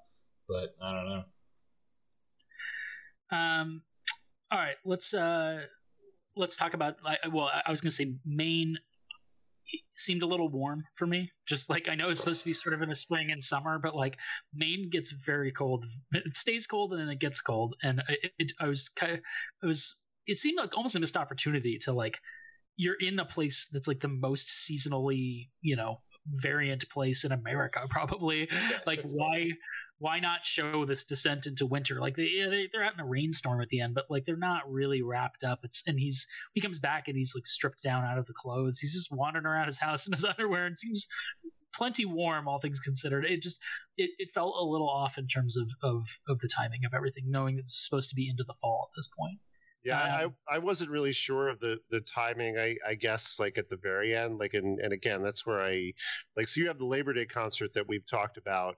but 0.47 0.75
I 0.81 0.93
don't 0.93 1.09
know. 1.09 1.23
Um, 3.31 3.81
all 4.51 4.59
right, 4.59 4.75
let's 4.85 5.13
uh, 5.13 5.61
let's 6.35 6.57
talk 6.57 6.73
about. 6.73 6.97
I- 7.05 7.27
Well, 7.27 7.49
I- 7.65 7.71
was 7.71 7.81
gonna 7.81 7.91
say 7.91 8.15
Maine 8.25 8.77
seemed 9.95 10.23
a 10.23 10.25
little 10.25 10.49
warm 10.49 10.83
for 10.95 11.05
me. 11.05 11.31
Just 11.47 11.69
like 11.69 11.87
I 11.89 11.95
know 11.95 12.09
it's 12.09 12.19
supposed 12.19 12.39
to 12.41 12.45
be 12.45 12.53
sort 12.53 12.73
of 12.73 12.81
in 12.81 12.89
the 12.89 12.95
spring 12.95 13.31
and 13.31 13.43
summer, 13.43 13.77
but 13.79 13.95
like 13.95 14.17
Maine 14.53 14.89
gets 14.89 15.11
very 15.11 15.51
cold. 15.51 15.85
It 16.13 16.35
stays 16.35 16.65
cold 16.67 16.93
and 16.93 17.01
then 17.01 17.09
it 17.09 17.19
gets 17.19 17.41
cold, 17.41 17.75
and 17.83 18.01
it, 18.09 18.31
it 18.39 18.51
I 18.59 18.67
was 18.67 18.89
kind 18.89 19.13
of 19.13 19.19
it 19.63 19.65
was 19.65 19.95
it 20.25 20.39
seemed 20.39 20.57
like 20.57 20.75
almost 20.75 20.95
a 20.95 20.99
missed 20.99 21.17
opportunity 21.17 21.77
to 21.83 21.93
like 21.93 22.17
you're 22.77 22.95
in 22.99 23.19
a 23.19 23.25
place 23.25 23.67
that's 23.71 23.87
like 23.87 23.99
the 23.99 24.07
most 24.07 24.47
seasonally 24.47 25.49
you 25.61 25.75
know 25.75 26.01
variant 26.25 26.87
place 26.89 27.23
in 27.23 27.31
America 27.31 27.79
probably 27.89 28.47
Yeah, 28.51 28.79
like 28.85 29.01
why 29.03 29.49
why 29.99 30.19
not 30.19 30.45
show 30.45 30.85
this 30.85 31.03
descent 31.03 31.45
into 31.45 31.65
winter 31.65 31.99
like 31.99 32.15
they, 32.15 32.29
they 32.49 32.69
they're 32.71 32.83
out 32.83 32.93
in 32.93 32.99
a 32.99 33.05
rainstorm 33.05 33.61
at 33.61 33.69
the 33.69 33.81
end 33.81 33.93
but 33.93 34.05
like 34.09 34.25
they're 34.25 34.35
not 34.35 34.69
really 34.71 35.01
wrapped 35.01 35.43
up 35.43 35.59
it's 35.63 35.83
and 35.85 35.99
he's 35.99 36.25
he 36.53 36.61
comes 36.61 36.79
back 36.79 37.07
and 37.07 37.17
he's 37.17 37.33
like 37.35 37.45
stripped 37.45 37.83
down 37.83 38.03
out 38.03 38.17
of 38.17 38.25
the 38.25 38.33
clothes 38.33 38.79
he's 38.79 38.93
just 38.93 39.11
wandering 39.11 39.45
around 39.45 39.67
his 39.67 39.79
house 39.79 40.07
in 40.07 40.13
his 40.13 40.25
underwear 40.37 40.65
and 40.65 40.79
seems 40.79 41.05
plenty 41.73 42.05
warm 42.05 42.47
all 42.47 42.59
things 42.59 42.79
considered 42.79 43.25
it 43.25 43.41
just 43.41 43.59
it, 43.97 44.09
it 44.17 44.29
felt 44.33 44.55
a 44.59 44.65
little 44.65 44.89
off 44.89 45.17
in 45.17 45.27
terms 45.27 45.57
of 45.57 45.67
of 45.83 46.03
of 46.27 46.39
the 46.39 46.49
timing 46.49 46.83
of 46.85 46.93
everything 46.93 47.25
knowing 47.27 47.55
that 47.55 47.61
it's 47.61 47.85
supposed 47.87 48.09
to 48.09 48.15
be 48.15 48.29
into 48.29 48.43
the 48.43 48.55
fall 48.61 48.89
at 48.91 48.95
this 48.97 49.09
point 49.17 49.39
Yeah, 49.83 50.25
Um, 50.25 50.35
I, 50.49 50.55
I 50.55 50.57
wasn't 50.57 50.89
really 50.89 51.13
sure 51.13 51.47
of 51.47 51.59
the 51.61 51.79
the 51.89 52.01
timing. 52.01 52.57
I, 52.57 52.75
I 52.85 52.95
guess 52.95 53.39
like 53.39 53.57
at 53.57 53.69
the 53.69 53.77
very 53.77 54.13
end, 54.13 54.37
like 54.37 54.53
and 54.53 54.79
and 54.79 54.91
again, 54.91 55.23
that's 55.23 55.45
where 55.45 55.61
I 55.61 55.93
like. 56.35 56.49
So 56.49 56.59
you 56.59 56.67
have 56.67 56.79
the 56.79 56.85
Labor 56.85 57.13
Day 57.13 57.25
concert 57.25 57.73
that 57.75 57.87
we've 57.87 58.05
talked 58.05 58.37
about, 58.37 58.75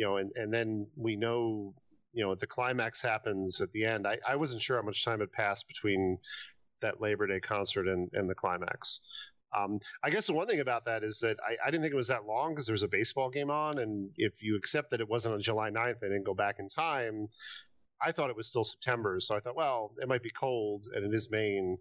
you 0.00 0.06
know, 0.06 0.16
and 0.16 0.32
and 0.34 0.50
then 0.50 0.86
we 0.96 1.14
know, 1.14 1.74
you 2.14 2.24
know, 2.24 2.34
the 2.34 2.46
climax 2.46 3.02
happens 3.02 3.60
at 3.60 3.70
the 3.72 3.84
end. 3.84 4.06
I, 4.06 4.16
I 4.26 4.36
wasn't 4.36 4.62
sure 4.62 4.78
how 4.78 4.82
much 4.82 5.04
time 5.04 5.20
had 5.20 5.30
passed 5.30 5.68
between 5.68 6.16
that 6.80 7.02
Labor 7.02 7.26
Day 7.26 7.38
concert 7.38 7.86
and 7.86 8.08
and 8.14 8.28
the 8.28 8.34
climax. 8.34 9.02
Um, 9.54 9.78
I 10.02 10.08
guess 10.08 10.26
the 10.26 10.32
one 10.32 10.46
thing 10.46 10.60
about 10.60 10.86
that 10.86 11.04
is 11.04 11.18
that 11.18 11.36
I, 11.46 11.56
I 11.66 11.70
didn't 11.70 11.82
think 11.82 11.92
it 11.92 11.96
was 11.96 12.08
that 12.08 12.24
long 12.24 12.54
because 12.54 12.64
there 12.64 12.72
was 12.72 12.82
a 12.82 12.88
baseball 12.88 13.28
game 13.28 13.50
on, 13.50 13.78
and 13.78 14.08
if 14.16 14.32
you 14.40 14.56
accept 14.56 14.90
that 14.92 15.02
it 15.02 15.08
wasn't 15.08 15.34
on 15.34 15.42
July 15.42 15.68
9th 15.70 16.00
and 16.00 16.14
then 16.14 16.22
go 16.22 16.32
back 16.32 16.60
in 16.60 16.68
time, 16.70 17.28
I 18.00 18.12
thought 18.12 18.30
it 18.30 18.36
was 18.36 18.46
still 18.46 18.64
September, 18.64 19.18
so 19.20 19.36
I 19.36 19.40
thought, 19.40 19.56
well, 19.56 19.92
it 20.00 20.08
might 20.08 20.22
be 20.22 20.30
cold, 20.30 20.86
and 20.94 21.04
it 21.04 21.14
is 21.14 21.28
Maine, 21.30 21.76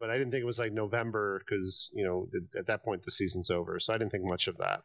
but 0.00 0.08
I 0.08 0.16
didn't 0.16 0.30
think 0.30 0.42
it 0.42 0.46
was 0.46 0.60
like 0.60 0.72
November 0.72 1.42
because 1.44 1.90
you 1.92 2.06
know 2.06 2.26
th- 2.32 2.44
at 2.56 2.68
that 2.68 2.84
point 2.84 3.02
the 3.02 3.10
season's 3.10 3.50
over, 3.50 3.78
so 3.80 3.92
I 3.92 3.98
didn't 3.98 4.12
think 4.12 4.24
much 4.24 4.46
of 4.46 4.56
that. 4.58 4.80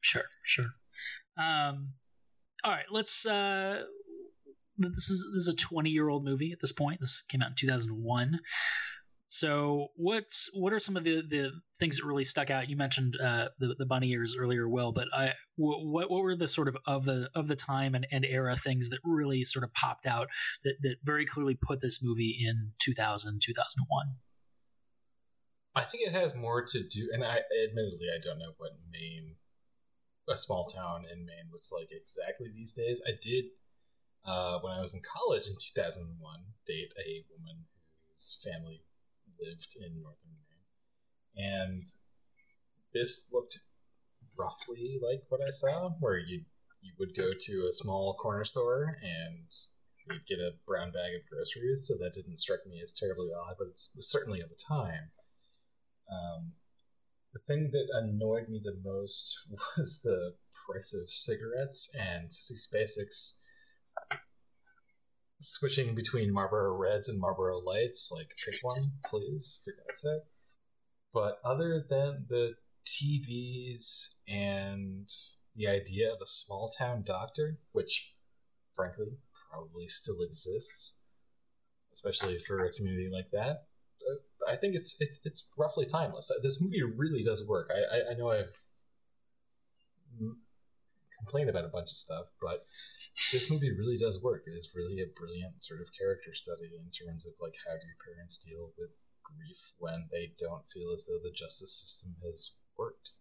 Sure, 0.00 0.24
sure. 0.44 0.72
Um, 1.36 1.92
all 2.64 2.72
right, 2.72 2.86
let's. 2.90 3.26
Uh, 3.26 3.82
this 4.78 5.10
is 5.10 5.26
this 5.34 5.42
is 5.42 5.48
a 5.48 5.56
20 5.56 5.90
year 5.90 6.08
old 6.08 6.24
movie 6.24 6.52
at 6.52 6.58
this 6.60 6.72
point. 6.72 7.00
This 7.00 7.22
came 7.28 7.42
out 7.42 7.50
in 7.50 7.56
2001. 7.56 8.38
So 9.32 9.88
what's 9.94 10.50
what 10.54 10.72
are 10.72 10.80
some 10.80 10.96
of 10.96 11.04
the, 11.04 11.22
the 11.22 11.52
things 11.78 11.96
that 11.96 12.04
really 12.04 12.24
stuck 12.24 12.50
out? 12.50 12.68
You 12.68 12.76
mentioned 12.76 13.16
uh, 13.22 13.50
the 13.60 13.76
the 13.78 13.86
bunny 13.86 14.10
ears 14.10 14.34
earlier, 14.36 14.68
Will, 14.68 14.92
but 14.92 15.06
I 15.14 15.34
what 15.56 16.10
what 16.10 16.10
were 16.10 16.34
the 16.34 16.48
sort 16.48 16.66
of 16.66 16.76
of 16.84 17.04
the 17.04 17.30
of 17.36 17.46
the 17.46 17.54
time 17.54 17.94
and, 17.94 18.06
and 18.10 18.24
era 18.24 18.56
things 18.56 18.88
that 18.88 18.98
really 19.04 19.44
sort 19.44 19.62
of 19.62 19.72
popped 19.72 20.04
out 20.06 20.26
that, 20.64 20.74
that 20.82 20.96
very 21.04 21.26
clearly 21.26 21.56
put 21.62 21.80
this 21.80 22.00
movie 22.02 22.44
in 22.44 22.72
2000 22.80 23.40
2001? 23.40 24.06
I 25.76 25.82
think 25.82 26.08
it 26.08 26.12
has 26.12 26.34
more 26.34 26.64
to 26.64 26.82
do, 26.82 27.10
and 27.12 27.22
I 27.22 27.42
admittedly 27.68 28.08
I 28.12 28.18
don't 28.20 28.40
know 28.40 28.54
what 28.58 28.72
Maine, 28.90 29.36
a 30.30 30.36
small 30.36 30.66
town 30.66 31.04
in 31.10 31.24
Maine, 31.24 31.50
looks 31.52 31.72
like 31.72 31.88
exactly 31.90 32.48
these 32.54 32.72
days. 32.72 33.00
I 33.06 33.12
did 33.20 33.46
uh, 34.24 34.58
when 34.60 34.72
I 34.72 34.80
was 34.80 34.94
in 34.94 35.00
college 35.00 35.46
in 35.46 35.54
2001 35.54 36.40
date 36.66 36.92
a 36.98 37.24
woman 37.30 37.64
whose 38.08 38.38
family 38.44 38.82
lived 39.40 39.76
in 39.80 40.02
northern 40.02 40.36
Maine, 40.36 41.52
and 41.52 41.86
this 42.92 43.30
looked 43.32 43.58
roughly 44.38 44.98
like 45.02 45.22
what 45.28 45.40
I 45.46 45.50
saw, 45.50 45.90
where 46.00 46.18
you 46.18 46.42
you 46.82 46.92
would 46.98 47.14
go 47.14 47.30
to 47.38 47.66
a 47.68 47.72
small 47.72 48.14
corner 48.14 48.44
store 48.44 48.96
and 49.02 49.44
you'd 50.10 50.26
get 50.26 50.38
a 50.38 50.52
brown 50.66 50.90
bag 50.90 51.12
of 51.14 51.28
groceries. 51.28 51.86
So 51.86 51.94
that 51.98 52.14
didn't 52.14 52.38
strike 52.38 52.66
me 52.66 52.80
as 52.82 52.94
terribly 52.94 53.28
odd, 53.36 53.56
but 53.58 53.68
it 53.68 53.80
was 53.96 54.10
certainly 54.10 54.40
at 54.40 54.48
the 54.48 54.56
time. 54.56 55.10
Um, 56.10 56.52
the 57.32 57.40
thing 57.46 57.70
that 57.72 57.86
annoyed 58.02 58.48
me 58.48 58.60
the 58.62 58.78
most 58.84 59.46
was 59.76 60.00
the 60.02 60.34
price 60.66 60.94
of 60.94 61.10
cigarettes 61.10 61.94
and 61.98 62.28
Sissy 62.28 62.58
Spacek's 62.58 63.42
switching 65.40 65.94
between 65.94 66.32
Marlboro 66.32 66.76
Reds 66.76 67.08
and 67.08 67.20
Marlboro 67.20 67.58
Lights. 67.58 68.10
Like, 68.12 68.30
pick 68.44 68.56
one, 68.62 68.92
please, 69.06 69.62
for 69.64 69.72
God's 69.72 70.00
sake. 70.02 70.22
But 71.12 71.38
other 71.44 71.84
than 71.88 72.26
the 72.28 72.54
TVs 72.86 74.16
and 74.28 75.08
the 75.56 75.68
idea 75.68 76.12
of 76.12 76.18
a 76.20 76.26
small 76.26 76.70
town 76.78 77.02
doctor, 77.04 77.58
which 77.72 78.14
frankly 78.74 79.18
probably 79.50 79.88
still 79.88 80.20
exists, 80.22 81.00
especially 81.92 82.38
for 82.38 82.64
a 82.64 82.72
community 82.72 83.10
like 83.12 83.30
that, 83.32 83.64
I 84.48 84.56
think 84.56 84.74
it's 84.74 84.96
it's 85.00 85.20
it's 85.24 85.48
roughly 85.56 85.86
timeless. 85.86 86.30
Uh, 86.30 86.40
this 86.42 86.60
movie 86.62 86.82
really 86.82 87.22
does 87.22 87.46
work. 87.48 87.70
I 87.70 87.96
I, 87.96 88.10
I 88.12 88.14
know 88.14 88.30
I've 88.30 88.52
complained 91.18 91.50
about 91.50 91.64
a 91.64 91.68
bunch 91.68 91.90
of 91.90 91.96
stuff, 91.96 92.26
but 92.40 92.58
this 93.32 93.50
movie 93.50 93.72
really 93.76 93.98
does 93.98 94.22
work. 94.22 94.44
It 94.46 94.52
is 94.52 94.72
really 94.74 95.02
a 95.02 95.18
brilliant 95.18 95.62
sort 95.62 95.80
of 95.80 95.90
character 95.96 96.34
study 96.34 96.70
in 96.74 96.90
terms 96.90 97.26
of 97.26 97.32
like 97.40 97.54
how 97.66 97.74
do 97.74 98.14
parents 98.14 98.38
deal 98.38 98.72
with 98.78 98.96
grief 99.22 99.72
when 99.78 100.08
they 100.10 100.32
don't 100.38 100.66
feel 100.68 100.90
as 100.92 101.06
though 101.06 101.20
the 101.22 101.32
justice 101.32 101.72
system 101.72 102.16
has 102.24 102.54
worked. 102.76 103.12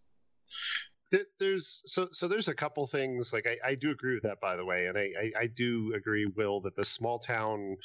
There's 1.40 1.82
so 1.86 2.08
so 2.12 2.28
there's 2.28 2.50
a 2.50 2.54
couple 2.54 2.86
things 2.86 3.34
like 3.34 3.48
I, 3.48 3.72
I 3.72 3.76
do 3.76 3.90
agree 3.90 4.14
with 4.14 4.24
that 4.24 4.40
by 4.40 4.56
the 4.56 4.66
way, 4.66 4.86
and 4.86 4.98
I, 4.98 5.10
I, 5.20 5.42
I 5.42 5.48
do 5.48 5.94
agree, 5.96 6.28
Will, 6.28 6.62
that 6.62 6.76
the 6.76 6.86
small 6.86 7.18
town 7.18 7.78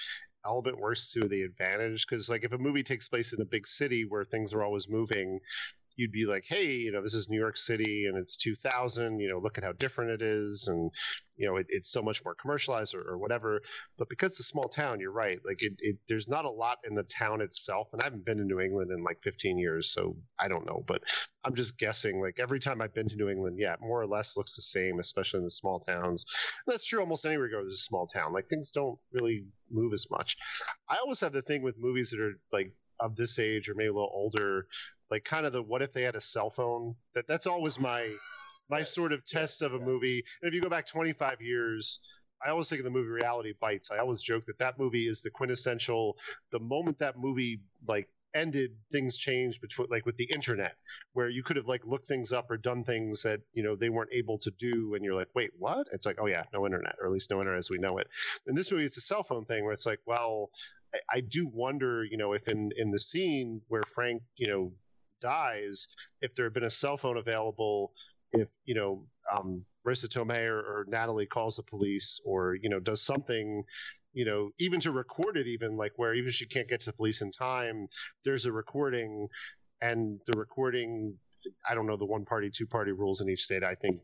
element 0.47 0.79
worse 0.79 1.11
to 1.13 1.29
the 1.29 1.43
advantage 1.43 2.07
because 2.07 2.29
like 2.29 2.45
if 2.45 2.53
a 2.53 2.59
movie 2.59 2.83
takes 2.83 3.09
place 3.09 3.33
in 3.33 3.41
a 3.41 3.47
big 3.47 3.67
city 3.67 4.05
where 4.05 4.25
things 4.25 4.53
are 4.53 4.63
always 4.63 4.89
moving 4.89 5.41
you'd 5.97 6.13
be 6.13 6.27
like, 6.27 6.45
hey, 6.49 6.73
you 6.73 6.93
know, 6.93 7.03
this 7.03 7.15
is 7.15 7.29
New 7.29 7.39
York 7.39 7.57
City 7.57 8.07
and 8.07 8.17
it's 8.17 8.37
2000, 8.37 9.21
you 9.21 9.29
know, 9.29 9.39
look 9.39 9.59
at 9.59 9.65
how 9.65 9.73
different 9.73 10.11
it 10.11 10.23
is. 10.23 10.67
And, 10.69 10.91
you 11.37 11.47
know, 11.47 11.57
it, 11.57 11.67
it's 11.69 11.91
so 11.91 12.03
much 12.03 12.25
more 12.25 12.35
commercialized 12.35 12.95
or, 12.95 13.03
or, 13.03 13.19
whatever. 13.19 13.61
But 13.97 14.09
because 14.09 14.33
it's 14.33 14.41
a 14.41 14.45
small 14.45 14.69
town, 14.69 15.01
you're 15.01 15.13
right. 15.13 15.39
Like, 15.45 15.63
it, 15.63 15.75
it, 15.79 15.97
there's 16.09 16.29
not 16.29 16.45
a 16.45 16.51
lot 16.51 16.79
in 16.89 16.95
the 16.95 17.05
town 17.05 17.41
itself. 17.41 17.89
And 17.93 18.01
I 18.01 18.05
haven't 18.05 18.25
been 18.25 18.39
to 18.39 18.45
New 18.45 18.61
England 18.61 18.91
in 18.91 19.03
like 19.03 19.19
15 19.23 19.59
years, 19.59 19.93
so 19.93 20.17
I 20.39 20.49
don't 20.49 20.67
know. 20.67 20.85
But 20.87 21.03
I'm 21.45 21.55
just 21.55 21.79
guessing. 21.79 22.21
Like, 22.21 22.37
every 22.39 22.61
time 22.61 22.81
I've 22.81 22.95
been 22.95 23.09
to 23.09 23.17
New 23.17 23.29
England, 23.29 23.57
yeah, 23.59 23.77
more 23.81 24.01
or 24.01 24.07
less 24.07 24.37
looks 24.37 24.57
the 24.57 24.63
same, 24.63 24.99
especially 24.99 25.39
in 25.39 25.45
the 25.45 25.51
small 25.51 25.81
towns. 25.81 26.25
And 26.67 26.75
that's 26.75 26.87
true 26.87 27.01
almost 27.01 27.25
anywhere 27.25 27.47
you 27.47 27.53
go 27.53 27.63
to 27.63 27.69
a 27.69 27.77
small 27.77 28.07
town. 28.07 28.33
Like, 28.33 28.49
things 28.49 28.71
don't 28.73 28.99
really 29.13 29.45
move 29.71 29.93
as 29.93 30.07
much. 30.11 30.37
I 30.89 30.97
always 30.97 31.21
have 31.21 31.33
the 31.33 31.43
thing 31.43 31.63
with 31.63 31.77
movies 31.79 32.11
that 32.11 32.21
are 32.21 32.35
like 32.53 32.73
of 33.01 33.17
this 33.17 33.39
age 33.39 33.69
or 33.69 33.75
maybe 33.75 33.89
a 33.89 33.93
little 33.93 34.11
older 34.13 34.67
like 35.11 35.25
kind 35.25 35.47
of 35.47 35.53
the 35.53 35.63
what 35.63 35.83
if 35.83 35.93
they 35.93 36.03
had 36.03 36.17
a 36.17 36.21
cell 36.21 36.51
phone? 36.51 36.97
That 37.15 37.27
that's 37.29 37.47
always 37.47 37.79
my 37.79 38.13
my 38.71 38.83
sort 38.83 39.13
of 39.13 39.25
test 39.27 39.63
of 39.63 39.75
a 39.75 39.79
movie. 39.79 40.25
And 40.43 40.49
if 40.49 40.55
you 40.55 40.63
go 40.63 40.69
back 40.71 40.89
25 40.89 41.41
years 41.41 42.01
i 42.45 42.51
always 42.51 42.69
think 42.69 42.81
of 42.81 42.85
the 42.85 42.91
movie 42.91 43.09
reality 43.09 43.55
bites. 43.61 43.91
I 43.91 43.99
always 43.99 44.23
joke 44.23 44.45
that 44.47 44.59
that 44.59 44.79
movie 44.79 45.09
is 45.09 45.23
the 45.23 45.31
quintessential 45.31 46.17
the 46.53 46.61
moment 46.61 46.99
that 46.99 47.19
movie 47.19 47.61
like 47.87 48.09
ended 48.35 48.73
things 48.91 49.17
changed 49.17 49.61
between 49.61 49.87
like 49.91 50.05
with 50.05 50.17
the 50.17 50.25
internet 50.25 50.75
where 51.13 51.29
you 51.29 51.45
could 51.45 51.57
have 51.57 51.69
like 51.69 51.87
looked 51.87 52.09
things 52.09 52.33
up 52.33 52.51
or 52.51 52.57
done 52.57 52.83
things 52.83 53.23
that 53.23 53.41
you 53.53 53.63
know 53.63 53.77
they 53.77 53.89
weren't 53.89 54.13
able 54.13 54.39
to 54.39 54.51
do 54.59 54.95
and 54.95 55.05
you're 55.05 55.15
like 55.15 55.29
wait 55.35 55.51
what? 55.59 55.87
It's 55.93 56.07
like 56.07 56.17
oh 56.21 56.27
yeah 56.27 56.45
no 56.53 56.67
internet 56.67 56.97
or 57.01 57.07
at 57.07 57.13
least 57.13 57.31
no 57.31 57.41
internet 57.41 57.59
as 57.59 57.71
we 57.71 57.79
know 57.79 57.99
it. 57.99 58.09
In 58.47 58.55
this 58.55 58.71
movie 58.71 58.85
it's 58.85 58.97
a 58.97 59.03
cell 59.03 59.23
phone 59.23 59.45
thing 59.45 59.65
where 59.65 59.73
it's 59.73 59.87
like 59.87 60.01
well 60.07 60.51
I, 60.95 61.19
I 61.19 61.21
do 61.21 61.47
wonder 61.47 62.05
you 62.05 62.17
know 62.17 62.33
if 62.33 62.47
in 62.49 62.71
in 62.77 62.91
the 62.91 63.01
scene 63.01 63.63
where 63.69 63.85
frank 63.95 64.23
you 64.37 64.49
know 64.49 64.73
dies, 65.21 65.89
if 66.21 66.35
there 66.35 66.47
had 66.47 66.55
been 66.55 66.65
a 66.65 66.71
cell 66.71 66.97
phone 66.97 67.17
available, 67.17 67.93
if 68.33 68.49
you 68.65 68.75
know 68.75 69.07
um, 69.33 69.65
Marisa 69.87 70.09
Tomei 70.09 70.47
or, 70.47 70.59
or 70.59 70.87
Natalie 70.89 71.27
calls 71.27 71.57
the 71.57 71.63
police, 71.63 72.21
or 72.25 72.55
you 72.55 72.69
know 72.69 72.81
does 72.81 73.03
something, 73.03 73.65
you 74.13 74.25
know, 74.25 74.51
even 74.59 74.81
to 74.81 74.93
record 74.93 75.37
it, 75.37 75.47
even 75.47 75.77
like 75.77 75.93
where 75.97 76.15
even 76.15 76.29
if 76.29 76.35
she 76.35 76.47
can't 76.47 76.69
get 76.69 76.81
to 76.81 76.87
the 76.87 76.93
police 76.93 77.21
in 77.21 77.31
time, 77.31 77.89
there's 78.25 78.47
a 78.47 78.53
recording, 78.53 79.29
and 79.81 80.21
the 80.27 80.37
recording, 80.37 81.15
I 81.69 81.75
don't 81.75 81.87
know 81.87 81.97
the 81.97 82.07
one 82.07 82.25
party, 82.25 82.51
two 82.51 82.67
party 82.67 82.93
rules 82.93 83.21
in 83.21 83.29
each 83.29 83.43
state. 83.43 83.63
I 83.63 83.75
think 83.75 84.01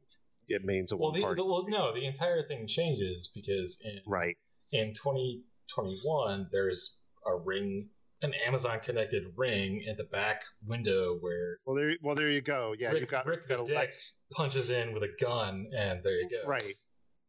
it 0.48 0.64
means 0.64 0.92
a 0.92 0.96
well, 0.96 1.10
one 1.10 1.20
the, 1.20 1.24
party. 1.24 1.42
The, 1.42 1.46
well, 1.46 1.64
no, 1.68 1.94
the 1.94 2.06
entire 2.06 2.42
thing 2.42 2.66
changes 2.66 3.30
because 3.34 3.80
in 3.84 4.00
right 4.06 4.36
in 4.72 4.92
2021 4.92 6.48
there's 6.50 7.00
a 7.26 7.36
ring 7.36 7.88
an 8.22 8.34
Amazon 8.46 8.80
connected 8.80 9.24
ring 9.36 9.82
in 9.86 9.96
the 9.96 10.04
back 10.04 10.42
window 10.66 11.16
where 11.20 11.58
well 11.66 11.74
there 11.74 11.96
well 12.02 12.14
there 12.14 12.30
you 12.30 12.40
go. 12.40 12.74
Yeah 12.78 12.90
Rick, 12.90 13.00
you 13.00 13.06
got 13.06 13.26
Rick 13.26 13.48
the 13.48 13.62
Dick 13.64 13.92
punches 14.32 14.70
in 14.70 14.92
with 14.92 15.02
a 15.02 15.10
gun 15.20 15.66
and 15.76 16.02
there 16.04 16.20
you 16.20 16.28
go. 16.28 16.48
Right 16.48 16.74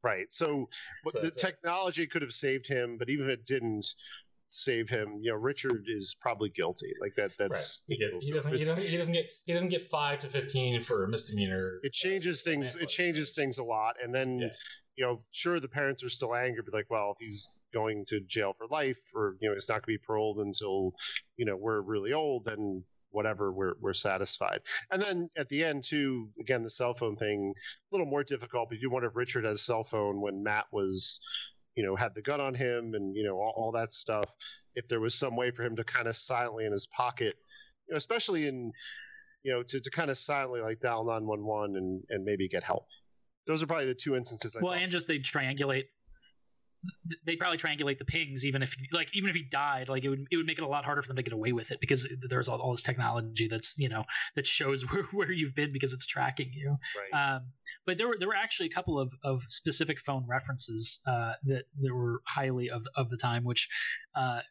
right. 0.03 0.25
So, 0.31 0.67
So 1.07 1.19
the 1.19 1.27
that's 1.27 1.37
it. 1.37 1.41
technology 1.41 2.07
could 2.07 2.21
have 2.21 2.31
saved 2.31 2.67
him 2.67 2.97
but 2.97 3.09
even 3.09 3.29
if 3.29 3.31
it 3.39 3.45
didn't 3.45 3.85
save 4.49 4.89
him 4.89 5.19
you 5.21 5.31
know 5.31 5.37
Richard 5.37 5.85
is 5.87 6.15
probably 6.19 6.49
guilty. 6.49 6.91
Like 6.99 7.15
that 7.15 7.31
right. 7.39 7.49
That's 7.49 7.83
he, 7.87 7.97
gets, 7.97 8.17
he 8.19 8.31
doesn't 8.31 8.53
he 8.53 8.63
doesn't 8.63 8.83
he 8.83 8.97
doesn't 8.97 9.13
get 9.13 9.25
he 9.45 9.53
doesn't 9.53 9.69
get 9.69 9.89
five 9.89 10.19
to 10.19 10.27
fifteen 10.27 10.81
for 10.81 11.05
a 11.05 11.07
misdemeanor 11.07 11.79
it 11.83 11.93
changes 11.93 12.41
uh, 12.41 12.49
things 12.49 12.81
it 12.81 12.89
changes 12.89 13.31
things 13.33 13.59
a 13.59 13.63
lot 13.63 13.95
and 14.03 14.13
then 14.13 14.39
Yeah. 14.39 14.49
You 14.95 15.05
know 15.05 15.21
sure 15.31 15.59
the 15.59 15.67
parents 15.67 16.03
are 16.03 16.09
still 16.09 16.35
angry 16.35 16.61
but 16.63 16.73
like 16.73 16.89
well 16.89 17.15
he's 17.19 17.49
going 17.73 18.05
to 18.07 18.19
jail 18.21 18.53
for 18.57 18.67
life 18.67 18.97
or 19.15 19.35
you 19.39 19.49
know 19.49 19.55
it's 19.55 19.69
not 19.69 19.85
going 19.85 19.95
to 19.95 19.99
be 19.99 20.05
paroled 20.05 20.39
until 20.39 20.93
you 21.37 21.45
know 21.45 21.55
we're 21.55 21.81
really 21.81 22.13
old 22.13 22.45
then 22.45 22.83
whatever 23.11 23.51
we're 23.51 23.73
we're 23.79 23.93
satisfied. 23.93 24.61
And 24.89 25.01
then 25.01 25.29
at 25.37 25.49
the 25.49 25.63
end 25.63 25.83
too 25.83 26.29
again 26.39 26.63
the 26.63 26.69
cell 26.69 26.93
phone 26.93 27.15
thing 27.15 27.53
a 27.55 27.95
little 27.95 28.09
more 28.09 28.23
difficult 28.23 28.69
but 28.69 28.79
you 28.79 28.89
wonder 28.89 29.09
if 29.09 29.15
richard 29.15 29.45
had 29.45 29.55
a 29.55 29.57
cell 29.57 29.83
phone 29.83 30.21
when 30.21 30.43
matt 30.43 30.65
was 30.71 31.19
you 31.75 31.83
know 31.83 31.95
had 31.95 32.15
the 32.15 32.21
gun 32.21 32.41
on 32.41 32.53
him 32.53 32.93
and 32.93 33.15
you 33.15 33.23
know 33.23 33.35
all, 33.35 33.53
all 33.55 33.71
that 33.71 33.93
stuff 33.93 34.29
if 34.75 34.87
there 34.87 35.01
was 35.01 35.13
some 35.13 35.35
way 35.35 35.51
for 35.51 35.63
him 35.63 35.75
to 35.75 35.83
kind 35.83 36.07
of 36.07 36.15
silently 36.15 36.65
in 36.65 36.71
his 36.71 36.87
pocket 36.87 37.35
you 37.87 37.93
know 37.93 37.97
especially 37.97 38.47
in 38.47 38.71
you 39.43 39.51
know 39.51 39.63
to, 39.63 39.79
to 39.79 39.91
kind 39.91 40.09
of 40.09 40.17
silently 40.17 40.61
like 40.61 40.79
dial 40.79 41.03
911 41.05 41.75
and 41.75 42.03
and 42.09 42.23
maybe 42.23 42.47
get 42.47 42.63
help 42.63 42.87
those 43.47 43.61
are 43.63 43.67
probably 43.67 43.87
the 43.87 43.95
two 43.95 44.15
instances 44.15 44.55
I 44.55 44.59
think. 44.59 44.63
well, 44.63 44.73
thought- 44.73 44.83
and 44.83 44.91
just 44.91 45.07
they 45.07 45.19
triangulate. 45.19 45.85
They 47.27 47.35
probably 47.35 47.59
triangulate 47.59 47.99
the 47.99 48.05
pings, 48.05 48.43
even 48.43 48.63
if 48.63 48.75
like 48.91 49.09
even 49.13 49.29
if 49.29 49.35
he 49.35 49.43
died, 49.43 49.87
like 49.87 50.03
it 50.03 50.09
would 50.09 50.25
it 50.31 50.37
would 50.37 50.47
make 50.47 50.57
it 50.57 50.63
a 50.63 50.67
lot 50.67 50.83
harder 50.83 51.03
for 51.03 51.09
them 51.09 51.17
to 51.17 51.21
get 51.21 51.31
away 51.31 51.51
with 51.51 51.69
it 51.69 51.79
because 51.79 52.07
there's 52.27 52.47
all, 52.47 52.59
all 52.59 52.71
this 52.71 52.81
technology 52.81 53.47
that's 53.47 53.75
you 53.77 53.87
know 53.87 54.03
that 54.35 54.47
shows 54.47 54.81
where, 54.91 55.03
where 55.11 55.31
you've 55.31 55.53
been 55.53 55.71
because 55.71 55.93
it's 55.93 56.07
tracking 56.07 56.49
you. 56.51 56.77
right 57.13 57.35
Um, 57.35 57.41
but 57.85 57.99
there 57.99 58.07
were 58.07 58.15
there 58.17 58.27
were 58.27 58.35
actually 58.35 58.69
a 58.69 58.73
couple 58.73 58.99
of, 58.99 59.11
of 59.23 59.41
specific 59.45 59.99
phone 59.99 60.25
references 60.27 60.99
uh, 61.05 61.33
that 61.43 61.65
that 61.81 61.93
were 61.93 62.23
highly 62.25 62.71
of 62.71 62.81
of 62.95 63.11
the 63.11 63.17
time. 63.17 63.43
Which 63.43 63.69
uh, 64.15 64.41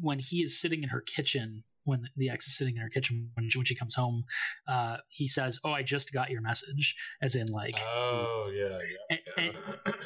when 0.00 0.18
he 0.18 0.38
is 0.38 0.60
sitting 0.60 0.82
in 0.82 0.88
her 0.88 1.00
kitchen, 1.02 1.62
when 1.84 2.02
the 2.16 2.30
ex 2.30 2.46
is 2.46 2.56
sitting 2.56 2.76
in 2.76 2.82
her 2.82 2.88
kitchen 2.88 3.30
when 3.34 3.48
she, 3.50 3.58
when 3.58 3.66
she 3.66 3.74
comes 3.74 3.94
home, 3.94 4.24
uh, 4.68 4.98
he 5.08 5.28
says, 5.28 5.58
"Oh, 5.64 5.72
I 5.72 5.82
just 5.82 6.12
got 6.12 6.30
your 6.30 6.42
message," 6.42 6.94
as 7.22 7.34
in 7.34 7.46
like. 7.46 7.74
oh 7.78 8.50
yeah 8.54 8.78
yeah 9.10 9.16
and, 9.36 9.54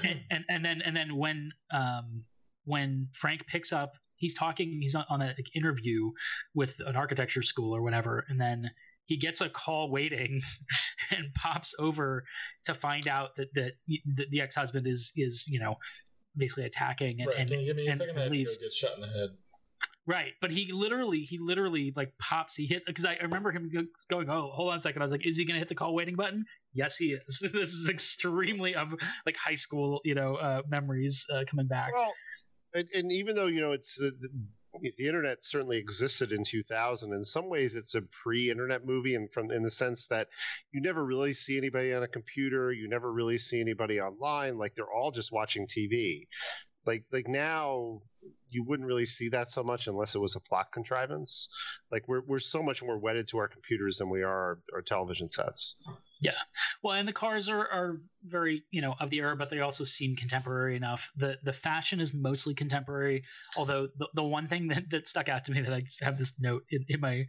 and, 0.03 0.21
and 0.31 0.45
and 0.49 0.65
then 0.65 0.83
and 0.83 0.97
then 0.97 1.17
when 1.17 1.51
um 1.73 2.25
when 2.65 3.09
Frank 3.15 3.47
picks 3.47 3.73
up 3.73 3.93
he's 4.17 4.35
talking 4.35 4.79
he's 4.81 4.95
on, 4.95 5.05
on 5.09 5.23
an 5.23 5.35
interview 5.55 6.11
with 6.55 6.75
an 6.87 6.97
architecture 6.97 7.43
school 7.43 7.75
or 7.75 7.83
whatever 7.83 8.25
and 8.29 8.41
then 8.41 8.71
he 9.07 9.19
gets 9.19 9.41
a 9.41 9.49
call 9.51 9.91
waiting 9.91 10.41
and 11.11 11.27
pops 11.35 11.75
over 11.79 12.25
to 12.65 12.75
find 12.75 13.07
out 13.09 13.37
that 13.37 13.49
that 13.55 13.73
the, 13.87 14.25
the 14.31 14.41
ex-husband 14.41 14.87
is 14.87 15.13
is 15.17 15.45
you 15.47 15.61
know 15.61 15.77
basically 16.37 16.65
attacking 16.65 17.21
and, 17.21 17.29
right 17.29 17.39
and 17.39 17.51
can 17.51 17.61
you 17.61 17.67
give 17.67 17.77
me 17.77 17.87
a 17.87 17.91
and 17.91 17.99
second 17.99 18.17
I 18.19 18.23
have 18.23 18.33
to 18.33 18.39
leaves. 18.39 18.59
get 18.59 18.73
shot 18.73 18.97
in 18.97 19.03
the 19.03 19.09
head 19.09 19.31
Right, 20.07 20.33
but 20.43 20.51
he 20.51 20.71
literally, 20.71 21.21
he 21.21 21.39
literally 21.39 21.93
like 21.97 22.13
pops. 22.19 22.55
He 22.55 22.67
hit 22.67 22.83
because 22.87 23.07
I 23.07 23.17
remember 23.23 23.51
him 23.51 23.71
going, 24.11 24.29
"Oh, 24.29 24.51
hold 24.53 24.73
on 24.73 24.79
a 24.79 24.81
second. 24.83 25.01
I 25.01 25.07
was 25.07 25.13
like, 25.13 25.27
"Is 25.27 25.39
he 25.39 25.47
gonna 25.47 25.59
hit 25.59 25.69
the 25.69 25.75
call 25.75 25.95
waiting 25.95 26.15
button?" 26.15 26.45
Yes, 26.75 26.97
he 26.97 27.13
is. 27.13 27.39
this 27.53 27.73
is 27.73 27.89
extremely 27.89 28.75
of 28.75 28.89
like 29.25 29.37
high 29.37 29.55
school, 29.55 30.03
you 30.05 30.15
know, 30.15 30.35
uh, 30.35 30.61
memories 30.69 31.25
uh, 31.33 31.45
coming 31.49 31.69
back. 31.69 31.93
Well, 31.95 32.13
and, 32.75 32.87
and 32.93 33.13
even 33.13 33.35
though 33.35 33.47
you 33.47 33.63
know 33.63 33.73
it's 33.73 33.95
the, 33.95 34.13
the, 34.21 34.91
the 34.99 35.07
internet 35.07 35.39
certainly 35.41 35.79
existed 35.79 36.33
in 36.33 36.45
2000, 36.45 37.15
in 37.15 37.25
some 37.25 37.49
ways 37.49 37.75
it's 37.75 37.95
a 37.95 38.03
pre-internet 38.03 38.85
movie, 38.85 39.15
and 39.15 39.33
from 39.33 39.51
in 39.51 39.63
the 39.63 39.71
sense 39.71 40.07
that 40.09 40.29
you 40.71 40.83
never 40.83 41.03
really 41.03 41.33
see 41.33 41.57
anybody 41.57 41.95
on 41.95 42.03
a 42.03 42.09
computer, 42.09 42.71
you 42.73 42.91
never 42.91 43.11
really 43.11 43.39
see 43.39 43.59
anybody 43.59 44.03
online. 44.03 44.59
Like 44.59 44.75
they're 44.75 44.93
all 44.93 45.13
just 45.13 45.33
watching 45.33 45.67
TV. 45.67 46.27
Like 46.85 47.05
like 47.11 47.27
now 47.27 48.03
you 48.51 48.65
wouldn't 48.65 48.89
really 48.89 49.07
see 49.07 49.29
that 49.31 49.51
so 49.51 49.63
much 49.63 49.87
unless 49.87 50.15
it 50.15 50.21
was 50.21 50.37
a 50.37 50.41
plot 50.41 50.67
contrivance. 50.73 51.49
Like 51.91 52.07
we're 52.07 52.23
we're 52.27 52.39
so 52.39 52.63
much 52.63 52.83
more 52.83 52.99
wedded 52.99 53.29
to 53.29 53.39
our 53.39 53.49
computers 53.49 53.99
than 53.99 54.11
we 54.11 54.23
are 54.23 54.29
our, 54.29 54.59
our 54.75 54.83
television 54.83 55.31
sets. 55.31 55.75
Yeah, 56.21 56.33
well, 56.83 56.95
and 56.95 57.07
the 57.07 57.13
cars 57.13 57.49
are, 57.49 57.69
are 57.69 58.01
very, 58.25 58.63
you 58.71 58.81
know, 58.81 58.95
of 58.99 59.11
the 59.11 59.19
era, 59.19 59.37
but 59.37 59.51
they 59.51 59.61
also 59.61 59.85
seem 59.85 60.17
contemporary 60.17 60.77
enough. 60.77 61.11
The 61.17 61.37
the 61.43 61.53
fashion 61.53 62.01
is 62.01 62.15
mostly 62.15 62.55
contemporary, 62.55 63.25
although 63.59 63.89
the, 63.99 64.09
the 64.15 64.23
one 64.23 64.49
thing 64.49 64.69
that, 64.69 64.85
that 64.91 65.09
stuck 65.09 65.29
out 65.29 65.45
to 65.47 65.53
me 65.53 65.61
that 65.61 65.73
I 65.73 65.81
just 65.81 66.03
have 66.03 66.17
this 66.17 66.33
note 66.39 66.63
in, 66.71 66.85
in 66.89 67.01
my 67.01 67.15
in 67.15 67.27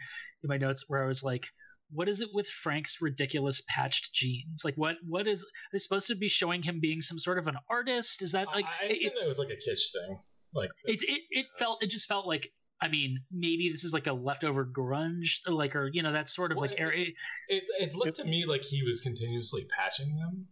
my 0.48 0.58
notes 0.58 0.86
where 0.88 1.04
I 1.04 1.08
was 1.08 1.24
like, 1.24 1.46
what 1.92 2.08
is 2.08 2.22
it 2.22 2.30
with 2.34 2.48
Frank's 2.48 3.02
ridiculous 3.02 3.62
patched 3.68 4.14
jeans? 4.14 4.64
Like 4.64 4.76
what 4.76 4.96
what 5.08 5.28
is 5.28 5.46
they 5.72 5.80
supposed 5.80 6.08
to 6.08 6.16
be 6.16 6.30
showing 6.30 6.62
him 6.62 6.80
being 6.80 7.02
some 7.02 7.20
sort 7.20 7.38
of 7.38 7.48
an 7.48 7.58
artist? 7.70 8.22
Is 8.22 8.32
that 8.32 8.48
like 8.48 8.66
I, 8.66 8.88
I 8.88 8.90
assume 8.90 9.12
it, 9.22 9.28
was 9.28 9.40
like 9.40 9.50
a 9.50 9.54
kitsch 9.54 9.92
thing. 9.92 10.20
Like 10.56 10.70
it, 10.86 11.02
it, 11.02 11.22
it 11.30 11.46
uh, 11.56 11.60
felt 11.60 11.84
it 11.84 11.88
just 11.88 12.08
felt 12.08 12.26
like 12.26 12.52
I 12.82 12.88
mean, 12.90 13.22
maybe 13.32 13.70
this 13.72 13.84
is 13.84 13.94
like 13.94 14.08
a 14.08 14.14
leftover 14.14 14.66
grunge, 14.66 15.40
like, 15.48 15.76
or 15.76 15.90
you 15.92 16.04
know, 16.04 16.12
that 16.12 16.30
sort 16.30 16.52
of 16.52 16.58
Well, 16.58 16.68
like, 16.70 16.78
it- 16.78 16.82
area, 16.82 17.08
It, 17.48 17.64
it 17.80 17.96
looked 17.96 18.18
to 18.18 18.26
me 18.26 18.46
like 18.46 18.64
he 18.64 18.84
was 18.84 19.02
continuously 19.02 19.66
patching 19.76 20.16
them, 20.18 20.48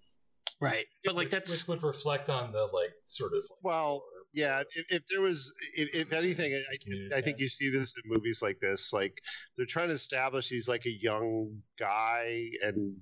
right? 0.61 0.85
But 1.03 1.15
like 1.15 1.25
which, 1.25 1.31
that's 1.31 1.51
which 1.51 1.67
would 1.67 1.83
reflect 1.83 2.29
on 2.29 2.51
the 2.51 2.65
like 2.73 2.93
sort 3.03 3.33
of 3.33 3.39
like, 3.49 3.59
Well, 3.61 4.03
yeah. 4.33 4.63
If, 4.75 4.85
if 4.89 5.03
there 5.09 5.21
was, 5.21 5.51
if, 5.75 5.93
if 5.93 6.13
anything, 6.13 6.53
I, 6.53 7.17
I 7.17 7.21
think 7.21 7.39
you 7.39 7.47
see 7.49 7.69
this 7.69 7.93
in 8.03 8.09
movies 8.11 8.39
like 8.41 8.59
this. 8.59 8.91
Like 8.91 9.13
they're 9.57 9.65
trying 9.67 9.89
to 9.89 9.93
establish 9.93 10.47
he's 10.47 10.67
like 10.67 10.85
a 10.85 10.91
young 11.01 11.61
guy, 11.77 12.49
and 12.61 12.95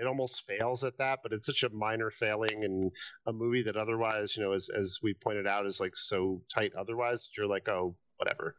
it 0.00 0.06
almost 0.06 0.44
fails 0.46 0.84
at 0.84 0.98
that. 0.98 1.20
But 1.22 1.32
it's 1.32 1.46
such 1.46 1.62
a 1.62 1.70
minor 1.70 2.10
failing 2.10 2.62
in 2.62 2.90
a 3.26 3.32
movie 3.32 3.62
that 3.62 3.76
otherwise, 3.76 4.36
you 4.36 4.42
know, 4.42 4.52
as 4.52 4.68
as 4.76 4.98
we 5.02 5.14
pointed 5.14 5.46
out, 5.46 5.66
is 5.66 5.80
like 5.80 5.96
so 5.96 6.42
tight. 6.54 6.72
Otherwise, 6.78 7.22
that 7.22 7.36
you're 7.36 7.46
like, 7.46 7.68
oh, 7.68 7.96
whatever. 8.16 8.56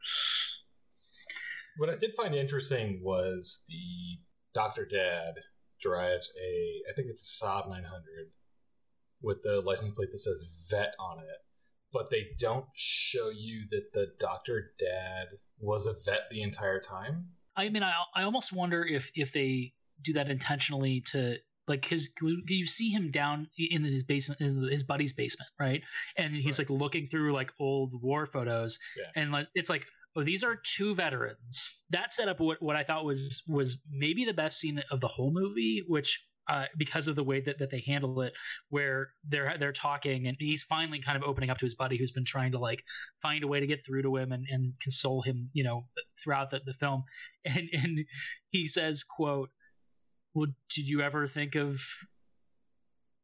What 1.78 1.90
I 1.90 1.96
did 1.96 2.14
find 2.16 2.34
interesting 2.34 3.02
was 3.04 3.66
the 3.68 4.20
Doctor 4.54 4.86
Dad 4.86 5.36
drives 5.82 6.34
a, 6.42 6.90
I 6.90 6.94
think 6.96 7.10
it's 7.10 7.42
a 7.42 7.46
Saab 7.46 7.70
900 7.70 7.84
with 9.22 9.44
the 9.44 9.62
license 9.66 9.94
plate 9.94 10.12
that 10.12 10.20
says 10.20 10.68
vet 10.70 10.94
on 11.00 11.20
it, 11.20 11.44
but 11.92 12.10
they 12.10 12.28
don't 12.40 12.66
show 12.76 13.30
you 13.30 13.66
that 13.72 13.92
the 13.94 14.08
Doctor 14.20 14.72
Dad 14.80 15.28
was 15.60 15.88
a 15.88 15.94
vet 16.10 16.30
the 16.32 16.42
entire 16.42 16.80
time. 16.80 17.28
I 17.58 17.70
mean, 17.70 17.84
I 17.84 17.94
I 18.14 18.24
almost 18.24 18.54
wonder 18.54 18.86
if 18.86 19.10
if 19.16 19.32
they 19.32 19.74
do 20.04 20.14
that 20.14 20.30
intentionally 20.30 21.04
to 21.12 21.38
like 21.68 21.82
because 21.82 22.10
you 22.48 22.66
see 22.68 22.90
him 22.90 23.10
down 23.12 23.48
in 23.58 23.84
his 23.84 24.04
basement, 24.04 24.40
in 24.42 24.68
his 24.72 24.84
buddy's 24.84 25.14
basement, 25.14 25.50
right? 25.60 25.82
And 26.18 26.36
he's 26.36 26.60
like 26.60 26.70
looking 26.70 27.08
through 27.08 27.34
like 27.34 27.52
old 27.60 27.92
war 28.02 28.28
photos, 28.28 28.78
Yeah. 28.98 29.22
and 29.22 29.32
like 29.32 29.48
it's 29.56 29.70
like. 29.70 29.86
Oh, 30.18 30.24
these 30.24 30.46
are 30.46 30.56
two 30.78 30.96
veterans. 30.96 31.74
That 31.90 32.14
set 32.14 32.30
up 32.30 32.40
what, 32.40 32.62
what 32.62 32.78
I 32.78 32.86
thought 32.86 33.04
was 33.04 33.44
was 33.50 33.82
maybe 33.92 34.24
the 34.24 34.32
best 34.34 34.58
scene 34.62 34.82
of 34.90 35.02
the 35.02 35.10
whole 35.10 35.30
movie, 35.30 35.84
which 35.90 36.24
uh, 36.48 36.68
because 36.78 37.10
of 37.10 37.18
the 37.18 37.24
way 37.26 37.42
that, 37.42 37.60
that 37.60 37.70
they 37.70 37.84
handle 37.86 38.22
it, 38.22 38.32
where 38.70 39.10
they're 39.28 39.58
they're 39.60 39.74
talking 39.74 40.28
and 40.28 40.38
he's 40.40 40.64
finally 40.64 41.02
kind 41.02 41.18
of 41.18 41.24
opening 41.28 41.50
up 41.50 41.58
to 41.58 41.66
his 41.66 41.76
buddy 41.76 41.98
who's 41.98 42.12
been 42.14 42.24
trying 42.24 42.54
to 42.54 42.60
like 42.60 42.82
find 43.22 43.44
a 43.44 43.48
way 43.48 43.60
to 43.60 43.68
get 43.68 43.86
through 43.86 44.04
to 44.04 44.16
him 44.16 44.32
and, 44.32 44.46
and 44.50 44.72
console 44.82 45.22
him, 45.22 45.50
you 45.52 45.66
know, 45.66 45.86
throughout 46.24 46.50
the, 46.50 46.62
the 46.66 46.74
film. 46.76 47.04
And 47.44 47.68
and 47.74 48.00
he 48.52 48.70
says, 48.70 49.04
quote, 49.04 49.50
Well, 50.36 50.48
did 50.76 50.88
you 50.88 51.02
ever 51.02 51.28
think 51.28 51.56
of 51.56 51.78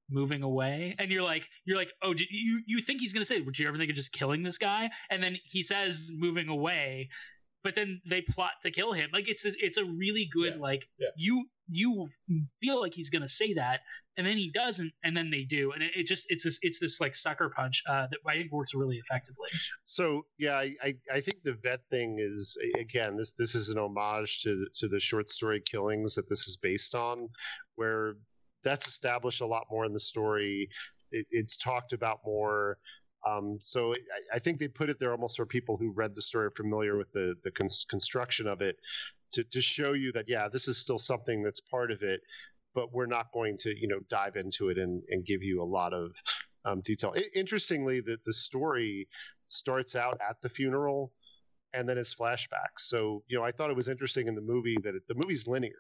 moving 0.09 0.43
away? 0.43 0.95
And 0.99 1.09
you're 1.12 1.24
like 1.24 1.43
you're 1.66 1.78
like, 1.78 1.91
Oh, 2.01 2.14
you 2.18 2.62
you 2.66 2.82
think 2.82 3.01
he's 3.01 3.14
gonna 3.14 3.26
say, 3.26 3.41
Would 3.41 3.59
you 3.59 3.68
ever 3.68 3.78
think 3.78 3.89
of 3.89 3.95
just 3.95 4.12
killing 4.12 4.43
this 4.43 4.57
guy? 4.57 4.89
And 5.09 5.22
then 5.22 5.38
he 5.43 5.64
says 5.64 6.09
moving 6.14 6.47
away, 6.47 7.09
but 7.64 7.76
then 7.76 8.01
they 8.09 8.22
plot 8.22 8.51
to 8.64 8.72
kill 8.72 8.93
him. 8.93 9.09
Like 9.14 9.26
it's 9.28 9.45
a, 9.45 9.51
it's 9.57 9.78
a 9.78 9.86
really 9.86 10.30
good 10.34 10.55
Yeah. 10.55 10.62
like 10.62 10.88
Yeah. 10.99 11.09
you 11.16 11.45
you 11.72 12.10
feel 12.60 12.80
like 12.80 12.94
he's 12.94 13.10
gonna 13.10 13.28
say 13.28 13.54
that, 13.54 13.80
and 14.18 14.28
then 14.28 14.38
he 14.38 14.52
doesn't, 14.54 14.92
and 15.04 15.16
then 15.16 15.32
they 15.32 15.44
do, 15.44 15.72
and 15.72 15.82
it, 15.82 15.92
it 15.96 16.06
just 16.06 16.26
it's 16.30 16.44
this 16.44 16.60
it's 16.62 16.80
this 16.80 17.00
like 17.00 17.16
sucker 17.16 17.50
punch 17.56 17.82
uh, 17.90 18.08
that 18.12 18.20
I 18.28 18.36
think 18.36 18.52
works 18.52 18.74
really 18.74 18.98
effectively. 18.98 19.50
So 19.86 20.26
yeah, 20.38 20.56
I, 20.56 20.76
I, 20.84 20.96
I 21.14 21.22
think 21.22 21.44
the 21.44 21.58
vet 21.64 21.80
thing 21.90 22.18
is 22.20 22.58
again 22.80 23.18
this 23.18 23.32
this 23.38 23.56
is 23.56 23.70
an 23.70 23.78
homage 23.78 24.42
to 24.44 24.68
to 24.80 24.88
the 24.88 25.00
short 25.00 25.30
story 25.30 25.62
killings 25.62 26.16
that 26.16 26.30
this 26.30 26.48
is 26.48 26.58
based 26.58 26.94
on, 26.94 27.30
where 27.76 28.16
that's 28.64 28.88
established 28.88 29.42
a 29.42 29.46
lot 29.46 29.64
more 29.72 29.86
in 29.86 29.94
the 29.94 30.00
story. 30.00 30.70
It, 31.12 31.26
it's 31.32 31.58
talked 31.58 31.94
about 31.94 32.20
more. 32.26 32.78
Um, 33.28 33.60
so 33.62 33.94
I, 33.94 34.38
I 34.38 34.40
think 34.40 34.60
they 34.60 34.68
put 34.68 34.90
it 34.90 35.00
there 35.00 35.12
almost 35.12 35.38
for 35.38 35.46
people 35.46 35.78
who 35.78 35.92
read 35.92 36.16
the 36.16 36.22
story 36.22 36.48
are 36.48 36.52
familiar 36.52 36.98
with 36.98 37.12
the 37.14 37.36
the 37.44 37.52
cons- 37.52 37.86
construction 37.90 38.48
of 38.48 38.62
it, 38.62 38.78
to 39.34 39.44
to 39.44 39.62
show 39.62 39.94
you 39.94 40.12
that 40.14 40.26
yeah, 40.28 40.48
this 40.48 40.68
is 40.68 40.78
still 40.78 41.00
something 41.00 41.44
that's 41.44 41.60
part 41.60 41.92
of 41.92 42.02
it, 42.02 42.22
but 42.74 42.94
we're 42.94 43.06
not 43.06 43.32
going 43.34 43.58
to 43.60 43.70
you 43.70 43.88
know 43.88 44.00
dive 44.10 44.36
into 44.36 44.70
it 44.70 44.78
and, 44.78 45.02
and 45.10 45.26
give 45.26 45.42
you 45.44 45.62
a 45.62 45.66
lot 45.66 45.94
of 45.94 46.12
um, 46.66 46.82
detail. 46.82 47.14
I, 47.16 47.24
interestingly, 47.36 48.02
the 48.02 48.18
the 48.26 48.34
story 48.34 49.08
starts 49.48 49.96
out 49.96 50.18
at 50.28 50.38
the 50.42 50.50
funeral 50.50 51.12
and 51.74 51.88
then 51.88 51.98
it's 51.98 52.14
flashbacks. 52.14 52.80
So, 52.80 53.24
you 53.28 53.38
know, 53.38 53.44
I 53.44 53.52
thought 53.52 53.70
it 53.70 53.76
was 53.76 53.88
interesting 53.88 54.28
in 54.28 54.36
the 54.36 54.42
movie 54.42 54.78
that 54.84 54.96
it, 54.96 55.04
the 55.08 55.16
movie's 55.16 55.48
linear. 55.48 55.72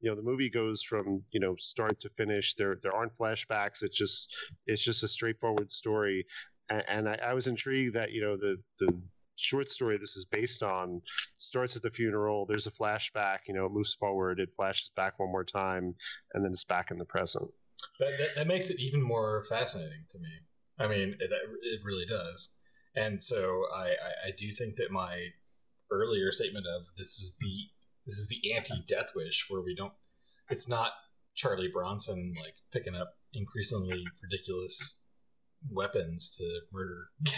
You 0.00 0.10
know, 0.10 0.16
the 0.16 0.22
movie 0.22 0.50
goes 0.50 0.82
from, 0.82 1.22
you 1.32 1.40
know, 1.40 1.56
start 1.58 2.00
to 2.00 2.10
finish. 2.10 2.54
There 2.54 2.78
there 2.82 2.94
aren't 2.94 3.16
flashbacks. 3.16 3.82
It's 3.82 3.96
just 3.96 4.34
it's 4.66 4.82
just 4.82 5.02
a 5.02 5.08
straightforward 5.08 5.72
story. 5.72 6.26
And, 6.70 6.84
and 6.88 7.08
I, 7.08 7.18
I 7.26 7.34
was 7.34 7.46
intrigued 7.46 7.94
that, 7.94 8.12
you 8.12 8.22
know, 8.22 8.36
the 8.36 8.56
the 8.78 8.92
short 9.36 9.70
story 9.70 9.98
this 9.98 10.16
is 10.16 10.24
based 10.24 10.62
on 10.62 11.00
starts 11.38 11.76
at 11.76 11.82
the 11.82 11.90
funeral. 11.90 12.46
There's 12.46 12.66
a 12.66 12.70
flashback, 12.70 13.38
you 13.48 13.54
know, 13.54 13.66
it 13.66 13.72
moves 13.72 13.94
forward, 13.94 14.40
it 14.40 14.50
flashes 14.56 14.90
back 14.96 15.18
one 15.18 15.30
more 15.30 15.44
time, 15.44 15.94
and 16.34 16.44
then 16.44 16.52
it's 16.52 16.64
back 16.64 16.90
in 16.90 16.98
the 16.98 17.04
present. 17.04 17.50
That, 17.98 18.10
that, 18.18 18.28
that 18.36 18.46
makes 18.46 18.70
it 18.70 18.80
even 18.80 19.02
more 19.02 19.44
fascinating 19.48 20.04
to 20.10 20.18
me. 20.18 20.28
I 20.78 20.88
mean, 20.88 21.16
it, 21.20 21.30
it 21.62 21.80
really 21.84 22.06
does. 22.06 22.54
And 22.94 23.22
so 23.22 23.62
I, 23.74 23.86
I, 23.86 24.28
I 24.28 24.30
do 24.36 24.50
think 24.50 24.76
that 24.76 24.90
my 24.90 25.28
earlier 25.90 26.30
statement 26.32 26.66
of 26.66 26.86
this 26.96 27.18
is 27.18 27.36
the 27.40 27.68
this 28.06 28.18
is 28.18 28.28
the 28.28 28.54
anti 28.54 28.74
Death 28.88 29.12
Wish, 29.14 29.46
where 29.48 29.62
we 29.62 29.76
don't, 29.76 29.92
it's 30.50 30.68
not 30.68 30.92
Charlie 31.34 31.70
Bronson 31.72 32.34
like 32.40 32.54
picking 32.72 32.96
up 32.96 33.14
increasingly 33.32 34.04
ridiculous 34.22 35.04
weapons 35.70 36.36
to 36.38 36.60
murder 36.72 37.06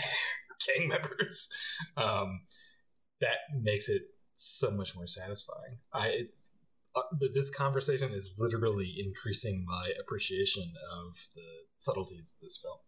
gang 0.78 0.88
members. 0.88 1.48
Um, 1.96 2.42
that 3.20 3.36
makes 3.62 3.88
it 3.88 4.02
so 4.34 4.70
much 4.70 4.94
more 4.96 5.06
satisfying. 5.06 5.78
I 5.92 6.26
uh, 6.96 7.02
this 7.32 7.50
conversation 7.50 8.12
is 8.12 8.34
literally 8.38 8.94
increasing 9.04 9.64
my 9.66 9.92
appreciation 10.00 10.72
of 10.92 11.16
the 11.34 11.42
subtleties 11.76 12.36
of 12.36 12.42
this 12.42 12.58
film. 12.62 12.78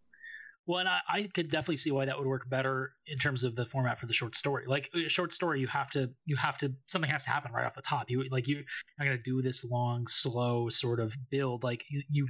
Well, 0.67 0.81
and 0.81 0.89
I, 0.89 0.99
I 1.09 1.29
could 1.33 1.49
definitely 1.49 1.77
see 1.77 1.93
why 1.93 2.07
that 2.07 2.19
would 2.19 2.27
work 2.27 2.49
better 2.51 2.93
in 3.07 3.19
terms 3.19 3.45
of 3.45 3.55
the 3.55 3.67
format 3.67 4.01
for 4.01 4.07
the 4.07 4.13
short 4.13 4.35
story. 4.35 4.65
Like 4.67 4.91
a 4.95 5.09
short 5.09 5.33
story, 5.33 5.61
you 5.61 5.69
have 5.69 5.91
to 5.91 6.11
you 6.25 6.35
have 6.37 6.59
to 6.59 6.73
something 6.89 7.11
has 7.11 7.23
to 7.23 7.31
happen 7.31 7.53
right 7.53 7.65
off 7.65 7.77
the 7.77 7.83
top. 7.83 8.11
You 8.11 8.25
like 8.31 8.49
you 8.49 8.59
are 8.59 8.65
not 8.99 9.05
gonna 9.05 9.23
do 9.23 9.43
this 9.43 9.63
long, 9.63 10.09
slow 10.09 10.69
sort 10.69 10.99
of 10.99 11.15
build. 11.31 11.63
Like 11.63 11.85
you, 11.89 12.03
you 12.11 12.29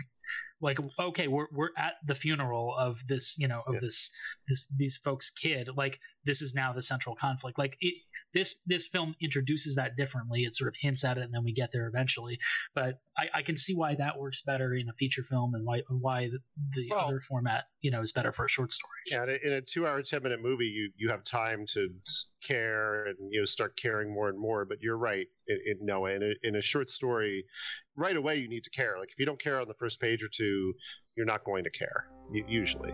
like 0.60 0.78
okay, 0.98 1.28
we're 1.28 1.46
we're 1.52 1.70
at 1.76 1.94
the 2.06 2.14
funeral 2.14 2.74
of 2.76 2.96
this 3.08 3.34
you 3.38 3.46
know 3.48 3.62
of 3.66 3.74
Yeah. 3.74 3.80
this 3.80 4.10
this 4.48 4.66
these 4.76 4.96
folks' 5.04 5.30
kid. 5.30 5.68
Like 5.76 5.98
this 6.24 6.40
is 6.42 6.54
now 6.54 6.72
the 6.72 6.82
central 6.82 7.14
conflict. 7.14 7.58
Like 7.58 7.76
it 7.80 7.94
this 8.32 8.54
this 8.66 8.86
film 8.86 9.14
introduces 9.20 9.74
that 9.76 9.96
differently. 9.96 10.44
It 10.44 10.56
sort 10.56 10.68
of 10.68 10.74
hints 10.80 11.04
at 11.04 11.18
it, 11.18 11.22
and 11.24 11.34
then 11.34 11.44
we 11.44 11.52
get 11.52 11.70
there 11.72 11.86
eventually. 11.88 12.38
But 12.74 13.00
I, 13.18 13.26
I 13.34 13.42
can 13.42 13.56
see 13.56 13.74
why 13.74 13.94
that 13.96 14.18
works 14.18 14.42
better 14.42 14.74
in 14.74 14.88
a 14.88 14.92
feature 14.94 15.22
film, 15.22 15.54
and 15.54 15.64
why 15.64 15.82
why 15.88 16.28
the, 16.28 16.38
the 16.74 16.88
Well- 16.90 17.06
other 17.06 17.20
format 17.20 17.64
you 17.80 17.90
know 17.90 18.00
is 18.02 18.12
better 18.12 18.32
for 18.32 18.46
a 18.46 18.48
short 18.48 18.72
story. 18.72 18.92
Yeah, 19.10 19.24
in 19.44 19.52
a, 19.52 19.60
two-hour, 19.60 20.02
ten-minute 20.02 20.40
movie, 20.42 20.66
you 20.66 20.90
you 20.96 21.10
have 21.10 21.22
time 21.24 21.66
to 21.74 21.90
care 22.46 23.06
and 23.06 23.16
you 23.30 23.40
know 23.40 23.46
start 23.46 23.76
caring 23.80 24.12
more 24.12 24.28
and 24.28 24.38
more. 24.38 24.64
But 24.64 24.80
you're 24.82 24.96
right, 24.98 25.26
in, 25.49 25.59
in 25.66 25.86
Noah. 25.86 26.12
In 26.12 26.22
a, 26.22 26.49
in 26.49 26.57
a 26.57 26.62
short 26.62 26.90
story, 26.90 27.44
right 27.97 28.16
away 28.16 28.36
you 28.36 28.49
need 28.49 28.64
to 28.64 28.70
care. 28.70 28.99
Like 28.99 29.09
if 29.11 29.18
you 29.18 29.26
don't 29.26 29.40
care 29.40 29.61
on 29.61 29.68
the 29.68 29.74
first 29.74 30.01
page 30.01 30.22
or 30.22 30.28
two, 30.34 30.74
you're 31.16 31.26
not 31.26 31.44
going 31.44 31.64
to 31.64 31.70
care 31.70 32.09
usually. 32.49 32.92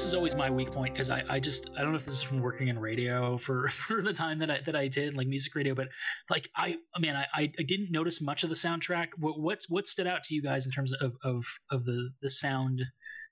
This 0.00 0.06
is 0.06 0.14
always 0.14 0.34
my 0.34 0.48
weak 0.48 0.72
point 0.72 0.94
because 0.94 1.10
I, 1.10 1.22
I 1.28 1.38
just 1.38 1.68
I 1.76 1.82
don't 1.82 1.92
know 1.92 1.98
if 1.98 2.06
this 2.06 2.14
is 2.14 2.22
from 2.22 2.40
working 2.40 2.68
in 2.68 2.78
radio 2.78 3.36
for, 3.36 3.68
for 3.86 4.00
the 4.00 4.14
time 4.14 4.38
that 4.38 4.50
I 4.50 4.60
that 4.64 4.74
I 4.74 4.88
did 4.88 5.14
like 5.14 5.26
music 5.26 5.54
radio, 5.54 5.74
but 5.74 5.88
like 6.30 6.48
I 6.56 6.76
man 6.98 7.16
I, 7.16 7.26
I 7.34 7.52
I 7.58 7.62
didn't 7.68 7.92
notice 7.92 8.18
much 8.18 8.42
of 8.42 8.48
the 8.48 8.56
soundtrack. 8.56 9.08
What 9.18 9.38
what's 9.38 9.68
what 9.68 9.86
stood 9.86 10.06
out 10.06 10.24
to 10.24 10.34
you 10.34 10.42
guys 10.42 10.64
in 10.64 10.72
terms 10.72 10.94
of 10.94 11.12
of, 11.22 11.44
of 11.70 11.84
the 11.84 12.08
the 12.22 12.30
sound 12.30 12.80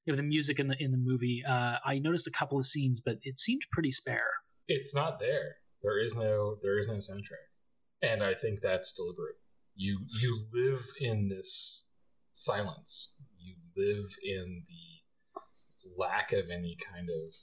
of 0.09 0.17
the 0.19 0.23
music 0.23 0.59
in 0.59 0.69
the 0.69 0.77
in 0.79 0.91
the 0.91 0.99
movie? 0.99 1.43
Uh, 1.49 1.77
I 1.87 2.01
noticed 2.01 2.27
a 2.27 2.33
couple 2.33 2.59
of 2.59 2.67
scenes, 2.67 3.01
but 3.03 3.17
it 3.23 3.41
seemed 3.41 3.63
pretty 3.73 3.91
spare. 3.91 4.29
It's 4.67 4.95
not 4.95 5.19
there. 5.19 5.57
There 5.83 5.99
is 5.99 6.19
no 6.19 6.57
there 6.61 6.79
is 6.79 6.89
no 6.89 6.97
soundtrack, 6.97 7.49
and 8.03 8.23
I 8.23 8.35
think 8.35 8.61
that's 8.61 8.93
deliberate. 8.93 9.37
You 9.75 10.01
you 10.21 10.39
live 10.53 10.85
in 11.01 11.31
this 11.31 11.89
silence. 12.31 13.15
You 13.39 13.55
live 13.75 14.05
in 14.23 14.65
the 14.69 14.98
lack 15.97 16.33
of 16.33 16.51
any 16.51 16.77
kind 16.77 17.09
of 17.11 17.35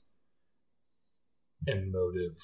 emotive 1.68 2.38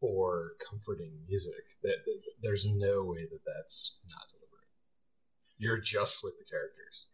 or 0.00 0.52
comforting 0.68 1.12
music. 1.28 1.64
That, 1.82 1.96
that 2.04 2.20
there's 2.42 2.66
no 2.66 3.04
way 3.04 3.26
that 3.30 3.40
that's 3.46 3.98
not 4.08 4.28
deliberate. 4.28 4.46
You're 5.58 5.80
just 5.80 6.22
with 6.22 6.38
the 6.38 6.44
characters. 6.44 7.06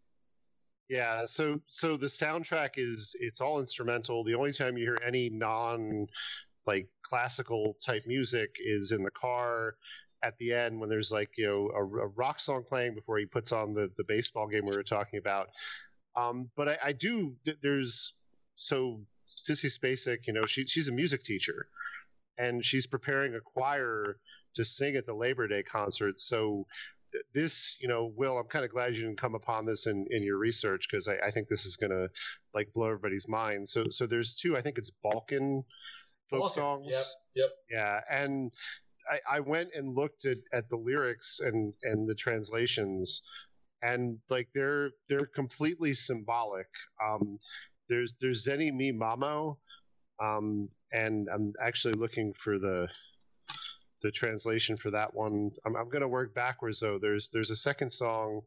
Yeah, 0.89 1.25
so 1.27 1.61
so 1.69 1.97
the 1.97 2.09
soundtrack 2.09 2.71
is 2.77 3.17
it's 3.19 3.41
all 3.41 3.61
instrumental. 3.61 4.25
The 4.25 4.35
only 4.35 4.53
time 4.53 4.77
you 4.77 4.85
hear 4.85 4.99
any 5.07 5.31
non 5.31 6.07
like 6.67 6.89
classical 7.03 7.77
type 7.85 8.03
music 8.07 8.51
is 8.59 8.93
in 8.93 9.03
the 9.03 9.11
car 9.11 9.77
at 10.23 10.37
the 10.39 10.53
end 10.53 10.79
when 10.79 10.89
there's 10.89 11.11
like 11.11 11.31
you 11.37 11.47
know 11.47 11.71
a, 11.75 11.83
a 11.83 12.09
rock 12.09 12.41
song 12.41 12.65
playing 12.69 12.95
before 12.95 13.19
he 13.19 13.27
puts 13.27 13.53
on 13.53 13.75
the 13.75 13.91
the 13.97 14.05
baseball 14.05 14.47
game 14.47 14.67
we 14.67 14.77
were 14.77 14.83
talking 14.83 15.19
about. 15.19 15.49
Um, 16.17 16.51
but 16.57 16.69
I, 16.69 16.79
I 16.87 16.93
do 16.93 17.35
there's 17.63 18.15
so 18.57 19.01
Sissy 19.31 19.71
Spacek, 19.73 20.27
you 20.27 20.33
know, 20.33 20.47
she 20.47 20.67
she's 20.67 20.89
a 20.89 20.93
music 20.93 21.25
teacher, 21.25 21.67
and 22.39 22.65
she's 22.65 22.87
preparing 22.87 23.35
a 23.35 23.41
choir 23.41 24.19
to 24.55 24.65
sing 24.65 24.97
at 24.97 25.07
the 25.07 25.15
Labor 25.15 25.49
Day 25.49 25.63
concert. 25.63 26.21
So 26.21 26.67
this, 27.35 27.77
you 27.81 27.89
know, 27.89 28.13
Will, 28.17 28.39
I'm 28.39 28.47
kind 28.47 28.65
of 28.65 28.71
glad 28.71 28.95
you 28.95 29.03
didn't 29.03 29.21
come 29.21 29.35
upon 29.35 29.67
this 29.67 29.87
in, 29.87 30.07
in 30.11 30.23
your 30.23 30.39
research 30.39 30.87
because 30.91 31.09
I, 31.09 31.17
I, 31.27 31.31
think 31.31 31.49
this 31.49 31.67
is 31.67 31.77
going 31.77 31.91
to 31.91 32.09
like 32.55 32.73
blow 32.73 32.87
everybody's 32.87 33.29
mind. 33.29 33.69
So, 33.69 33.85
so 33.91 34.07
there's 34.07 34.35
two. 34.35 34.57
I 34.57 34.63
think 34.63 34.79
it's 34.79 34.91
Balkan 35.03 35.63
folk 36.31 36.41
Balkans, 36.41 36.55
songs. 36.55 36.81
Yep. 36.87 37.05
Yep. 37.35 37.47
Yeah, 37.71 38.01
and 38.11 38.53
I, 39.11 39.37
I 39.37 39.41
went 39.41 39.71
and 39.75 39.95
looked 39.95 40.25
at, 40.25 40.37
at 40.53 40.69
the 40.69 40.77
lyrics 40.77 41.41
and 41.41 41.75
and 41.83 42.09
the 42.09 42.15
translations, 42.15 43.23
and 43.83 44.19
like 44.31 44.49
they're 44.55 44.91
they're 45.09 45.27
completely 45.27 45.95
symbolic. 45.95 46.69
Um, 47.05 47.39
there's 47.89 48.15
there's 48.21 48.47
Zeni 48.47 48.73
Mi 48.73 48.93
Mamo, 48.93 49.57
um, 50.23 50.69
and 50.93 51.29
I'm 51.33 51.53
actually 51.63 51.95
looking 51.95 52.33
for 52.35 52.59
the 52.59 52.89
the 54.03 54.11
translation 54.11 54.77
for 54.77 54.91
that 54.91 55.13
one. 55.15 55.51
I'm, 55.67 55.77
I'm 55.77 55.89
going 55.89 56.03
to 56.03 56.09
work 56.09 56.35
backwards 56.35 56.81
though. 56.81 56.99
There's 56.99 57.29
there's 57.33 57.51
a 57.51 57.57
second 57.57 57.91
song, 57.91 58.41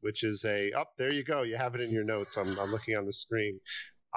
which 0.00 0.22
is 0.22 0.44
a 0.44 0.72
up. 0.72 0.88
Oh, 0.90 0.94
there 0.98 1.12
you 1.12 1.24
go. 1.24 1.42
You 1.42 1.56
have 1.56 1.74
it 1.74 1.80
in 1.80 1.90
your 1.90 2.04
notes. 2.04 2.36
I'm, 2.36 2.58
I'm 2.58 2.70
looking 2.70 2.96
on 2.96 3.06
the 3.06 3.12
screen. 3.12 3.58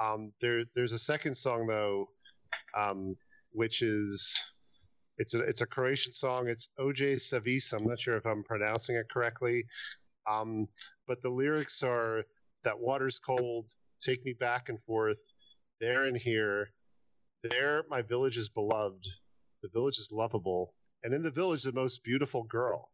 Um, 0.00 0.32
there 0.40 0.64
there's 0.74 0.92
a 0.92 0.98
second 0.98 1.36
song 1.36 1.66
though, 1.66 2.08
um, 2.76 3.16
which 3.52 3.82
is 3.82 4.34
it's 5.18 5.34
a 5.34 5.40
it's 5.40 5.62
a 5.62 5.66
Croatian 5.66 6.12
song. 6.12 6.48
It's 6.48 6.68
OJ 6.78 7.16
Savis. 7.16 7.72
I'm 7.72 7.86
not 7.86 8.00
sure 8.00 8.16
if 8.16 8.26
I'm 8.26 8.44
pronouncing 8.44 8.96
it 8.96 9.06
correctly, 9.10 9.64
um, 10.30 10.66
but 11.06 11.22
the 11.22 11.30
lyrics 11.30 11.82
are 11.82 12.24
that 12.64 12.78
water's 12.78 13.18
cold. 13.18 13.70
Take 14.02 14.24
me 14.24 14.34
back 14.38 14.68
and 14.68 14.78
forth. 14.84 15.18
There 15.80 16.04
and 16.04 16.16
here. 16.16 16.70
There, 17.42 17.84
my 17.88 18.02
village 18.02 18.36
is 18.36 18.48
beloved 18.48 19.06
the 19.62 19.78
village 19.78 19.98
is 19.98 20.08
lovable, 20.12 20.74
and 21.02 21.14
in 21.14 21.22
the 21.22 21.30
village, 21.30 21.62
the 21.62 21.72
most 21.72 22.02
beautiful 22.04 22.44
girl, 22.44 22.90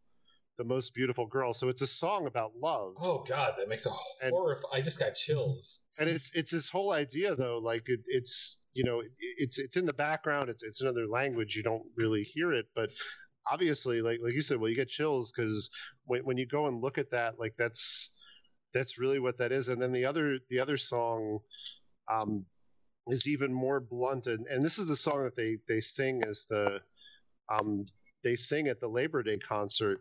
the 0.58 0.64
most 0.64 0.94
beautiful 0.94 1.26
girl. 1.26 1.54
So 1.54 1.68
it's 1.68 1.82
a 1.82 1.86
song 1.86 2.26
about 2.26 2.52
love. 2.60 2.94
Oh 2.98 3.24
God, 3.28 3.54
that 3.58 3.68
makes 3.68 3.86
a 3.86 3.90
horror. 4.30 4.58
I 4.72 4.80
just 4.80 4.98
got 4.98 5.14
chills. 5.14 5.84
And 5.98 6.08
it's 6.08 6.30
it's 6.34 6.50
this 6.50 6.68
whole 6.68 6.92
idea 6.92 7.34
though, 7.34 7.60
like 7.62 7.88
it, 7.88 8.00
it's 8.06 8.58
you 8.74 8.84
know 8.84 9.02
it's 9.38 9.58
it's 9.58 9.76
in 9.76 9.86
the 9.86 9.92
background. 9.92 10.50
It's 10.50 10.62
it's 10.62 10.80
another 10.80 11.06
language. 11.06 11.56
You 11.56 11.62
don't 11.62 11.84
really 11.96 12.22
hear 12.22 12.52
it, 12.52 12.66
but 12.74 12.90
obviously, 13.50 14.02
like 14.02 14.20
like 14.22 14.34
you 14.34 14.42
said, 14.42 14.58
well, 14.58 14.70
you 14.70 14.76
get 14.76 14.88
chills 14.88 15.32
because 15.32 15.70
when 16.04 16.24
when 16.24 16.36
you 16.36 16.46
go 16.46 16.66
and 16.66 16.80
look 16.80 16.98
at 16.98 17.10
that, 17.10 17.38
like 17.38 17.54
that's 17.58 18.10
that's 18.74 18.98
really 18.98 19.18
what 19.18 19.38
that 19.38 19.52
is. 19.52 19.68
And 19.68 19.80
then 19.80 19.92
the 19.92 20.04
other 20.04 20.38
the 20.50 20.60
other 20.60 20.76
song. 20.76 21.40
Um, 22.10 22.46
is 23.08 23.26
even 23.26 23.52
more 23.52 23.80
blunt 23.80 24.26
and, 24.26 24.46
and 24.46 24.64
this 24.64 24.78
is 24.78 24.86
the 24.86 24.94
song 24.94 25.24
that 25.24 25.34
they 25.34 25.58
they 25.66 25.80
sing 25.80 26.22
as 26.22 26.46
the 26.48 26.80
um 27.52 27.84
they 28.22 28.36
sing 28.36 28.68
at 28.68 28.80
the 28.80 28.88
Labor 28.88 29.22
Day 29.22 29.38
concert. 29.38 30.00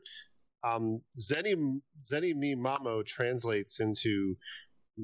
Um, 0.63 1.01
Zeni 1.19 1.81
Zeni 2.09 2.35
Mi 2.35 2.55
Mamo 2.55 3.05
translates 3.05 3.79
into 3.79 4.35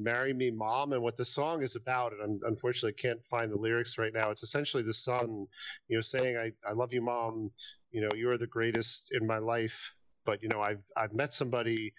"Marry 0.02 0.32
Me, 0.32 0.50
Mom," 0.50 0.92
and 0.92 1.02
what 1.02 1.16
the 1.16 1.24
song 1.24 1.62
is 1.62 1.76
about. 1.76 2.12
And 2.12 2.40
I 2.44 2.48
unfortunately 2.48 2.94
can't 2.94 3.24
find 3.30 3.50
the 3.50 3.56
lyrics 3.56 3.98
right 3.98 4.12
now. 4.12 4.30
It's 4.30 4.42
essentially 4.42 4.82
the 4.82 4.94
son, 4.94 5.46
you 5.88 5.96
know, 5.96 6.02
saying, 6.02 6.36
"I 6.36 6.52
I 6.66 6.72
love 6.72 6.92
you, 6.92 7.02
Mom. 7.02 7.50
You 7.90 8.02
know, 8.02 8.14
you 8.14 8.30
are 8.30 8.38
the 8.38 8.46
greatest 8.46 9.10
in 9.12 9.26
my 9.26 9.38
life. 9.38 9.78
But 10.24 10.42
you 10.42 10.48
know, 10.48 10.60
I've 10.60 10.82
I've 10.96 11.12
met 11.12 11.34
somebody. 11.34 11.92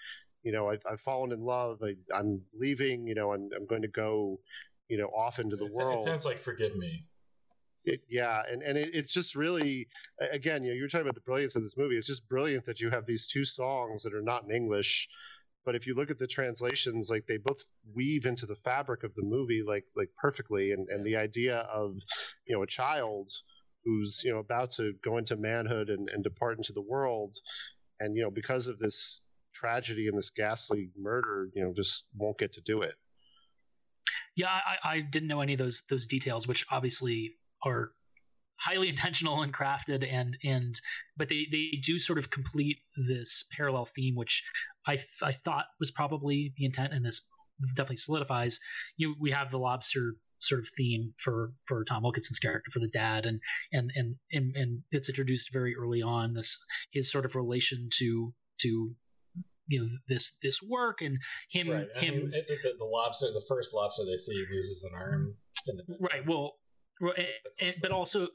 You 0.43 0.53
know, 0.53 0.69
I've, 0.69 0.81
I've 0.89 1.01
fallen 1.01 1.33
in 1.33 1.41
love. 1.41 1.79
I, 1.83 1.95
I'm 2.15 2.41
leaving. 2.57 3.07
You 3.07 3.15
know, 3.15 3.33
I'm 3.33 3.49
I'm 3.55 3.65
going 3.65 3.81
to 3.81 3.87
go 3.89 4.39
you 4.87 4.97
know 4.97 5.07
off 5.07 5.39
into 5.39 5.55
the 5.55 5.65
it's, 5.65 5.75
world. 5.75 6.01
It 6.01 6.03
sounds 6.03 6.25
like 6.25 6.39
"Forgive 6.39 6.75
Me." 6.75 7.05
It, 7.85 8.01
yeah, 8.09 8.43
and 8.51 8.61
and 8.61 8.77
it, 8.77 8.89
it's 8.93 9.13
just 9.13 9.35
really 9.35 9.87
again, 10.31 10.63
you 10.63 10.71
know, 10.71 10.75
you're 10.75 10.89
talking 10.89 11.07
about 11.07 11.15
the 11.15 11.21
brilliance 11.21 11.55
of 11.55 11.63
this 11.63 11.77
movie. 11.77 11.95
It's 11.95 12.07
just 12.07 12.27
brilliant 12.27 12.65
that 12.65 12.79
you 12.79 12.89
have 12.89 13.05
these 13.05 13.25
two 13.27 13.45
songs 13.45 14.03
that 14.03 14.13
are 14.13 14.21
not 14.21 14.43
in 14.43 14.51
English, 14.51 15.07
but 15.65 15.75
if 15.75 15.85
you 15.85 15.95
look 15.95 16.11
at 16.11 16.19
the 16.19 16.27
translations, 16.27 17.09
like 17.09 17.25
they 17.27 17.37
both 17.37 17.61
weave 17.93 18.25
into 18.25 18.45
the 18.45 18.55
fabric 18.63 19.03
of 19.03 19.13
the 19.15 19.23
movie 19.23 19.63
like 19.65 19.85
like 19.95 20.09
perfectly, 20.17 20.71
and 20.71 20.87
and 20.89 21.05
the 21.05 21.15
idea 21.15 21.59
of 21.73 21.95
you 22.47 22.55
know 22.55 22.63
a 22.63 22.67
child 22.67 23.31
who's 23.85 24.21
you 24.23 24.31
know 24.31 24.39
about 24.39 24.71
to 24.73 24.93
go 25.03 25.17
into 25.17 25.35
manhood 25.35 25.89
and, 25.89 26.09
and 26.09 26.23
depart 26.23 26.57
into 26.57 26.73
the 26.73 26.81
world, 26.81 27.35
and 27.99 28.15
you 28.15 28.23
know 28.23 28.31
because 28.31 28.67
of 28.67 28.79
this 28.79 29.21
tragedy 29.53 30.07
and 30.07 30.17
this 30.17 30.31
ghastly 30.31 30.91
murder, 30.97 31.49
you 31.53 31.63
know, 31.63 31.73
just 31.75 32.05
won't 32.15 32.37
get 32.37 32.53
to 32.53 32.61
do 32.61 32.81
it. 32.81 32.95
Yeah, 34.35 34.47
I, 34.47 34.89
I 34.89 35.01
didn't 35.01 35.27
know 35.27 35.41
any 35.41 35.53
of 35.53 35.59
those 35.59 35.83
those 35.89 36.05
details, 36.05 36.47
which 36.47 36.65
obviously 36.71 37.35
are 37.63 37.91
highly 38.59 38.89
intentional 38.89 39.41
and 39.41 39.53
crafted 39.53 40.05
and 40.09 40.37
and 40.43 40.79
but 41.17 41.29
they 41.29 41.47
they 41.51 41.79
do 41.83 41.99
sort 41.99 42.17
of 42.19 42.29
complete 42.29 42.77
this 43.07 43.45
parallel 43.55 43.87
theme 43.95 44.15
which 44.15 44.43
i 44.87 44.97
i 45.21 45.31
thought 45.31 45.65
was 45.79 45.91
probably 45.91 46.53
the 46.57 46.65
intent 46.65 46.93
and 46.93 47.05
this 47.05 47.21
definitely 47.75 47.97
solidifies 47.97 48.59
you 48.97 49.09
know, 49.09 49.15
we 49.19 49.31
have 49.31 49.51
the 49.51 49.57
lobster 49.57 50.15
sort 50.39 50.61
of 50.61 50.67
theme 50.77 51.13
for 51.17 51.51
for 51.65 51.83
Tom 51.83 52.03
Wilkinson's 52.03 52.39
character 52.39 52.71
for 52.71 52.79
the 52.79 52.87
dad 52.87 53.25
and 53.25 53.41
and 53.73 53.91
and 53.95 54.15
and, 54.31 54.55
and 54.55 54.81
it's 54.91 55.09
introduced 55.09 55.51
very 55.51 55.75
early 55.75 56.01
on 56.01 56.33
this 56.33 56.57
his 56.91 57.11
sort 57.11 57.25
of 57.25 57.35
relation 57.35 57.89
to 57.97 58.33
to 58.61 58.95
you 59.67 59.81
know 59.81 59.87
this 60.07 60.37
this 60.41 60.61
work 60.61 61.01
and 61.01 61.17
him 61.49 61.69
right. 61.69 61.87
Him 61.97 62.15
mean, 62.15 62.31
the, 62.31 62.73
the, 62.77 62.85
lobster 62.85 63.27
the 63.27 63.43
first 63.47 63.73
lobster 63.73 64.03
they 64.05 64.15
see 64.15 64.45
loses 64.51 64.83
an 64.85 64.99
arm 64.99 65.35
right 65.99 66.25
well 66.25 66.53
but 67.81 67.91
also 67.91 68.27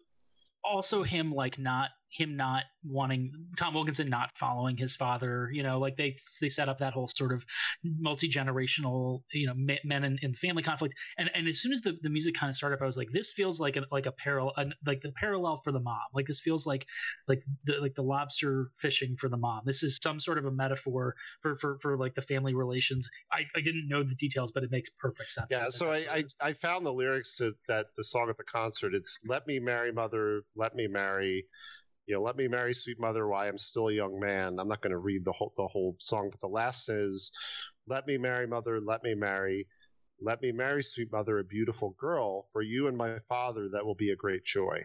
also 0.64 1.02
him 1.02 1.32
like 1.32 1.58
not 1.58 1.90
him 2.14 2.36
not 2.36 2.64
wanting 2.84 3.32
Tom 3.58 3.74
Wilkinson 3.74 4.08
not 4.08 4.30
following 4.38 4.76
his 4.76 4.94
father. 4.96 5.50
You 5.52 5.62
know, 5.62 5.78
like 5.78 5.96
they 5.96 6.16
they 6.40 6.48
set 6.48 6.68
up 6.68 6.78
that 6.78 6.92
whole 6.92 7.08
sort 7.08 7.32
of 7.32 7.44
multi 7.82 8.28
generational, 8.28 9.22
you 9.32 9.46
know, 9.46 9.54
men 9.84 10.18
in, 10.20 10.34
family 10.34 10.62
conflict. 10.62 10.94
And 11.18 11.30
and 11.34 11.48
as 11.48 11.60
soon 11.60 11.72
as 11.72 11.80
the, 11.80 11.98
the 12.02 12.10
music 12.10 12.34
kind 12.34 12.50
of 12.50 12.56
started 12.56 12.76
up, 12.76 12.82
I 12.82 12.86
was 12.86 12.96
like, 12.96 13.08
this 13.12 13.32
feels 13.32 13.60
like 13.60 13.76
a 13.76 13.84
like 13.90 14.06
a 14.06 14.12
parallel, 14.12 14.54
like 14.86 15.02
the 15.02 15.12
parallel 15.12 15.60
for 15.64 15.72
the 15.72 15.80
mom. 15.80 15.98
Like 16.12 16.26
this 16.26 16.40
feels 16.40 16.66
like 16.66 16.86
like 17.28 17.42
the 17.64 17.74
like 17.80 17.94
the 17.94 18.02
lobster 18.02 18.70
fishing 18.78 19.16
for 19.18 19.28
the 19.28 19.36
mom. 19.36 19.62
This 19.64 19.82
is 19.82 19.98
some 20.02 20.20
sort 20.20 20.38
of 20.38 20.44
a 20.44 20.50
metaphor 20.50 21.14
for 21.42 21.58
for, 21.58 21.78
for 21.80 21.96
like 21.98 22.14
the 22.14 22.22
family 22.22 22.54
relations. 22.54 23.08
I, 23.32 23.40
I 23.56 23.60
didn't 23.60 23.88
know 23.88 24.02
the 24.02 24.14
details, 24.14 24.52
but 24.52 24.62
it 24.62 24.70
makes 24.70 24.90
perfect 24.90 25.30
sense. 25.30 25.48
Yeah. 25.50 25.70
So 25.70 25.90
I 25.90 25.98
I, 25.98 26.24
I 26.40 26.52
found 26.54 26.86
the 26.86 26.92
lyrics 26.92 27.36
to 27.38 27.52
that 27.68 27.86
the 27.96 28.04
song 28.04 28.28
at 28.30 28.36
the 28.36 28.44
concert. 28.44 28.94
It's 28.94 29.18
"Let 29.26 29.46
me 29.46 29.58
marry 29.58 29.92
mother, 29.92 30.42
let 30.54 30.74
me 30.74 30.86
marry." 30.86 31.46
You 32.06 32.14
know, 32.14 32.22
let 32.22 32.36
me 32.36 32.48
marry 32.48 32.74
sweet 32.74 33.00
mother 33.00 33.26
while 33.26 33.48
I'm 33.48 33.58
still 33.58 33.88
a 33.88 33.94
young 33.94 34.20
man. 34.20 34.58
I'm 34.58 34.68
not 34.68 34.82
going 34.82 34.92
to 34.92 34.98
read 34.98 35.24
the 35.24 35.32
whole 35.32 35.52
the 35.56 35.66
whole 35.66 35.96
song, 35.98 36.28
but 36.30 36.40
the 36.40 36.52
last 36.52 36.88
is, 36.88 37.32
let 37.86 38.06
me 38.06 38.18
marry 38.18 38.46
mother, 38.46 38.80
let 38.80 39.02
me 39.02 39.14
marry, 39.14 39.66
let 40.20 40.42
me 40.42 40.52
marry 40.52 40.82
sweet 40.82 41.10
mother, 41.10 41.38
a 41.38 41.44
beautiful 41.44 41.96
girl 41.98 42.48
for 42.52 42.62
you 42.62 42.88
and 42.88 42.96
my 42.96 43.18
father. 43.28 43.68
That 43.72 43.84
will 43.84 43.94
be 43.94 44.10
a 44.10 44.16
great 44.16 44.44
joy. 44.44 44.84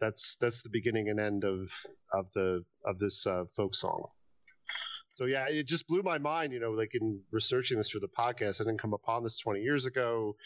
That's 0.00 0.36
that's 0.40 0.62
the 0.62 0.70
beginning 0.70 1.08
and 1.08 1.20
end 1.20 1.44
of 1.44 1.68
of 2.12 2.26
the 2.34 2.64
of 2.84 2.98
this 2.98 3.26
uh, 3.26 3.44
folk 3.56 3.74
song. 3.74 4.06
So 5.14 5.26
yeah, 5.26 5.46
it 5.48 5.66
just 5.66 5.88
blew 5.88 6.02
my 6.02 6.18
mind. 6.18 6.52
You 6.52 6.60
know, 6.60 6.70
like 6.70 6.94
in 6.94 7.20
researching 7.32 7.78
this 7.78 7.90
for 7.90 7.98
the 7.98 8.08
podcast, 8.08 8.60
I 8.60 8.64
didn't 8.64 8.78
come 8.78 8.94
upon 8.94 9.24
this 9.24 9.38
20 9.40 9.60
years 9.60 9.84
ago 9.84 10.36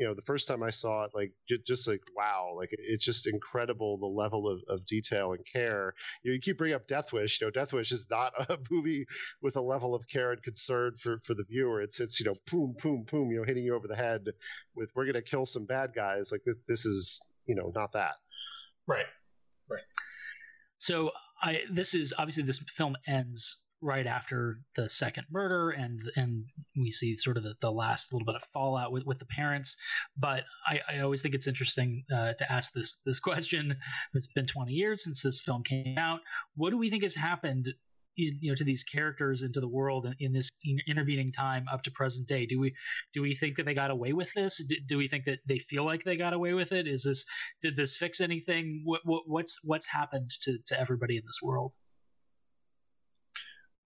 you 0.00 0.06
know 0.06 0.14
the 0.14 0.22
first 0.22 0.48
time 0.48 0.62
I 0.62 0.70
saw 0.70 1.04
it, 1.04 1.10
like 1.14 1.34
just 1.66 1.86
like 1.86 2.00
wow, 2.16 2.54
like 2.56 2.70
it's 2.72 3.04
just 3.04 3.26
incredible 3.26 3.98
the 3.98 4.06
level 4.06 4.48
of, 4.48 4.62
of 4.66 4.86
detail 4.86 5.34
and 5.34 5.44
care. 5.44 5.94
You, 6.22 6.30
know, 6.30 6.34
you 6.34 6.40
keep 6.40 6.56
bringing 6.56 6.74
up 6.74 6.88
Death 6.88 7.12
Wish. 7.12 7.38
You 7.38 7.46
know, 7.46 7.50
Death 7.50 7.74
Wish 7.74 7.92
is 7.92 8.06
not 8.10 8.32
a 8.48 8.56
movie 8.70 9.06
with 9.42 9.56
a 9.56 9.60
level 9.60 9.94
of 9.94 10.08
care 10.08 10.32
and 10.32 10.42
concern 10.42 10.94
for, 11.02 11.20
for 11.26 11.34
the 11.34 11.44
viewer. 11.44 11.82
It's 11.82 12.00
it's 12.00 12.18
you 12.18 12.24
know 12.24 12.34
boom 12.50 12.74
boom 12.82 13.04
boom, 13.10 13.30
you 13.30 13.38
know, 13.40 13.44
hitting 13.44 13.62
you 13.62 13.74
over 13.74 13.86
the 13.86 13.94
head 13.94 14.24
with 14.74 14.88
we're 14.96 15.04
gonna 15.04 15.20
kill 15.20 15.44
some 15.44 15.66
bad 15.66 15.92
guys. 15.94 16.32
Like 16.32 16.44
this 16.46 16.56
this 16.66 16.86
is 16.86 17.20
you 17.44 17.54
know 17.54 17.70
not 17.74 17.92
that. 17.92 18.14
Right. 18.86 19.04
Right. 19.68 19.82
So 20.78 21.10
I 21.42 21.58
this 21.70 21.92
is 21.92 22.14
obviously 22.16 22.44
this 22.44 22.58
film 22.74 22.96
ends 23.06 23.64
right 23.82 24.06
after 24.06 24.58
the 24.76 24.88
second 24.88 25.24
murder 25.30 25.70
and 25.70 26.00
and 26.16 26.44
we 26.76 26.90
see 26.90 27.16
sort 27.16 27.36
of 27.36 27.42
the, 27.42 27.54
the 27.62 27.70
last 27.70 28.12
little 28.12 28.26
bit 28.26 28.36
of 28.36 28.42
fallout 28.52 28.92
with, 28.92 29.04
with 29.06 29.18
the 29.18 29.26
parents. 29.26 29.76
But 30.16 30.44
I, 30.66 30.80
I 30.88 30.98
always 31.00 31.22
think 31.22 31.34
it's 31.34 31.46
interesting 31.46 32.04
uh, 32.14 32.34
to 32.34 32.52
ask 32.52 32.72
this 32.72 32.98
this 33.06 33.20
question. 33.20 33.76
It's 34.14 34.26
been 34.26 34.46
20 34.46 34.72
years 34.72 35.04
since 35.04 35.22
this 35.22 35.40
film 35.40 35.62
came 35.62 35.96
out. 35.98 36.20
What 36.56 36.70
do 36.70 36.78
we 36.78 36.90
think 36.90 37.02
has 37.02 37.14
happened 37.14 37.68
in, 38.16 38.38
you 38.40 38.50
know 38.50 38.56
to 38.56 38.64
these 38.64 38.84
characters 38.84 39.42
into 39.42 39.60
the 39.60 39.68
world 39.68 40.04
in, 40.06 40.14
in 40.20 40.32
this 40.32 40.50
intervening 40.86 41.32
time 41.32 41.66
up 41.72 41.82
to 41.84 41.90
present 41.90 42.28
day? 42.28 42.46
Do 42.46 42.60
we 42.60 42.74
do 43.14 43.22
we 43.22 43.34
think 43.34 43.56
that 43.56 43.64
they 43.64 43.74
got 43.74 43.90
away 43.90 44.12
with 44.12 44.28
this? 44.34 44.62
Do, 44.68 44.76
do, 44.86 44.98
we 44.98 45.08
think 45.08 45.24
that 45.24 45.38
they 45.46 45.58
feel 45.58 45.84
like 45.84 46.04
they 46.04 46.16
got 46.16 46.34
away 46.34 46.52
with 46.52 46.72
it? 46.72 46.86
Is 46.86 47.04
this 47.04 47.24
did 47.62 47.76
this 47.76 47.96
fix 47.96 48.20
anything? 48.20 48.82
What, 48.84 49.00
what 49.04 49.22
what's 49.26 49.58
what's 49.64 49.86
happened 49.86 50.30
to 50.42 50.58
to 50.66 50.78
everybody 50.78 51.16
in 51.16 51.22
this 51.24 51.38
world 51.42 51.74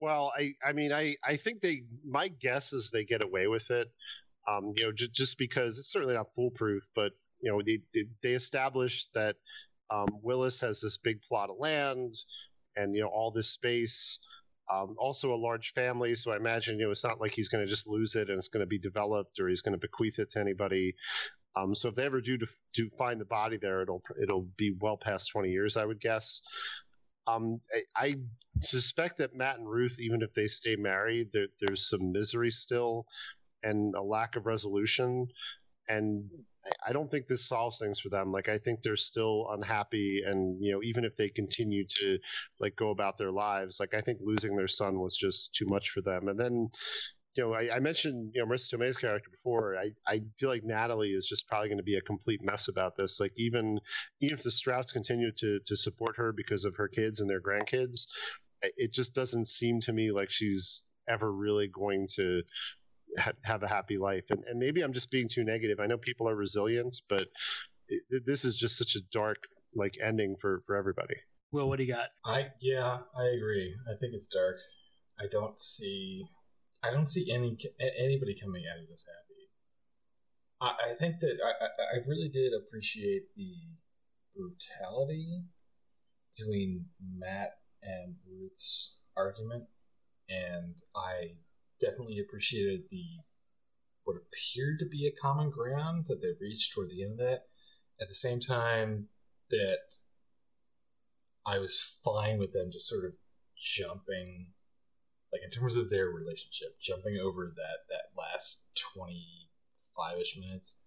well 0.05 0.33
i 0.39 0.53
i 0.67 0.73
mean 0.73 0.93
i 0.93 1.15
i 1.25 1.37
think 1.37 1.61
they 1.61 1.83
my 2.07 2.29
guess 2.29 2.73
is 2.73 2.91
they 2.91 3.05
get 3.05 3.23
away 3.23 3.47
with 3.47 3.69
it 3.71 3.91
um 4.49 4.73
you 4.77 4.85
know 4.85 4.93
j- 4.93 5.09
just 5.13 5.39
because 5.39 5.79
it's 5.79 5.91
certainly 5.91 6.15
not 6.15 6.27
foolproof 6.35 6.83
but 6.95 7.13
you 7.41 7.51
know 7.51 7.61
they 7.65 7.79
they 8.23 8.31
established 8.31 9.09
that 9.15 9.37
um, 9.91 10.09
Willis 10.23 10.61
has 10.61 10.81
this 10.81 10.99
big 10.99 11.21
plot 11.23 11.51
of 11.51 11.57
land 11.59 12.17
and 12.77 12.95
you 12.95 13.03
know 13.03 13.09
all 13.09 13.31
this 13.31 13.51
space. 13.51 14.19
Um, 14.73 14.97
also 14.99 15.31
a 15.31 15.37
large 15.37 15.75
family, 15.75 16.15
so 16.15 16.33
I 16.33 16.37
imagine 16.37 16.79
you 16.79 16.87
know 16.87 16.91
it's 16.91 17.05
not 17.05 17.21
like 17.21 17.33
he's 17.33 17.51
going 17.51 17.65
to 17.65 17.71
just 17.71 17.87
lose 17.87 18.15
it 18.15 18.31
and 18.31 18.39
it's 18.39 18.49
going 18.49 18.63
to 18.63 18.67
be 18.67 18.79
developed 18.79 19.39
or 19.39 19.49
he's 19.49 19.61
going 19.61 19.75
to 19.75 19.79
bequeath 19.79 20.19
it 20.19 20.31
to 20.33 20.41
anybody. 20.41 20.95
Um, 21.55 21.75
so 21.75 21.89
if 21.91 21.95
they 21.95 22.05
ever 22.05 22.21
do 22.21 22.39
to, 22.39 22.47
to 22.77 22.89
find 22.97 23.21
the 23.21 23.27
body 23.27 23.59
there, 23.61 23.83
it'll 23.83 24.03
it'll 24.23 24.49
be 24.57 24.75
well 24.81 24.97
past 24.97 25.31
20 25.33 25.51
years, 25.51 25.77
I 25.77 25.85
would 25.85 26.01
guess. 26.01 26.41
Um, 27.27 27.61
I, 27.97 28.07
I, 28.07 28.15
suspect 28.61 29.19
that 29.19 29.35
Matt 29.35 29.59
and 29.59 29.69
Ruth, 29.69 29.97
even 29.99 30.23
if 30.23 30.33
they 30.35 30.47
stay 30.47 30.77
married, 30.77 31.31
there, 31.33 31.49
there's 31.61 31.89
some 31.91 32.13
misery 32.13 32.51
still 32.51 33.07
and 33.63 33.95
a 33.95 34.03
lack 34.03 34.37
of 34.37 34.47
resolution. 34.47 35.27
And 35.89 36.31
I 36.87 36.93
don't 36.93 37.11
think 37.11 37.27
this 37.27 37.47
solves 37.47 37.79
things 37.79 38.01
for 38.01 38.09
them. 38.09 38.33
Like 38.33 38.49
I 38.49 38.59
think 38.59 38.83
they're 38.83 38.97
still 38.97 39.49
unhappy, 39.51 40.23
and 40.25 40.63
you 40.63 40.73
know, 40.73 40.83
even 40.83 41.05
if 41.05 41.17
they 41.17 41.29
continue 41.29 41.85
to 42.01 42.19
like 42.59 42.77
go 42.77 42.91
about 42.91 43.19
their 43.19 43.33
lives, 43.33 43.79
like 43.81 43.95
I 43.95 44.01
think 44.01 44.19
losing 44.23 44.57
their 44.57 44.69
son 44.69 45.01
was 45.01 45.17
just 45.17 45.55
too 45.55 45.67
much 45.67 45.91
for 45.91 46.01
them. 46.01 46.29
And 46.29 46.39
then, 46.39 46.71
you 47.37 47.43
know, 47.43 47.55
I, 47.55 47.77
I 47.77 47.81
mentioned 47.81 48.33
you 48.35 48.41
know 48.41 48.47
Marisa 48.47 48.75
Tomei's 48.75 48.97
character 48.97 49.31
before. 49.31 49.77
I 49.77 49.91
I 50.07 50.23
feel 50.39 50.49
like 50.49 50.65
Natalie 50.65 51.13
is 51.13 51.27
just 51.27 51.49
probably 51.49 51.69
going 51.69 51.79
to 51.79 51.85
be 51.85 51.97
a 51.97 52.03
complete 52.03 52.41
mess 52.43 52.69
about 52.69 52.97
this. 52.97 53.19
Like 53.21 53.33
even 53.37 53.81
even 54.21 54.39
if 54.39 54.45
the 54.45 54.51
Strouts 54.51 54.93
continue 54.93 55.33
to 55.39 55.61
to 55.67 55.77
support 55.77 56.17
her 56.17 56.33
because 56.33 56.65
of 56.65 56.75
her 56.77 56.89
kids 56.89 57.21
and 57.21 57.29
their 57.29 57.41
grandkids, 57.41 58.07
it 58.63 58.93
just 58.93 59.15
doesn't 59.15 59.49
seem 59.49 59.81
to 59.83 59.93
me 59.93 60.11
like 60.11 60.31
she's 60.31 60.85
ever 61.09 61.33
really 61.33 61.69
going 61.69 62.09
to 62.17 62.43
ha- 63.19 63.33
have 63.43 63.63
a 63.63 63.69
happy 63.69 63.99
life. 63.99 64.25
And, 64.31 64.43
and 64.45 64.59
maybe 64.59 64.83
I'm 64.83 64.93
just 64.93 65.11
being 65.11 65.29
too 65.29 65.45
negative. 65.45 65.81
I 65.81 65.87
know 65.87 65.99
people 65.99 66.29
are 66.29 66.37
resilient, 66.37 66.97
but 67.09 67.27
it, 67.89 68.25
this 68.27 68.45
is 68.45 68.57
just 68.57 68.79
such 68.79 68.97
a 68.97 69.01
dark 69.13 69.39
like 69.75 69.95
ending 70.03 70.37
for 70.41 70.63
for 70.67 70.77
everybody. 70.77 71.17
Well, 71.53 71.69
what 71.69 71.77
do 71.77 71.85
you 71.85 71.93
got? 71.93 72.09
I 72.25 72.49
yeah, 72.61 72.99
I 73.17 73.25
agree. 73.27 73.75
I 73.89 73.99
think 73.99 74.15
it's 74.15 74.29
dark. 74.29 74.57
I 75.21 75.27
don't 75.31 75.59
see, 75.61 76.25
I 76.85 76.91
don't 76.91 77.09
see 77.09 77.31
any 77.33 77.57
anybody 77.99 78.37
coming 78.41 78.65
out 78.71 78.83
of 78.83 78.89
this 78.89 79.07
happy. 79.09 79.51
I, 80.61 80.93
I 80.93 80.95
think 80.97 81.21
that 81.21 81.39
I, 81.45 81.97
I 81.97 81.99
really 82.07 82.29
did 82.29 82.53
appreciate 82.53 83.35
the 83.37 83.55
brutality 84.37 85.45
between 86.37 86.87
Matt 87.01 87.53
and 87.83 88.17
Ruth's 88.29 88.99
argument, 89.17 89.65
and 90.29 90.77
I 90.95 91.37
definitely 91.81 92.19
appreciated 92.19 92.83
the 92.91 93.05
what 94.05 94.17
appeared 94.17 94.79
to 94.81 94.89
be 94.91 95.07
a 95.07 95.21
common 95.23 95.51
ground 95.51 96.07
that 96.09 96.21
they 96.21 96.29
reached 96.41 96.75
toward 96.75 96.91
the 96.91 97.03
end 97.03 97.13
of 97.13 97.27
that. 97.27 97.45
At 98.01 98.09
the 98.09 98.15
same 98.15 98.41
time, 98.41 99.09
that 99.51 99.95
I 101.47 101.59
was 101.59 101.99
fine 102.05 102.39
with 102.39 102.53
them 102.53 102.71
just 102.73 102.89
sort 102.89 103.05
of 103.05 103.13
jumping, 103.57 104.53
like 105.35 105.43
in 105.43 105.51
terms 105.51 105.77
of 105.77 105.91
their 105.91 106.07
relationship, 106.07 106.81
jumping 106.81 107.19
over 107.19 107.53
that 107.57 107.79
that 107.91 108.17
last 108.17 108.69
twenty 108.95 109.51
five 109.97 110.19
ish 110.19 110.39
minutes 110.39 110.81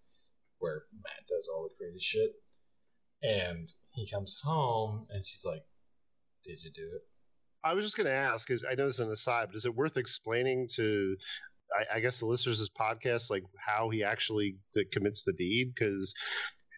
where 0.58 0.84
Matt 0.92 1.28
does 1.28 1.50
all 1.52 1.64
the 1.64 1.74
crazy 1.76 2.00
shit, 2.00 2.32
and 3.22 3.68
he 3.92 4.08
comes 4.08 4.40
home 4.42 5.06
and 5.10 5.24
she's 5.24 5.44
like, 5.44 5.64
"Did 6.44 6.62
you 6.64 6.70
do 6.72 6.88
it?" 6.94 7.02
I 7.62 7.74
was 7.74 7.84
just 7.84 7.96
going 7.96 8.06
to 8.06 8.12
ask, 8.12 8.50
is 8.50 8.64
I 8.64 8.74
know 8.74 8.86
this 8.86 8.94
is 8.94 9.00
an 9.00 9.10
aside, 9.12 9.48
but 9.48 9.56
is 9.56 9.64
it 9.64 9.74
worth 9.74 9.96
explaining 9.96 10.68
to, 10.76 11.16
I, 11.76 11.96
I 11.96 12.00
guess, 12.00 12.20
the 12.20 12.26
listeners 12.26 12.60
of 12.60 12.66
this 12.66 12.70
podcast, 12.80 13.30
like 13.30 13.42
how 13.58 13.90
he 13.90 14.04
actually 14.04 14.56
commits 14.92 15.24
the 15.24 15.32
deed? 15.32 15.72
Because 15.74 16.14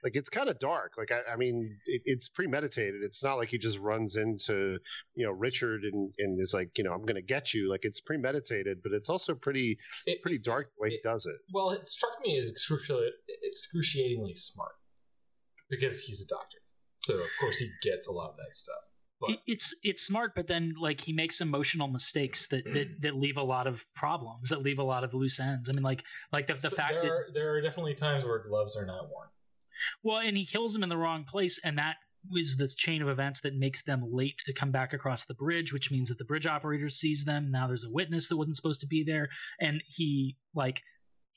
like 0.04 0.16
it's 0.16 0.28
kind 0.28 0.48
of 0.48 0.58
dark. 0.58 0.94
Like 0.96 1.10
I, 1.12 1.32
I 1.32 1.36
mean, 1.36 1.76
it, 1.86 2.02
it's 2.04 2.28
premeditated. 2.28 3.02
It's 3.02 3.22
not 3.22 3.34
like 3.34 3.48
he 3.48 3.58
just 3.58 3.78
runs 3.78 4.16
into 4.16 4.78
you 5.14 5.26
know 5.26 5.32
Richard 5.32 5.82
and, 5.84 6.12
and 6.18 6.40
is 6.40 6.54
like 6.54 6.70
you 6.76 6.84
know 6.84 6.92
I'm 6.92 7.02
going 7.02 7.16
to 7.16 7.22
get 7.22 7.54
you. 7.54 7.70
Like 7.70 7.84
it's 7.84 8.00
premeditated, 8.00 8.82
but 8.82 8.92
it's 8.92 9.08
also 9.08 9.34
pretty 9.34 9.78
it, 10.06 10.22
pretty 10.22 10.38
dark 10.38 10.70
the 10.76 10.82
way 10.82 10.88
it, 10.88 10.92
he 10.92 11.00
does 11.04 11.26
it. 11.26 11.36
Well, 11.52 11.70
it 11.70 11.88
struck 11.88 12.12
me 12.24 12.38
as 12.38 12.50
excruciatingly 12.50 14.34
smart 14.34 14.72
because 15.68 16.00
he's 16.02 16.22
a 16.24 16.28
doctor, 16.28 16.58
so 16.96 17.14
of 17.14 17.28
course 17.38 17.58
he 17.58 17.70
gets 17.82 18.08
a 18.08 18.12
lot 18.12 18.30
of 18.30 18.36
that 18.36 18.54
stuff. 18.54 18.76
But. 19.20 19.36
It's 19.46 19.74
it's 19.82 20.02
smart, 20.02 20.32
but 20.34 20.46
then 20.48 20.74
like 20.80 20.98
he 20.98 21.12
makes 21.12 21.42
emotional 21.42 21.88
mistakes 21.88 22.46
that, 22.48 22.64
that, 22.72 22.88
that 23.02 23.16
leave 23.16 23.36
a 23.36 23.42
lot 23.42 23.66
of 23.66 23.84
problems, 23.94 24.48
that 24.48 24.62
leave 24.62 24.78
a 24.78 24.82
lot 24.82 25.04
of 25.04 25.12
loose 25.12 25.38
ends. 25.38 25.68
I 25.68 25.72
mean, 25.74 25.82
like 25.82 26.02
like 26.32 26.46
the, 26.46 26.54
the 26.54 26.70
so 26.70 26.76
fact 26.76 26.94
there 26.94 27.02
that 27.02 27.08
are, 27.10 27.26
there 27.34 27.52
are 27.54 27.60
definitely 27.60 27.94
times 27.94 28.24
where 28.24 28.38
gloves 28.38 28.76
are 28.76 28.86
not 28.86 29.10
worn. 29.10 29.28
Well, 30.02 30.18
and 30.18 30.36
he 30.36 30.46
kills 30.46 30.74
him 30.74 30.82
in 30.82 30.88
the 30.88 30.96
wrong 30.96 31.24
place, 31.24 31.60
and 31.64 31.78
that 31.78 31.96
is 32.36 32.56
the 32.56 32.68
chain 32.68 33.02
of 33.02 33.08
events 33.08 33.40
that 33.40 33.54
makes 33.54 33.82
them 33.82 34.04
late 34.12 34.42
to 34.46 34.52
come 34.52 34.70
back 34.70 34.92
across 34.92 35.24
the 35.24 35.34
bridge, 35.34 35.72
which 35.72 35.90
means 35.90 36.08
that 36.08 36.18
the 36.18 36.24
bridge 36.24 36.46
operator 36.46 36.90
sees 36.90 37.24
them. 37.24 37.50
Now 37.50 37.66
there's 37.66 37.84
a 37.84 37.90
witness 37.90 38.28
that 38.28 38.36
wasn't 38.36 38.56
supposed 38.56 38.80
to 38.80 38.86
be 38.86 39.04
there, 39.04 39.28
and 39.60 39.82
he 39.86 40.36
like 40.54 40.82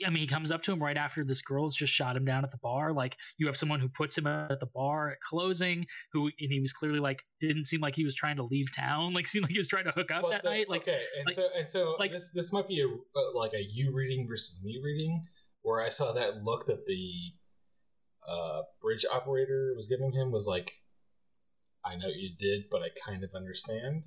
I 0.06 0.10
mean, 0.10 0.22
he 0.22 0.28
comes 0.28 0.52
up 0.52 0.64
to 0.64 0.72
him 0.72 0.82
right 0.82 0.98
after 0.98 1.24
this 1.24 1.42
girl's 1.42 1.76
just 1.76 1.94
shot 1.94 2.16
him 2.16 2.26
down 2.26 2.44
at 2.44 2.52
the 2.52 2.58
bar. 2.58 2.94
Like 2.94 3.16
you 3.38 3.48
have 3.48 3.58
someone 3.58 3.80
who 3.80 3.88
puts 3.90 4.18
him 4.18 4.28
at 4.28 4.60
the 4.60 4.66
bar 4.66 5.12
at 5.12 5.18
closing, 5.22 5.86
who 6.12 6.26
and 6.26 6.52
he 6.52 6.60
was 6.60 6.74
clearly 6.74 7.00
like 7.00 7.24
didn't 7.40 7.66
seem 7.66 7.82
like 7.82 7.96
he 7.96 8.04
was 8.04 8.16
trying 8.16 8.38
to 8.38 8.44
leave 8.44 8.68
town. 8.76 9.14
Like 9.14 9.28
seemed 9.30 9.44
like 9.44 9.52
he 9.52 9.58
was 9.58 9.68
trying 9.68 9.86
to 9.86 9.92
hook 9.92 10.12
up 10.12 10.24
but 10.24 10.32
that 10.32 10.44
the, 10.44 10.50
night. 10.50 10.70
Like 10.70 10.82
okay, 10.82 11.02
and 11.18 11.26
like, 11.28 11.36
so 11.36 11.50
and 11.58 11.70
so 11.70 11.96
like 12.00 12.12
this 12.12 12.32
this 12.34 12.52
might 12.52 12.68
be 12.68 12.82
a 12.82 12.88
like 13.38 13.54
a 13.54 13.64
you 13.64 13.94
reading 13.94 14.28
versus 14.28 14.64
me 14.64 14.80
reading, 14.84 15.22
where 15.62 15.82
I 15.82 15.90
saw 15.90 16.12
that 16.14 16.44
look 16.44 16.66
that 16.66 16.86
the 16.86 17.14
uh, 18.28 18.62
bridge 18.82 19.06
operator 19.12 19.74
was 19.76 19.88
giving 19.88 20.12
him 20.12 20.32
was 20.32 20.48
like, 20.48 20.72
I 21.86 21.96
know 21.96 22.08
you 22.08 22.30
did, 22.38 22.66
but 22.72 22.82
I 22.82 22.90
kind 23.06 23.24
of 23.24 23.32
understand. 23.36 24.04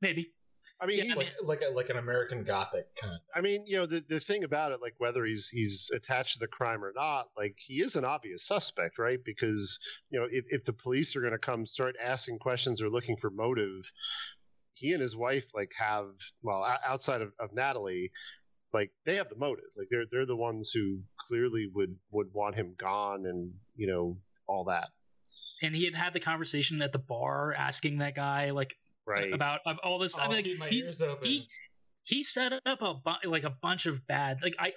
Maybe 0.00 0.32
I 0.80 0.86
mean, 0.86 1.04
yeah, 1.04 1.14
like 1.14 1.34
like, 1.42 1.60
a, 1.60 1.70
like 1.74 1.90
an 1.90 1.98
American 1.98 2.42
Gothic 2.42 2.86
kind 2.96 3.12
of. 3.12 3.20
I 3.34 3.42
mean, 3.42 3.64
you 3.66 3.76
know, 3.76 3.84
the 3.84 4.02
the 4.08 4.18
thing 4.18 4.44
about 4.44 4.72
it, 4.72 4.80
like 4.80 4.94
whether 4.96 5.26
he's 5.26 5.48
he's 5.48 5.90
attached 5.94 6.34
to 6.34 6.38
the 6.38 6.46
crime 6.46 6.82
or 6.82 6.92
not, 6.96 7.26
like 7.36 7.54
he 7.58 7.82
is 7.82 7.96
an 7.96 8.04
obvious 8.06 8.46
suspect, 8.46 8.98
right? 8.98 9.18
Because 9.22 9.78
you 10.08 10.18
know, 10.18 10.26
if 10.30 10.46
if 10.48 10.64
the 10.64 10.72
police 10.72 11.14
are 11.14 11.20
going 11.20 11.32
to 11.32 11.38
come 11.38 11.66
start 11.66 11.96
asking 12.02 12.38
questions 12.38 12.80
or 12.80 12.88
looking 12.88 13.18
for 13.18 13.28
motive, 13.28 13.82
he 14.72 14.92
and 14.92 15.02
his 15.02 15.14
wife 15.14 15.44
like 15.54 15.72
have 15.78 16.12
well 16.42 16.64
outside 16.86 17.20
of, 17.20 17.32
of 17.38 17.52
Natalie, 17.52 18.10
like 18.72 18.90
they 19.04 19.16
have 19.16 19.28
the 19.28 19.36
motive. 19.36 19.64
Like 19.76 19.88
they're 19.90 20.04
they're 20.10 20.26
the 20.26 20.36
ones 20.36 20.70
who 20.72 21.00
clearly 21.28 21.68
would 21.74 21.96
would 22.10 22.32
want 22.32 22.56
him 22.56 22.74
gone, 22.78 23.26
and 23.26 23.52
you 23.76 23.86
know 23.86 24.18
all 24.46 24.64
that. 24.64 24.88
And 25.62 25.74
he 25.74 25.84
had 25.84 25.94
had 25.94 26.12
the 26.12 26.20
conversation 26.20 26.80
at 26.82 26.92
the 26.92 26.98
bar, 26.98 27.52
asking 27.52 27.98
that 27.98 28.14
guy 28.14 28.50
like 28.50 28.74
right 29.06 29.32
about 29.32 29.60
all 29.82 29.98
this. 29.98 30.16
I'll 30.16 30.30
I 30.30 30.36
mean, 30.36 30.44
keep 30.44 30.58
my 30.58 30.68
he, 30.68 30.78
ears 30.78 31.02
open. 31.02 31.26
He, 31.26 31.48
he 32.04 32.22
set 32.22 32.52
up 32.52 32.82
a 32.82 32.94
bu- 32.94 33.28
like 33.28 33.44
a 33.44 33.54
bunch 33.62 33.86
of 33.86 34.06
bad 34.06 34.38
like 34.42 34.54
I 34.58 34.72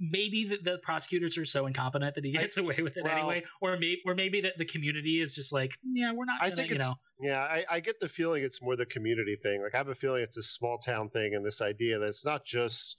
maybe 0.00 0.48
the, 0.48 0.58
the, 0.62 0.78
prosecutors 0.78 1.36
are 1.36 1.44
so 1.44 1.66
incompetent 1.66 2.14
that 2.14 2.24
he 2.24 2.32
gets 2.32 2.56
I, 2.56 2.62
away 2.62 2.76
with 2.80 2.96
it 2.96 3.04
well, 3.04 3.16
anyway, 3.16 3.44
or 3.60 3.72
maybe 3.76 4.00
or 4.06 4.14
maybe 4.14 4.40
that 4.40 4.54
the 4.58 4.64
community 4.64 5.20
is 5.20 5.34
just 5.34 5.52
like, 5.52 5.72
yeah, 5.84 6.12
we're 6.12 6.24
not. 6.24 6.40
Gonna, 6.40 6.52
I 6.52 6.56
think 6.56 6.70
you 6.70 6.78
know. 6.78 6.94
Yeah, 7.20 7.40
I, 7.40 7.64
I, 7.70 7.80
get 7.80 8.00
the 8.00 8.08
feeling 8.08 8.42
it's 8.42 8.62
more 8.62 8.76
the 8.76 8.86
community 8.86 9.36
thing. 9.42 9.62
Like 9.62 9.74
I 9.74 9.78
have 9.78 9.88
a 9.88 9.94
feeling 9.94 10.22
it's 10.22 10.38
a 10.38 10.42
small 10.42 10.78
town 10.78 11.10
thing, 11.10 11.34
and 11.34 11.44
this 11.44 11.60
idea 11.60 11.98
that 11.98 12.06
it's 12.06 12.24
not 12.24 12.44
just. 12.44 12.96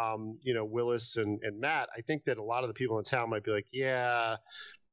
Um, 0.00 0.38
you 0.42 0.54
know, 0.54 0.64
Willis 0.64 1.18
and, 1.18 1.38
and 1.42 1.60
Matt, 1.60 1.90
I 1.94 2.00
think 2.00 2.24
that 2.24 2.38
a 2.38 2.42
lot 2.42 2.64
of 2.64 2.68
the 2.68 2.72
people 2.72 2.98
in 2.98 3.04
town 3.04 3.28
might 3.28 3.44
be 3.44 3.50
like, 3.50 3.66
yeah, 3.74 4.36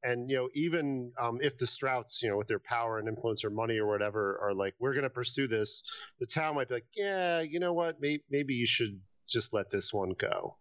and 0.04 0.30
you 0.30 0.36
know 0.36 0.50
even 0.54 1.14
um, 1.18 1.39
if 1.41 1.58
the 1.58 1.66
strouts 1.66 2.22
you 2.22 2.30
know 2.30 2.36
with 2.36 2.50
their 2.50 2.60
power 2.60 3.00
and 3.00 3.08
influence 3.08 3.45
or 3.45 3.50
money 3.50 3.78
or 3.78 3.88
whatever 3.88 4.38
are 4.41 4.54
like 4.54 4.74
we're 4.78 4.91
going 4.91 5.04
to 5.04 5.10
pursue 5.10 5.47
this 5.47 5.84
the 6.20 6.26
town 6.26 6.56
might 6.56 6.68
be 6.68 6.74
like 6.76 6.86
yeah 6.95 7.39
you 7.41 7.60
know 7.60 7.74
what 7.74 8.00
maybe, 8.02 8.24
maybe 8.30 8.54
you 8.54 8.68
should 8.68 9.00
just 9.30 9.54
let 9.54 9.70
this 9.70 9.93
one 9.93 10.14
go 10.18 10.54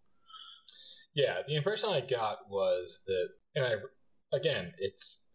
yeah 1.15 1.37
the 1.47 1.57
impression 1.57 1.91
i 1.91 2.01
got 2.01 2.39
was 2.49 3.03
that 3.07 3.29
and 3.55 3.65
i 3.65 4.37
again 4.37 4.73
it's 4.79 5.33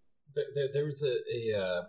there, 0.55 0.67
there 0.73 0.85
was 0.85 1.03
a, 1.03 1.13
a 1.13 1.59
uh, 1.59 1.83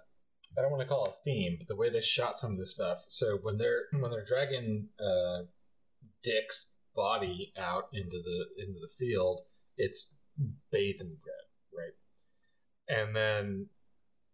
I 0.58 0.62
don't 0.62 0.70
want 0.70 0.82
to 0.82 0.86
call 0.86 1.04
it 1.04 1.10
a 1.10 1.24
theme, 1.24 1.56
but 1.58 1.66
the 1.66 1.76
way 1.76 1.88
they 1.88 2.02
shot 2.02 2.38
some 2.38 2.52
of 2.52 2.58
this 2.58 2.74
stuff. 2.74 2.98
So 3.08 3.38
when 3.42 3.56
they're 3.56 3.84
when 3.92 4.10
they're 4.10 4.26
dragging 4.26 4.88
uh, 5.00 5.44
Dick's 6.22 6.78
body 6.94 7.52
out 7.58 7.84
into 7.92 8.20
the 8.22 8.46
into 8.62 8.80
the 8.80 8.90
field, 8.98 9.40
it's 9.76 10.16
bathed 10.70 11.00
in 11.00 11.08
red 11.08 11.44
right? 11.76 11.92
and 12.88 13.14
then 13.14 13.68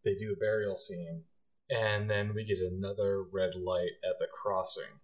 they 0.04 0.14
do 0.14 0.32
a 0.32 0.40
burial 0.40 0.76
scene 0.76 1.24
and 1.68 2.10
then 2.10 2.32
we 2.34 2.44
get 2.44 2.58
another 2.58 3.22
red 3.22 3.54
light 3.54 3.92
at 4.02 4.18
the 4.18 4.26
crossing 4.42 5.00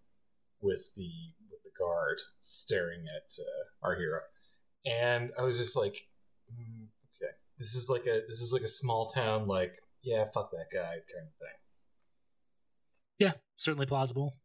with 0.60 0.94
the 0.96 1.10
with 1.50 1.62
the 1.62 1.70
guard 1.78 2.18
staring 2.40 3.04
at 3.14 3.30
uh, 3.38 3.86
our 3.86 3.96
hero, 3.96 4.20
and 4.86 5.30
I 5.38 5.42
was 5.42 5.58
just 5.58 5.76
like, 5.76 5.96
mm, 6.52 6.86
okay, 7.16 7.32
this 7.58 7.74
is 7.74 7.90
like 7.90 8.06
a 8.06 8.22
this 8.28 8.40
is 8.40 8.52
like 8.52 8.62
a 8.62 8.68
small 8.68 9.06
town 9.06 9.46
like 9.46 9.72
yeah 10.02 10.24
fuck 10.32 10.50
that 10.52 10.66
guy 10.72 10.92
kind 10.92 11.26
of 11.26 11.34
thing. 11.38 11.56
Yeah, 13.18 13.32
certainly 13.56 13.86
plausible. 13.86 14.36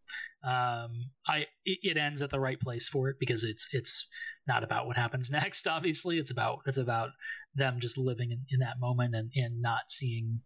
Um, 0.44 1.12
I 1.28 1.46
it, 1.66 1.80
it 1.84 1.98
ends 1.98 2.22
at 2.22 2.32
the 2.32 2.40
right 2.40 2.60
place 2.60 2.88
for 2.88 3.10
it 3.10 3.18
because 3.20 3.44
it's 3.44 3.68
it's 3.72 4.08
not 4.48 4.64
about 4.64 4.88
what 4.88 4.98
happens 4.98 5.30
next. 5.32 5.68
Obviously, 5.68 6.18
it's 6.18 6.32
about 6.32 6.60
it's 6.66 6.78
about 6.78 7.10
them 7.56 7.80
just 7.80 7.98
living 7.98 8.32
in, 8.32 8.46
in 8.50 8.60
that 8.60 8.80
moment 8.80 9.14
and, 9.16 9.30
and 9.36 9.62
not 9.62 9.90
seeing, 9.90 10.42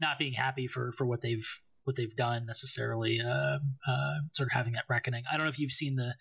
not 0.00 0.18
being 0.18 0.32
happy 0.32 0.66
for 0.66 0.92
for 0.92 1.04
what 1.04 1.20
they've 1.20 1.46
what 1.84 1.96
they've 1.96 2.16
done 2.16 2.46
necessarily. 2.46 3.20
Uh, 3.20 3.58
uh, 3.86 4.14
sort 4.32 4.48
of 4.48 4.52
having 4.52 4.72
that 4.72 4.84
reckoning. 4.88 5.24
I 5.30 5.36
don't 5.36 5.44
know 5.44 5.50
if 5.50 5.58
you've 5.58 5.72
seen 5.72 5.96
the 5.96 6.14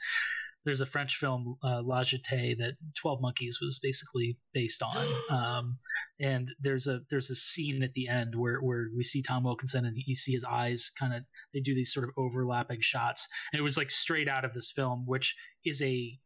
there's 0.65 0.81
a 0.81 0.85
French 0.85 1.17
film, 1.17 1.57
uh, 1.63 1.81
La 1.83 2.03
Jetée, 2.03 2.57
that 2.57 2.75
Twelve 2.99 3.21
Monkeys 3.21 3.59
was 3.61 3.79
basically 3.81 4.37
based 4.53 4.81
on. 4.83 4.95
Um, 5.29 5.79
and 6.19 6.51
there's 6.61 6.87
a 6.87 7.01
there's 7.09 7.29
a 7.29 7.35
scene 7.35 7.81
at 7.81 7.93
the 7.93 8.07
end 8.07 8.35
where 8.35 8.59
where 8.59 8.87
we 8.95 9.03
see 9.03 9.23
Tom 9.23 9.43
Wilkinson 9.43 9.85
and 9.85 9.97
you 9.97 10.15
see 10.15 10.33
his 10.33 10.43
eyes 10.43 10.91
kind 10.97 11.13
of 11.13 11.23
they 11.53 11.59
do 11.59 11.73
these 11.73 11.93
sort 11.93 12.07
of 12.07 12.11
overlapping 12.17 12.81
shots, 12.81 13.27
and 13.51 13.59
it 13.59 13.63
was 13.63 13.77
like 13.77 13.89
straight 13.89 14.27
out 14.27 14.45
of 14.45 14.53
this 14.53 14.71
film, 14.71 15.05
which 15.05 15.35
is 15.65 15.81
a 15.81 16.19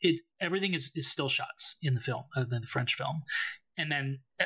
it 0.00 0.20
everything 0.40 0.74
is, 0.74 0.90
is 0.94 1.10
still 1.10 1.28
shots 1.28 1.76
in 1.82 1.94
the 1.94 2.00
film 2.00 2.24
other 2.36 2.46
than 2.50 2.62
the 2.62 2.66
French 2.66 2.94
film, 2.94 3.22
and 3.78 3.90
then 3.90 4.18
uh, 4.40 4.44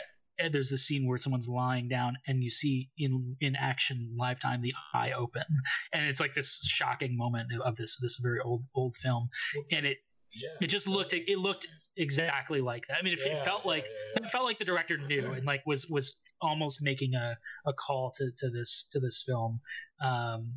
there's 0.49 0.70
this 0.70 0.86
scene 0.86 1.07
where 1.07 1.18
someone's 1.18 1.49
lying 1.49 1.88
down 1.88 2.16
and 2.26 2.43
you 2.43 2.51
see 2.51 2.91
in 2.99 3.36
in 3.41 3.57
action 3.57 4.14
lifetime 4.18 4.62
the 4.62 4.72
eye 4.95 5.12
open 5.12 5.45
and 5.93 6.07
it's 6.07 6.20
like 6.20 6.34
this 6.34 6.59
shocking 6.64 7.16
moment 7.16 7.49
of 7.64 7.76
this 7.76 7.99
this 8.01 8.18
very 8.22 8.41
old 8.41 8.64
old 8.74 8.97
film 8.97 9.28
and 9.72 9.84
it 9.84 9.99
Yeah, 10.32 10.49
it 10.61 10.68
just 10.68 10.86
looked 10.86 11.12
it 11.12 11.38
looked 11.38 11.66
exactly 11.97 12.61
like 12.61 12.84
that 12.88 12.99
i 12.99 13.03
mean 13.03 13.14
it, 13.14 13.20
Yeah, 13.24 13.32
it 13.34 13.45
felt 13.45 13.66
like 13.66 13.84
yeah, 13.84 14.26
it 14.26 14.30
felt 14.30 14.45
like 14.45 14.59
the 14.59 14.64
director 14.64 14.97
knew 14.97 15.32
and 15.32 15.45
like 15.45 15.62
was 15.66 15.86
was 15.88 16.18
almost 16.41 16.80
making 16.82 17.14
a, 17.14 17.36
a 17.66 17.72
call 17.72 18.12
to, 18.16 18.30
to 18.38 18.51
this 18.51 18.86
to 18.93 19.01
this 19.01 19.22
film 19.26 19.61
um 20.03 20.55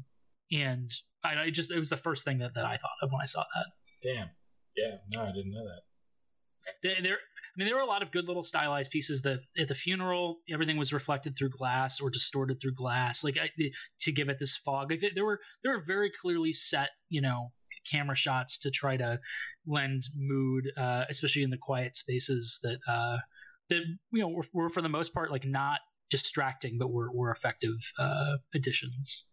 and 0.52 0.92
I, 1.24 1.44
I 1.44 1.50
just 1.50 1.72
it 1.72 1.80
was 1.80 1.90
the 1.90 1.98
first 1.98 2.24
thing 2.24 2.38
that, 2.40 2.52
that 2.56 2.66
i 2.66 2.78
thought 2.78 2.98
of 3.02 3.12
when 3.12 3.22
i 3.22 3.26
saw 3.26 3.44
that 3.56 3.66
Damn. 4.04 4.30
Yeah. 4.76 4.98
No, 5.10 5.22
I 5.24 5.32
didn't 5.32 5.54
know 5.54 5.64
that. 5.64 5.82
there 6.82 7.18
I 7.56 7.60
mean, 7.60 7.68
there 7.68 7.76
were 7.76 7.82
a 7.82 7.88
lot 7.88 8.02
of 8.02 8.12
good 8.12 8.26
little 8.26 8.42
stylized 8.42 8.92
pieces. 8.92 9.22
That 9.22 9.40
at 9.58 9.68
the 9.68 9.76
funeral, 9.76 10.40
everything 10.50 10.78
was 10.78 10.92
reflected 10.92 11.38
through 11.38 11.52
glass 11.52 12.02
or 12.02 12.10
distorted 12.10 12.60
through 12.60 12.74
glass, 12.74 13.24
like 13.24 13.38
I, 13.38 13.50
to 14.02 14.12
give 14.12 14.30
it 14.30 14.40
this 14.40 14.58
fog. 14.58 14.90
Like, 14.90 15.04
there 15.14 15.26
were 15.26 15.40
there 15.64 15.74
were 15.74 15.84
very 15.86 16.12
clearly 16.20 16.52
set, 16.54 16.90
you 17.10 17.22
know, 17.22 17.52
camera 17.92 18.16
shots 18.16 18.58
to 18.60 18.72
try 18.72 18.98
to 18.98 19.20
lend 19.68 20.04
mood, 20.16 20.72
uh, 20.78 21.06
especially 21.10 21.44
in 21.44 21.52
the 21.52 21.58
quiet 21.58 21.96
spaces 21.96 22.60
that 22.64 22.80
uh, 22.88 23.18
that 23.70 23.82
you 24.12 24.22
know 24.22 24.30
were, 24.30 24.46
were 24.54 24.70
for 24.70 24.82
the 24.82 24.90
most 24.90 25.14
part 25.14 25.32
like 25.32 25.46
not 25.46 25.80
distracting, 26.10 26.78
but 26.80 26.92
were 26.92 27.12
were 27.14 27.32
effective 27.32 27.76
uh, 28.00 28.38
additions. 28.56 29.26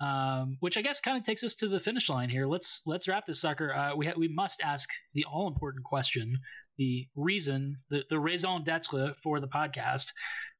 Um, 0.00 0.56
which 0.60 0.76
I 0.76 0.82
guess 0.82 1.00
kind 1.00 1.18
of 1.18 1.24
takes 1.24 1.42
us 1.42 1.54
to 1.56 1.68
the 1.68 1.80
finish 1.80 2.08
line 2.08 2.30
here. 2.30 2.46
Let's 2.46 2.82
let's 2.86 3.08
wrap 3.08 3.26
this 3.26 3.40
sucker. 3.40 3.74
Uh, 3.74 3.96
we 3.96 4.06
ha- 4.06 4.14
we 4.16 4.28
must 4.28 4.60
ask 4.62 4.88
the 5.14 5.24
all 5.24 5.48
important 5.48 5.84
question, 5.84 6.38
the 6.76 7.06
reason, 7.16 7.76
the 7.90 8.04
the 8.08 8.18
raison 8.18 8.62
d'être 8.62 9.16
for 9.22 9.40
the 9.40 9.48
podcast. 9.48 10.12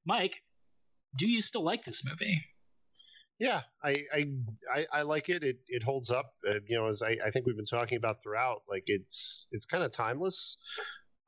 Mike, 0.05 0.43
do 1.17 1.29
you 1.29 1.41
still 1.41 1.63
like 1.63 1.85
this 1.85 2.05
movie? 2.05 2.43
Yeah, 3.39 3.63
I 3.85 4.03
I, 4.13 4.27
I, 4.75 4.87
I 4.93 5.03
like 5.03 5.29
it. 5.29 5.45
It 5.45 5.59
it 5.69 5.83
holds 5.85 6.11
up. 6.11 6.33
Uh, 6.49 6.55
you 6.67 6.77
know, 6.77 6.89
as 6.89 7.03
I, 7.03 7.17
I 7.25 7.31
think 7.31 7.47
we've 7.47 7.57
been 7.57 7.65
talking 7.65 7.97
about 7.97 8.23
throughout, 8.23 8.63
like 8.69 8.85
it's 8.87 9.47
it's 9.53 9.67
kind 9.67 9.85
of 9.85 9.93
timeless. 9.93 10.59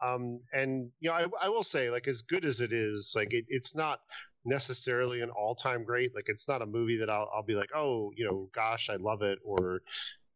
Um, 0.03 0.41
and 0.53 0.91
you 0.99 1.11
know, 1.11 1.15
I, 1.15 1.27
I 1.47 1.49
will 1.49 1.63
say, 1.63 1.91
like 1.91 2.09
as 2.09 2.23
good 2.23 2.45
as 2.45 2.61
it 2.61 2.73
is, 2.73 3.13
like 3.15 3.33
it, 3.33 3.45
it's 3.49 3.75
not 3.75 4.01
necessarily 4.45 5.21
an 5.21 5.31
all-time 5.31 5.85
great. 5.85 6.15
Like 6.15 6.27
it's 6.29 6.49
not 6.49 6.63
a 6.63 6.67
movie 6.67 6.99
that 6.99 7.11
I'll 7.11 7.31
I'll 7.35 7.43
be 7.45 7.55
like, 7.55 7.71
oh, 7.75 8.13
you 8.17 8.25
know, 8.25 8.49
gosh, 8.55 8.89
I 8.91 8.97
love 8.97 9.23
it, 9.23 9.39
or 9.45 9.83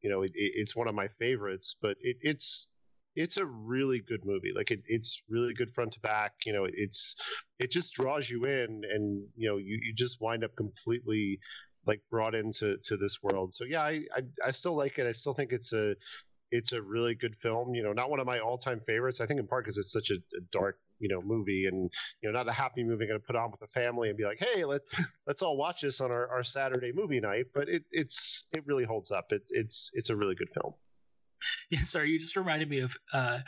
you 0.02 0.10
know, 0.10 0.22
it, 0.22 0.32
it, 0.34 0.52
it's 0.56 0.76
one 0.76 0.88
of 0.88 0.94
my 0.94 1.08
favorites. 1.18 1.76
But 1.80 1.96
it, 2.00 2.16
it's 2.20 2.68
it's 3.16 3.36
a 3.36 3.46
really 3.46 4.00
good 4.00 4.24
movie. 4.24 4.52
Like 4.54 4.70
it, 4.70 4.82
it's 4.86 5.22
really 5.28 5.54
good 5.54 5.72
front 5.72 5.92
to 5.92 6.00
back. 6.00 6.32
You 6.44 6.52
know, 6.52 6.64
it, 6.64 6.74
it's 6.76 7.16
it 7.58 7.70
just 7.70 7.94
draws 7.94 8.28
you 8.28 8.44
in, 8.44 8.82
and 8.90 9.26
you 9.36 9.48
know, 9.48 9.56
you, 9.56 9.78
you 9.82 9.94
just 9.96 10.20
wind 10.20 10.44
up 10.44 10.54
completely 10.56 11.38
like 11.86 12.00
brought 12.10 12.34
into 12.34 12.78
to 12.84 12.96
this 12.96 13.18
world. 13.22 13.54
So 13.54 13.64
yeah, 13.64 13.82
I, 13.82 14.02
I 14.16 14.22
I 14.46 14.50
still 14.50 14.76
like 14.76 14.98
it. 14.98 15.06
I 15.06 15.12
still 15.12 15.34
think 15.34 15.52
it's 15.52 15.72
a 15.72 15.94
it's 16.50 16.72
a 16.72 16.82
really 16.82 17.14
good 17.14 17.36
film. 17.42 17.74
You 17.74 17.82
know, 17.82 17.92
not 17.92 18.10
one 18.10 18.20
of 18.20 18.26
my 18.26 18.40
all 18.40 18.58
time 18.58 18.80
favorites. 18.86 19.20
I 19.20 19.26
think 19.26 19.40
in 19.40 19.46
part 19.46 19.64
because 19.64 19.78
it's 19.78 19.92
such 19.92 20.10
a, 20.10 20.14
a 20.14 20.40
dark 20.52 20.78
you 20.98 21.08
know 21.08 21.20
movie 21.22 21.66
and 21.66 21.90
you 22.22 22.30
know 22.30 22.36
not 22.36 22.48
a 22.48 22.52
happy 22.52 22.84
movie 22.84 23.04
I'm 23.04 23.08
going 23.10 23.20
to 23.20 23.26
put 23.26 23.36
on 23.36 23.50
with 23.50 23.60
the 23.60 23.66
family 23.68 24.08
and 24.08 24.16
be 24.18 24.24
like 24.24 24.38
hey 24.38 24.64
let 24.64 24.82
let's 25.26 25.42
all 25.42 25.56
watch 25.56 25.82
this 25.82 26.00
on 26.00 26.10
our, 26.10 26.28
our 26.28 26.44
Saturday 26.44 26.92
movie 26.94 27.20
night 27.20 27.46
but 27.54 27.68
it 27.68 27.84
it's 27.90 28.44
it 28.52 28.64
really 28.66 28.84
holds 28.84 29.10
up 29.10 29.26
it, 29.30 29.42
it's 29.50 29.90
it's 29.94 30.10
a 30.10 30.16
really 30.16 30.34
good 30.34 30.48
film 30.54 30.74
Yeah, 31.70 31.82
sorry, 31.82 32.10
you 32.10 32.18
just 32.18 32.36
reminded 32.36 32.68
me 32.68 32.80
of 32.80 32.92
uh, 33.12 33.40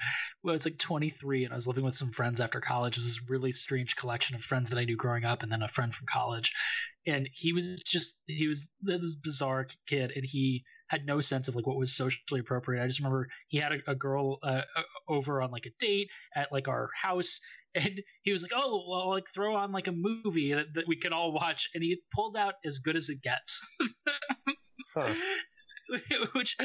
when 0.42 0.53
I 0.53 0.57
was 0.57 0.64
like 0.64 0.78
23 0.78 1.44
and 1.44 1.53
I 1.53 1.57
was 1.57 1.66
living 1.66 1.84
with 1.84 1.97
some 1.97 2.12
friends 2.12 2.40
after 2.40 2.61
college. 2.61 2.97
It 2.97 3.01
was 3.01 3.07
this 3.07 3.28
really 3.28 3.53
strange 3.53 3.97
collection 3.97 4.36
of 4.36 4.42
friends 4.42 4.70
that 4.70 4.78
I 4.78 4.84
knew 4.84 4.97
growing 4.97 5.24
up 5.24 5.42
and 5.42 5.51
then 5.51 5.62
a 5.62 5.68
friend 5.68 5.94
from 5.94 6.07
college. 6.12 6.53
And 7.07 7.28
he 7.32 7.53
was 7.53 7.82
just, 7.86 8.16
he 8.26 8.49
was 8.49 8.68
this 8.82 9.16
bizarre 9.16 9.66
kid 9.88 10.12
and 10.14 10.24
he 10.24 10.64
had 10.89 11.07
no 11.07 11.20
sense 11.20 11.49
of 11.49 11.57
like 11.57 11.66
what 11.66 11.76
was 11.76 11.97
socially 11.97 12.41
appropriate. 12.41 12.82
I 12.82 12.87
just 12.87 13.01
remember 13.01 13.28
he 13.49 13.59
had 13.59 13.72
a, 13.72 13.91
a 13.91 13.95
girl 13.95 14.39
uh, 14.43 14.62
over 15.09 15.43
on 15.43 15.51
like 15.51 15.66
a 15.66 15.70
date 15.80 16.09
at 16.34 16.53
like 16.53 16.68
our 16.68 16.91
house 17.01 17.41
and 17.74 18.01
he 18.22 18.32
was 18.32 18.43
like, 18.43 18.53
"Oh, 18.55 18.87
well, 18.89 19.11
like 19.11 19.26
throw 19.34 19.55
on 19.55 19.70
like 19.70 19.87
a 19.87 19.93
movie 19.93 20.55
that, 20.55 20.66
that 20.74 20.89
we 20.89 20.97
can 20.97 21.12
all 21.12 21.32
watch." 21.32 21.68
And 21.74 21.82
he 21.82 21.99
pulled 22.14 22.37
out 22.37 22.55
as 22.64 22.78
good 22.78 22.97
as 22.97 23.11
it 23.11 23.22
gets. 23.22 23.61
Huh. 24.95 25.14
which 26.34 26.57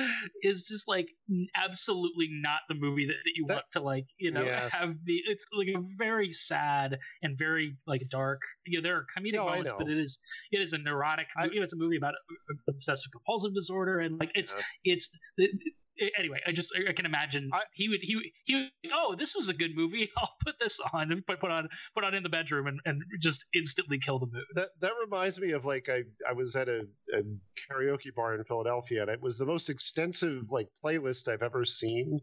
is 0.44 0.64
just 0.66 0.88
like 0.88 1.08
absolutely 1.56 2.28
not 2.32 2.60
the 2.70 2.76
movie 2.76 3.08
that, 3.08 3.16
that 3.26 3.34
you 3.36 3.46
That- 3.48 3.54
want 3.56 3.66
to 3.74 3.82
like 3.82 4.06
you 4.18 4.32
know 4.32 4.44
Yeah. 4.44 4.70
have 4.70 5.04
be 5.06 5.22
it's 5.26 5.46
like 5.54 5.68
a 5.70 5.82
very 5.98 6.32
sad 6.32 6.98
and 7.22 7.38
very 7.38 7.78
like 7.88 8.02
dark 8.10 8.40
you 8.66 8.78
know 8.80 8.84
there 8.84 8.96
are 8.98 9.06
comedic 9.18 9.34
No, 9.36 9.46
moments 9.46 9.74
but 9.78 9.88
it 9.90 9.98
is 9.98 10.20
it 10.52 10.62
is 10.62 10.74
a 10.74 10.78
neurotic 10.78 11.28
I- 11.38 11.46
you 11.46 11.58
know 11.60 11.64
it's 11.64 11.74
a 11.74 11.78
movie 11.78 11.98
about 11.98 12.14
uh, 12.16 12.54
obsessive 12.70 13.12
compulsive 13.12 13.54
disorder 13.54 14.00
and 14.00 14.20
like 14.20 14.32
it's 14.36 14.54
Yeah. 14.56 14.94
it's 14.94 15.10
it, 15.38 15.52
anyway 16.18 16.39
i 16.48 16.52
just 16.52 16.74
i 16.88 16.94
can 16.94 17.06
imagine 17.06 17.50
I- 17.54 17.62
he 17.74 17.89
would 17.89 18.00
he 18.02 18.16
would 18.16 18.26
he 18.46 18.56
would 18.56 18.92
oh 18.94 19.16
this 19.18 19.36
was 19.36 19.50
a 19.50 19.54
good 19.54 19.72
movie 19.76 20.10
i'll 20.18 20.34
put 20.44 20.56
this 20.60 20.80
on 20.94 21.12
and 21.12 21.26
put, 21.26 21.39
put 21.39 21.52
on 21.52 21.68
put 21.96 22.04
on 22.04 22.14
in 22.14 22.24
the 22.24 22.30
bedroom 22.30 22.68
and, 22.68 22.80
and 22.86 23.02
just 23.22 23.46
instantly 23.54 24.00
kill 24.00 24.20
the 24.20 24.26
mood 24.28 24.46
that 24.56 24.70
that 24.80 24.92
reminds 25.02 25.39
me 25.39 25.52
of 25.52 25.66
like 25.66 25.89
I 25.89 26.04
I 26.28 26.34
was 26.34 26.56
at 26.56 26.68
a, 26.68 26.88
a 27.14 27.22
karaoke 27.70 28.14
bar 28.16 28.36
in 28.36 28.44
Philadelphia 28.44 29.02
and 29.02 29.10
it 29.12 29.22
was 29.22 29.38
the 29.38 29.46
most 29.46 29.70
extensive 29.70 30.52
like 30.52 30.68
playlist 30.84 31.28
I've 31.28 31.42
ever 31.44 31.66
seen. 31.66 32.20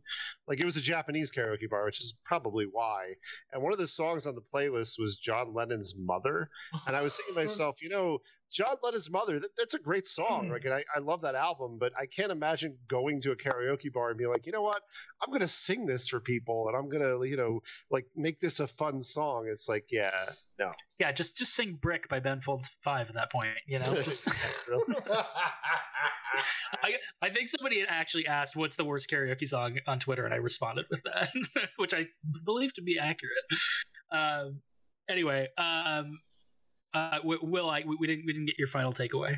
Like 0.46 0.60
it 0.60 0.66
was 0.66 0.76
a 0.76 0.80
Japanese 0.80 1.30
karaoke 1.30 1.68
bar, 1.68 1.84
which 1.84 1.98
is 1.98 2.14
probably 2.24 2.66
why. 2.70 3.14
And 3.52 3.62
one 3.62 3.72
of 3.72 3.78
the 3.78 3.88
songs 3.88 4.26
on 4.26 4.34
the 4.34 4.42
playlist 4.54 4.98
was 4.98 5.16
John 5.16 5.54
Lennon's 5.54 5.94
"Mother," 5.98 6.48
and 6.86 6.96
I 6.96 7.02
was 7.02 7.16
thinking 7.16 7.34
to 7.34 7.40
myself, 7.44 7.76
you 7.82 7.88
know. 7.88 8.18
John 8.52 8.76
Lennon's 8.82 9.10
Mother, 9.10 9.40
that, 9.40 9.50
that's 9.56 9.74
a 9.74 9.78
great 9.78 10.06
song. 10.06 10.50
Like, 10.50 10.64
and 10.64 10.74
I, 10.74 10.84
I 10.94 11.00
love 11.00 11.22
that 11.22 11.34
album, 11.34 11.78
but 11.78 11.92
I 12.00 12.06
can't 12.06 12.32
imagine 12.32 12.76
going 12.88 13.20
to 13.22 13.32
a 13.32 13.36
karaoke 13.36 13.92
bar 13.92 14.10
and 14.10 14.18
being 14.18 14.30
like, 14.30 14.46
you 14.46 14.52
know 14.52 14.62
what? 14.62 14.82
I'm 15.22 15.30
going 15.30 15.40
to 15.40 15.48
sing 15.48 15.86
this 15.86 16.08
for 16.08 16.20
people 16.20 16.68
and 16.68 16.76
I'm 16.76 16.88
going 16.88 17.02
to, 17.02 17.24
you 17.28 17.36
know, 17.36 17.60
like 17.90 18.06
make 18.16 18.40
this 18.40 18.60
a 18.60 18.66
fun 18.66 19.02
song. 19.02 19.48
It's 19.50 19.68
like, 19.68 19.86
yeah, 19.90 20.10
no. 20.58 20.72
yeah 20.98 21.12
just 21.12 21.36
just 21.36 21.54
sing 21.54 21.78
brick 21.80 22.08
by 22.08 22.20
ben 22.20 22.40
folds 22.40 22.68
5 22.84 23.08
at 23.08 23.14
that 23.14 23.30
point 23.32 23.50
you 23.66 23.78
know 23.78 23.94
just 24.02 24.28
I, 26.82 26.92
I 27.22 27.30
think 27.30 27.48
somebody 27.48 27.80
had 27.80 27.88
actually 27.90 28.26
asked 28.26 28.56
what's 28.56 28.76
the 28.76 28.84
worst 28.84 29.10
karaoke 29.10 29.48
song 29.48 29.78
on 29.86 29.98
Twitter, 29.98 30.24
and 30.24 30.34
I 30.34 30.38
responded 30.38 30.86
with 30.90 31.02
that, 31.04 31.30
which 31.76 31.92
I 31.92 32.06
believe 32.44 32.72
to 32.74 32.82
be 32.82 32.98
accurate. 32.98 33.44
Um, 34.12 34.60
anyway, 35.08 35.48
um, 35.56 36.18
uh, 36.94 37.18
Will, 37.24 37.70
I 37.70 37.82
we, 37.86 38.06
didn't 38.06 38.24
we 38.26 38.32
didn't 38.32 38.46
get 38.46 38.58
your 38.58 38.68
final 38.68 38.92
takeaway. 38.92 39.36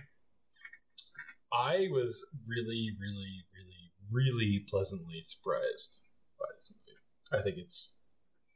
I 1.52 1.88
was 1.90 2.24
really, 2.46 2.90
really, 3.00 3.44
really, 3.54 3.92
really 4.10 4.64
pleasantly 4.68 5.20
surprised 5.20 6.04
by 6.38 6.46
this 6.54 6.72
movie. 6.76 7.40
I 7.40 7.44
think 7.44 7.58
it's 7.58 7.98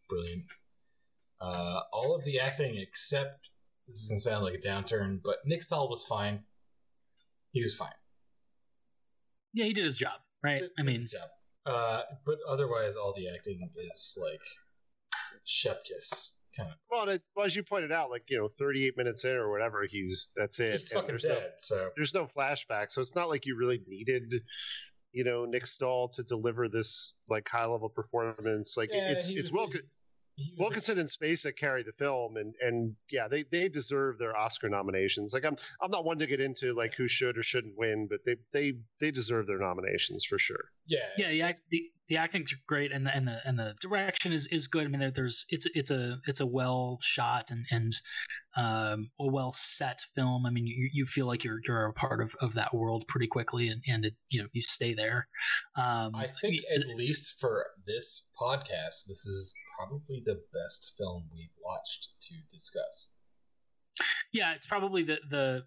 brilliant. 0.09 0.45
Uh, 1.41 1.81
all 1.93 2.15
of 2.15 2.25
the 2.25 2.39
acting, 2.39 2.77
except 2.77 3.51
this 3.89 3.97
is 3.99 4.09
gonna 4.09 4.21
sound 4.21 4.45
like 4.45 4.55
a 4.55 4.59
downturn, 4.59 5.21
but 5.25 5.39
Nick 5.45 5.63
Stahl 5.63 5.89
was 5.89 6.05
fine. 6.05 6.45
He 7.51 7.61
was 7.63 7.77
fine. 7.77 7.89
Yeah, 9.53 9.67
he 9.67 9.73
did 9.73 9.85
his 9.85 9.97
job, 9.97 10.21
right? 10.43 10.61
Did- 10.61 10.71
I 10.79 10.83
mean, 10.83 10.95
his 10.99 11.11
job. 11.11 11.29
Uh, 11.67 12.03
but 12.27 12.39
otherwise, 12.49 12.97
all 12.97 13.15
the 13.17 13.29
acting 13.29 13.71
is 13.77 14.19
like 14.23 14.43
chef 15.45 15.79
kiss 15.85 16.41
Well, 16.91 17.09
it, 17.09 17.23
well, 17.35 17.47
as 17.47 17.57
you 17.57 17.63
pointed 17.63 17.93
out, 17.93 18.11
like 18.11 18.25
you 18.29 18.39
know, 18.39 18.49
38 18.59 18.97
minutes 18.97 19.25
in 19.25 19.33
or 19.33 19.51
whatever, 19.51 19.85
he's 19.89 20.29
that's 20.37 20.61
it. 20.61 20.73
He's 20.73 20.93
fucking 20.93 21.09
there's 21.09 21.23
dead. 21.23 21.39
No, 21.39 21.49
so 21.59 21.91
there's 21.97 22.15
no 22.15 22.29
flashback, 22.37 22.91
so 22.91 23.01
it's 23.01 23.15
not 23.15 23.29
like 23.29 23.47
you 23.47 23.57
really 23.57 23.83
needed, 23.87 24.43
you 25.13 25.25
know, 25.25 25.45
Nick 25.45 25.67
Stahl 25.67 26.09
to 26.11 26.23
deliver 26.23 26.69
this 26.69 27.15
like 27.29 27.49
high 27.49 27.67
level 27.67 27.89
performance. 27.89 28.77
Like 28.77 28.91
Yeah, 28.93 29.11
it's 29.11 29.29
it's 29.29 29.53
was 29.53 29.53
well. 29.53 29.71
The- 30.37 30.43
he 30.43 30.51
was 30.51 30.57
the- 30.59 30.63
Wilkinson 30.63 30.99
and 30.99 31.09
Spacek 31.09 31.57
carry 31.57 31.83
the 31.83 31.93
film, 31.93 32.37
and 32.37 32.55
and 32.61 32.95
yeah, 33.11 33.29
they 33.29 33.45
they 33.51 33.69
deserve 33.69 34.19
their 34.19 34.37
Oscar 34.37 34.69
nominations. 34.69 35.33
Like 35.33 35.45
I'm 35.45 35.57
I'm 35.83 35.91
not 35.91 36.05
one 36.05 36.19
to 36.19 36.27
get 36.27 36.41
into 36.41 36.75
like 36.75 36.95
who 36.95 37.09
should 37.09 37.39
or 37.39 37.43
shouldn't 37.43 37.77
win, 37.77 38.07
but 38.09 38.21
they 38.25 38.37
they 38.53 38.75
they 39.01 39.11
deserve 39.11 39.47
their 39.47 39.59
nominations 39.59 40.25
for 40.25 40.39
sure. 40.39 40.71
yeah, 40.87 40.99
yeah, 41.17 41.27
it's- 41.27 41.35
the, 41.35 41.43
act, 41.43 41.61
the 41.71 41.91
the 42.11 42.17
acting's 42.19 42.53
great, 42.67 42.93
and 42.93 43.07
the 43.07 43.17
and 43.17 43.27
the 43.27 43.39
and 43.47 43.59
the 43.59 43.75
direction 43.81 44.31
is, 44.33 44.47
is 44.53 44.67
good. 44.67 44.85
I 44.85 44.89
mean, 44.89 45.01
there, 45.01 45.11
there's 45.11 45.47
it's 45.49 45.67
it's 45.75 45.91
a 45.91 46.19
it's 46.27 46.41
a 46.41 46.47
well 46.47 46.99
shot 47.01 47.51
and 47.51 47.65
and 47.71 47.95
um, 48.57 49.11
a 49.19 49.27
well 49.27 49.55
set 49.57 50.01
film. 50.15 50.45
I 50.45 50.51
mean, 50.51 50.67
you, 50.67 50.91
you 50.93 51.07
feel 51.07 51.27
like 51.27 51.45
you're 51.45 51.61
you're 51.67 51.87
a 51.87 51.93
part 51.95 52.21
of, 52.21 52.35
of 52.43 52.53
that 52.55 52.75
world 52.75 53.05
pretty 53.09 53.27
quickly, 53.27 53.69
and 53.69 53.83
and 53.89 54.05
it, 54.05 54.15
you 54.29 54.43
know 54.43 54.49
you 54.53 54.61
stay 54.61 54.93
there. 54.93 55.27
Um, 55.77 56.15
I 56.15 56.29
think 56.43 56.61
at 56.75 56.87
least 56.95 57.41
for 57.41 57.67
this 57.87 58.31
podcast, 58.39 59.07
this 59.09 59.25
is 59.27 59.55
probably 59.77 60.23
the 60.25 60.41
best 60.53 60.95
film 60.99 61.29
we've 61.33 61.49
watched 61.65 62.09
to 62.23 62.35
discuss. 62.51 63.11
yeah, 64.33 64.53
it's 64.55 64.67
probably 64.67 65.03
the 65.03 65.19
the 65.31 65.63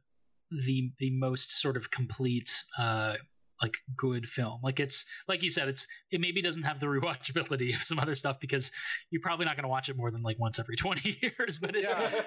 the 0.65 0.91
the 0.99 1.11
most 1.11 1.59
sort 1.61 1.75
of 1.77 1.89
complete 1.91 2.51
uh 2.77 3.15
like 3.61 3.73
good 3.97 4.27
film. 4.27 4.59
Like 4.63 4.79
it's 4.79 5.03
like 5.27 5.41
you 5.41 5.49
said, 5.49 5.67
it's 5.67 5.87
it 6.11 6.21
maybe 6.21 6.41
doesn't 6.41 6.63
have 6.63 6.79
the 6.79 6.85
rewatchability 6.95 7.75
of 7.75 7.83
some 7.83 7.99
other 7.99 8.15
stuff 8.15 8.37
because 8.39 8.71
you're 9.09 9.21
probably 9.21 9.45
not 9.45 9.55
going 9.55 9.63
to 9.63 9.69
watch 9.69 9.89
it 9.89 9.97
more 9.97 10.11
than 10.11 10.21
like 10.21 10.37
once 10.39 10.59
every 10.59 10.75
20 10.77 11.17
years. 11.21 11.57
But 11.59 11.75
it's 11.75 11.83
Yeah. 11.89 12.21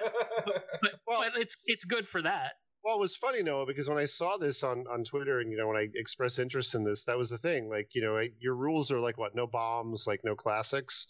but, 0.45 0.63
Well- 1.07 1.23
but 1.33 1.39
it's 1.41 1.55
it's 1.65 1.85
good 1.85 2.07
for 2.07 2.21
that. 2.21 2.51
Well, 2.83 2.97
it 2.97 3.01
was 3.01 3.15
funny, 3.15 3.43
Noah, 3.43 3.67
because 3.67 3.87
when 3.87 3.99
I 3.99 4.05
saw 4.07 4.37
this 4.37 4.63
on, 4.63 4.85
on 4.91 5.03
Twitter 5.03 5.39
and, 5.39 5.51
you 5.51 5.57
know, 5.59 5.67
when 5.67 5.77
I 5.77 5.87
expressed 5.93 6.39
interest 6.39 6.73
in 6.73 6.83
this, 6.83 7.03
that 7.03 7.15
was 7.15 7.29
the 7.29 7.37
thing. 7.37 7.69
Like, 7.69 7.89
you 7.93 8.01
know, 8.01 8.17
I, 8.17 8.29
your 8.39 8.55
rules 8.55 8.89
are 8.89 8.99
like 8.99 9.19
what? 9.19 9.35
No 9.35 9.45
bombs, 9.45 10.05
like 10.07 10.21
no 10.23 10.33
classics. 10.35 11.05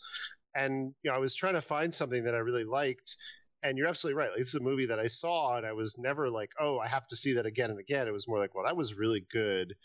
And, 0.56 0.94
you 1.04 1.10
know, 1.12 1.16
I 1.16 1.20
was 1.20 1.36
trying 1.36 1.54
to 1.56 1.62
find 1.62 1.94
something 1.94 2.24
that 2.24 2.36
I 2.36 2.40
really 2.40 2.64
liked. 2.64 3.16
And 3.64 3.78
you're 3.78 3.88
absolutely 3.88 4.18
right. 4.18 4.30
Like, 4.30 4.40
this 4.40 4.50
is 4.50 4.56
a 4.56 4.60
movie 4.60 4.88
that 4.88 5.00
I 5.00 5.08
saw 5.08 5.58
and 5.58 5.66
I 5.66 5.74
was 5.74 5.98
never 5.98 6.30
like, 6.30 6.52
oh, 6.60 6.80
I 6.80 6.88
have 6.88 7.08
to 7.10 7.16
see 7.16 7.34
that 7.34 7.46
again 7.46 7.70
and 7.70 7.80
again. 7.80 8.08
It 8.08 8.12
was 8.12 8.28
more 8.28 8.40
like, 8.40 8.56
well, 8.56 8.66
that 8.66 8.76
was 8.76 8.96
really 8.96 9.26
good. 9.32 9.76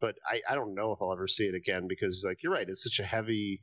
But 0.00 0.16
I, 0.28 0.42
I 0.50 0.54
don't 0.54 0.74
know 0.74 0.92
if 0.92 1.00
I'll 1.00 1.12
ever 1.12 1.28
see 1.28 1.46
it 1.46 1.54
again 1.54 1.86
because, 1.88 2.22
like, 2.26 2.42
you're 2.42 2.52
right. 2.52 2.68
It's 2.68 2.84
such 2.84 2.98
a 2.98 3.04
heavy, 3.04 3.60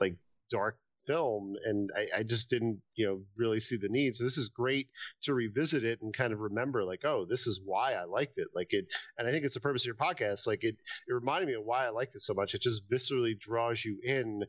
like, 0.00 0.16
dark 0.50 0.78
film. 1.06 1.54
And 1.64 1.90
I, 1.96 2.20
I 2.20 2.22
just 2.22 2.48
didn't, 2.48 2.80
you 2.96 3.06
know, 3.06 3.20
really 3.36 3.60
see 3.60 3.76
the 3.76 3.88
need. 3.88 4.16
So 4.16 4.24
this 4.24 4.38
is 4.38 4.48
great 4.48 4.88
to 5.24 5.34
revisit 5.34 5.84
it 5.84 6.00
and 6.02 6.14
kind 6.14 6.32
of 6.32 6.40
remember 6.40 6.84
like 6.84 7.00
oh 7.04 7.26
this 7.28 7.46
is 7.46 7.60
why 7.64 7.94
i 7.94 8.04
liked 8.04 8.38
it 8.38 8.48
like 8.54 8.68
it 8.70 8.86
and 9.18 9.26
i 9.26 9.30
think 9.30 9.44
it's 9.44 9.54
the 9.54 9.60
purpose 9.60 9.82
of 9.82 9.86
your 9.86 9.94
podcast 9.94 10.46
like 10.46 10.64
it 10.64 10.76
it 11.08 11.12
reminded 11.12 11.46
me 11.48 11.54
of 11.54 11.64
why 11.64 11.86
i 11.86 11.88
liked 11.88 12.14
it 12.14 12.22
so 12.22 12.34
much 12.34 12.54
it 12.54 12.60
just 12.60 12.88
viscerally 12.90 13.38
draws 13.38 13.84
you 13.84 13.98
in 14.04 14.42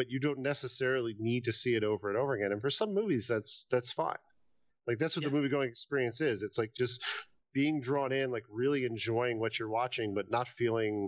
but 0.00 0.10
you 0.10 0.18
don't 0.18 0.38
necessarily 0.38 1.14
need 1.18 1.44
to 1.44 1.52
see 1.52 1.74
it 1.74 1.84
over 1.84 2.08
and 2.08 2.16
over 2.16 2.32
again 2.32 2.52
and 2.52 2.62
for 2.62 2.70
some 2.70 2.94
movies 2.94 3.26
that's 3.28 3.66
that's 3.70 3.92
fine 3.92 4.16
like 4.86 4.96
that's 4.96 5.14
what 5.14 5.26
the 5.26 5.30
movie 5.30 5.50
going 5.50 5.68
experience 5.68 6.22
is 6.22 6.42
it's 6.42 6.56
like 6.56 6.72
just 6.74 7.02
being 7.52 7.82
drawn 7.82 8.10
in 8.10 8.30
like 8.30 8.44
really 8.50 8.86
enjoying 8.86 9.38
what 9.38 9.58
you're 9.58 9.68
watching 9.68 10.14
but 10.14 10.30
not 10.30 10.48
feeling 10.56 11.06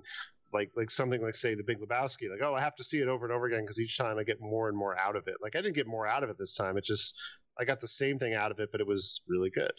like 0.53 0.71
like 0.77 0.91
something 0.91 1.23
like 1.23 1.35
say 1.35 1.55
the 1.55 1.63
Big 1.63 1.79
Lebowski, 1.81 2.29
like 2.31 2.43
oh 2.43 2.55
I 2.55 2.61
have 2.61 2.77
to 2.77 2.85
see 2.85 2.99
it 2.99 3.09
over 3.09 3.25
and 3.25 3.35
over 3.35 3.47
again 3.47 3.63
because 3.63 3.81
each 3.81 3.97
time 3.97 4.19
I 4.19 4.25
get 4.25 4.43
more 4.43 4.69
and 4.69 4.77
more 4.77 4.95
out 4.99 5.17
of 5.17 5.27
it. 5.27 5.37
Like 5.41 5.57
I 5.57 5.63
didn't 5.63 5.77
get 5.77 5.87
more 5.87 6.07
out 6.07 6.23
of 6.23 6.29
it 6.29 6.37
this 6.39 6.55
time. 6.55 6.77
It 6.77 6.85
just 6.85 7.19
I 7.59 7.65
got 7.65 7.81
the 7.81 7.89
same 7.89 8.19
thing 8.19 8.35
out 8.35 8.51
of 8.51 8.61
it, 8.61 8.69
but 8.71 8.83
it 8.83 8.87
was 8.87 9.23
really 9.27 9.49
good. 9.49 9.73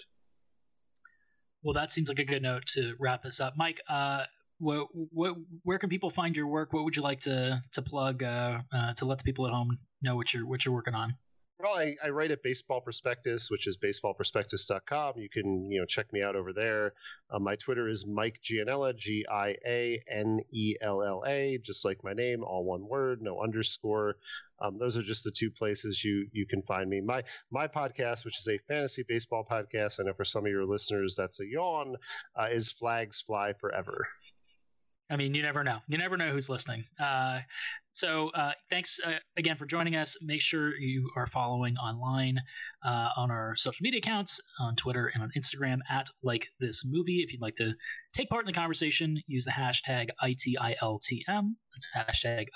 Well, 1.61 1.75
that 1.75 1.91
seems 1.91 2.09
like 2.09 2.17
a 2.17 2.25
good 2.25 2.41
note 2.41 2.65
to 2.73 2.95
wrap 2.99 3.21
this 3.21 3.39
up, 3.39 3.53
Mike. 3.55 3.81
Uh, 3.87 4.23
wh- 4.65 4.87
wh- 5.15 5.37
where 5.63 5.79
can 5.79 5.89
people 5.89 6.09
find 6.09 6.35
your 6.35 6.47
work? 6.47 6.73
What 6.73 6.83
would 6.83 6.95
you 6.95 7.01
like 7.01 7.21
to 7.21 7.61
to 7.73 7.81
plug 7.81 8.23
uh, 8.23 8.59
uh, 8.71 8.93
to 8.95 9.05
let 9.05 9.17
the 9.17 9.23
people 9.23 9.45
at 9.47 9.53
home 9.53 9.77
know 10.01 10.15
what 10.15 10.33
you're 10.33 10.45
what 10.45 10.65
you're 10.65 10.73
working 10.73 10.95
on? 10.95 11.15
Well, 11.59 11.75
I, 11.77 11.95
I 12.03 12.09
write 12.09 12.31
at 12.31 12.43
Baseball 12.43 12.81
Prospectus, 12.81 13.49
which 13.49 13.67
is 13.67 13.77
baseballprospectus.com. 13.77 15.13
You 15.17 15.29
can 15.29 15.71
you 15.71 15.79
know 15.79 15.85
check 15.85 16.11
me 16.11 16.21
out 16.21 16.35
over 16.35 16.51
there. 16.51 16.93
Uh, 17.29 17.39
my 17.39 17.55
Twitter 17.55 17.87
is 17.87 18.05
Mike 18.05 18.39
Gianella, 18.43 18.93
G 18.97 19.25
I 19.31 19.55
A 19.65 20.01
N 20.11 20.41
E 20.51 20.75
L 20.81 21.01
L 21.01 21.23
A, 21.25 21.59
just 21.63 21.85
like 21.85 22.03
my 22.03 22.11
name, 22.11 22.43
all 22.43 22.65
one 22.65 22.85
word, 22.87 23.21
no 23.21 23.41
underscore. 23.41 24.17
Um, 24.59 24.77
those 24.77 24.97
are 24.97 25.03
just 25.03 25.23
the 25.23 25.31
two 25.31 25.51
places 25.51 26.03
you 26.03 26.27
you 26.33 26.45
can 26.45 26.63
find 26.63 26.89
me. 26.89 26.99
My 26.99 27.23
my 27.51 27.67
podcast, 27.67 28.25
which 28.25 28.39
is 28.39 28.47
a 28.47 28.57
fantasy 28.67 29.05
baseball 29.07 29.47
podcast, 29.49 29.99
I 29.99 30.03
know 30.03 30.13
for 30.13 30.25
some 30.25 30.45
of 30.45 30.51
your 30.51 30.65
listeners 30.65 31.15
that's 31.15 31.39
a 31.39 31.47
yawn, 31.47 31.95
uh, 32.37 32.47
is 32.51 32.71
Flags 32.71 33.21
Fly 33.21 33.53
Forever. 33.53 34.05
I 35.13 35.15
mean, 35.15 35.35
you 35.35 35.43
never 35.43 35.63
know. 35.63 35.77
You 35.87 35.99
never 35.99 36.17
know 36.17 36.31
who's 36.31 36.49
listening. 36.49 36.85
Uh, 36.99 37.41
so 37.91 38.29
uh, 38.29 38.53
thanks 38.71 38.99
uh, 39.05 39.19
again 39.37 39.57
for 39.57 39.67
joining 39.67 39.95
us. 39.95 40.17
Make 40.23 40.41
sure 40.41 40.75
you 40.75 41.07
are 41.15 41.27
following 41.27 41.77
online 41.77 42.39
uh, 42.83 43.09
on 43.15 43.29
our 43.29 43.55
social 43.55 43.83
media 43.83 43.99
accounts 43.99 44.41
on 44.59 44.75
Twitter 44.75 45.11
and 45.13 45.21
on 45.21 45.31
Instagram 45.37 45.81
at 45.87 46.07
like 46.23 46.47
this 46.59 46.83
movie. 46.83 47.21
If 47.21 47.31
you'd 47.31 47.43
like 47.43 47.57
to 47.57 47.75
take 48.15 48.27
part 48.27 48.41
in 48.41 48.47
the 48.47 48.53
conversation, 48.53 49.21
use 49.27 49.45
the 49.45 49.51
hashtag 49.51 50.09
ITILTM. 50.23 51.51
That's 51.75 52.25
hashtag 52.25 52.47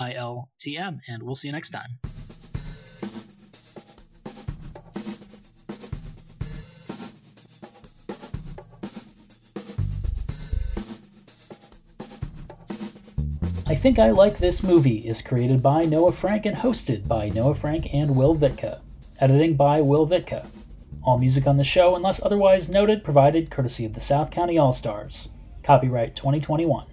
ITILTM, 0.00 0.98
and 1.06 1.22
we'll 1.22 1.36
see 1.36 1.46
you 1.46 1.52
next 1.52 1.70
time. 1.70 2.53
I 13.74 13.76
Think 13.76 13.98
I 13.98 14.10
Like 14.10 14.38
This 14.38 14.62
Movie 14.62 14.98
is 14.98 15.20
created 15.20 15.60
by 15.60 15.84
Noah 15.84 16.12
Frank 16.12 16.46
and 16.46 16.56
hosted 16.58 17.08
by 17.08 17.28
Noah 17.28 17.56
Frank 17.56 17.92
and 17.92 18.14
Will 18.14 18.36
Vitka. 18.36 18.80
Editing 19.18 19.56
by 19.56 19.80
Will 19.80 20.06
Vitka. 20.06 20.46
All 21.02 21.18
music 21.18 21.48
on 21.48 21.56
the 21.56 21.64
show, 21.64 21.96
unless 21.96 22.22
otherwise 22.22 22.68
noted, 22.68 23.02
provided 23.02 23.50
courtesy 23.50 23.84
of 23.84 23.94
the 23.94 24.00
South 24.00 24.30
County 24.30 24.56
All 24.56 24.72
Stars. 24.72 25.28
Copyright 25.64 26.14
2021. 26.14 26.86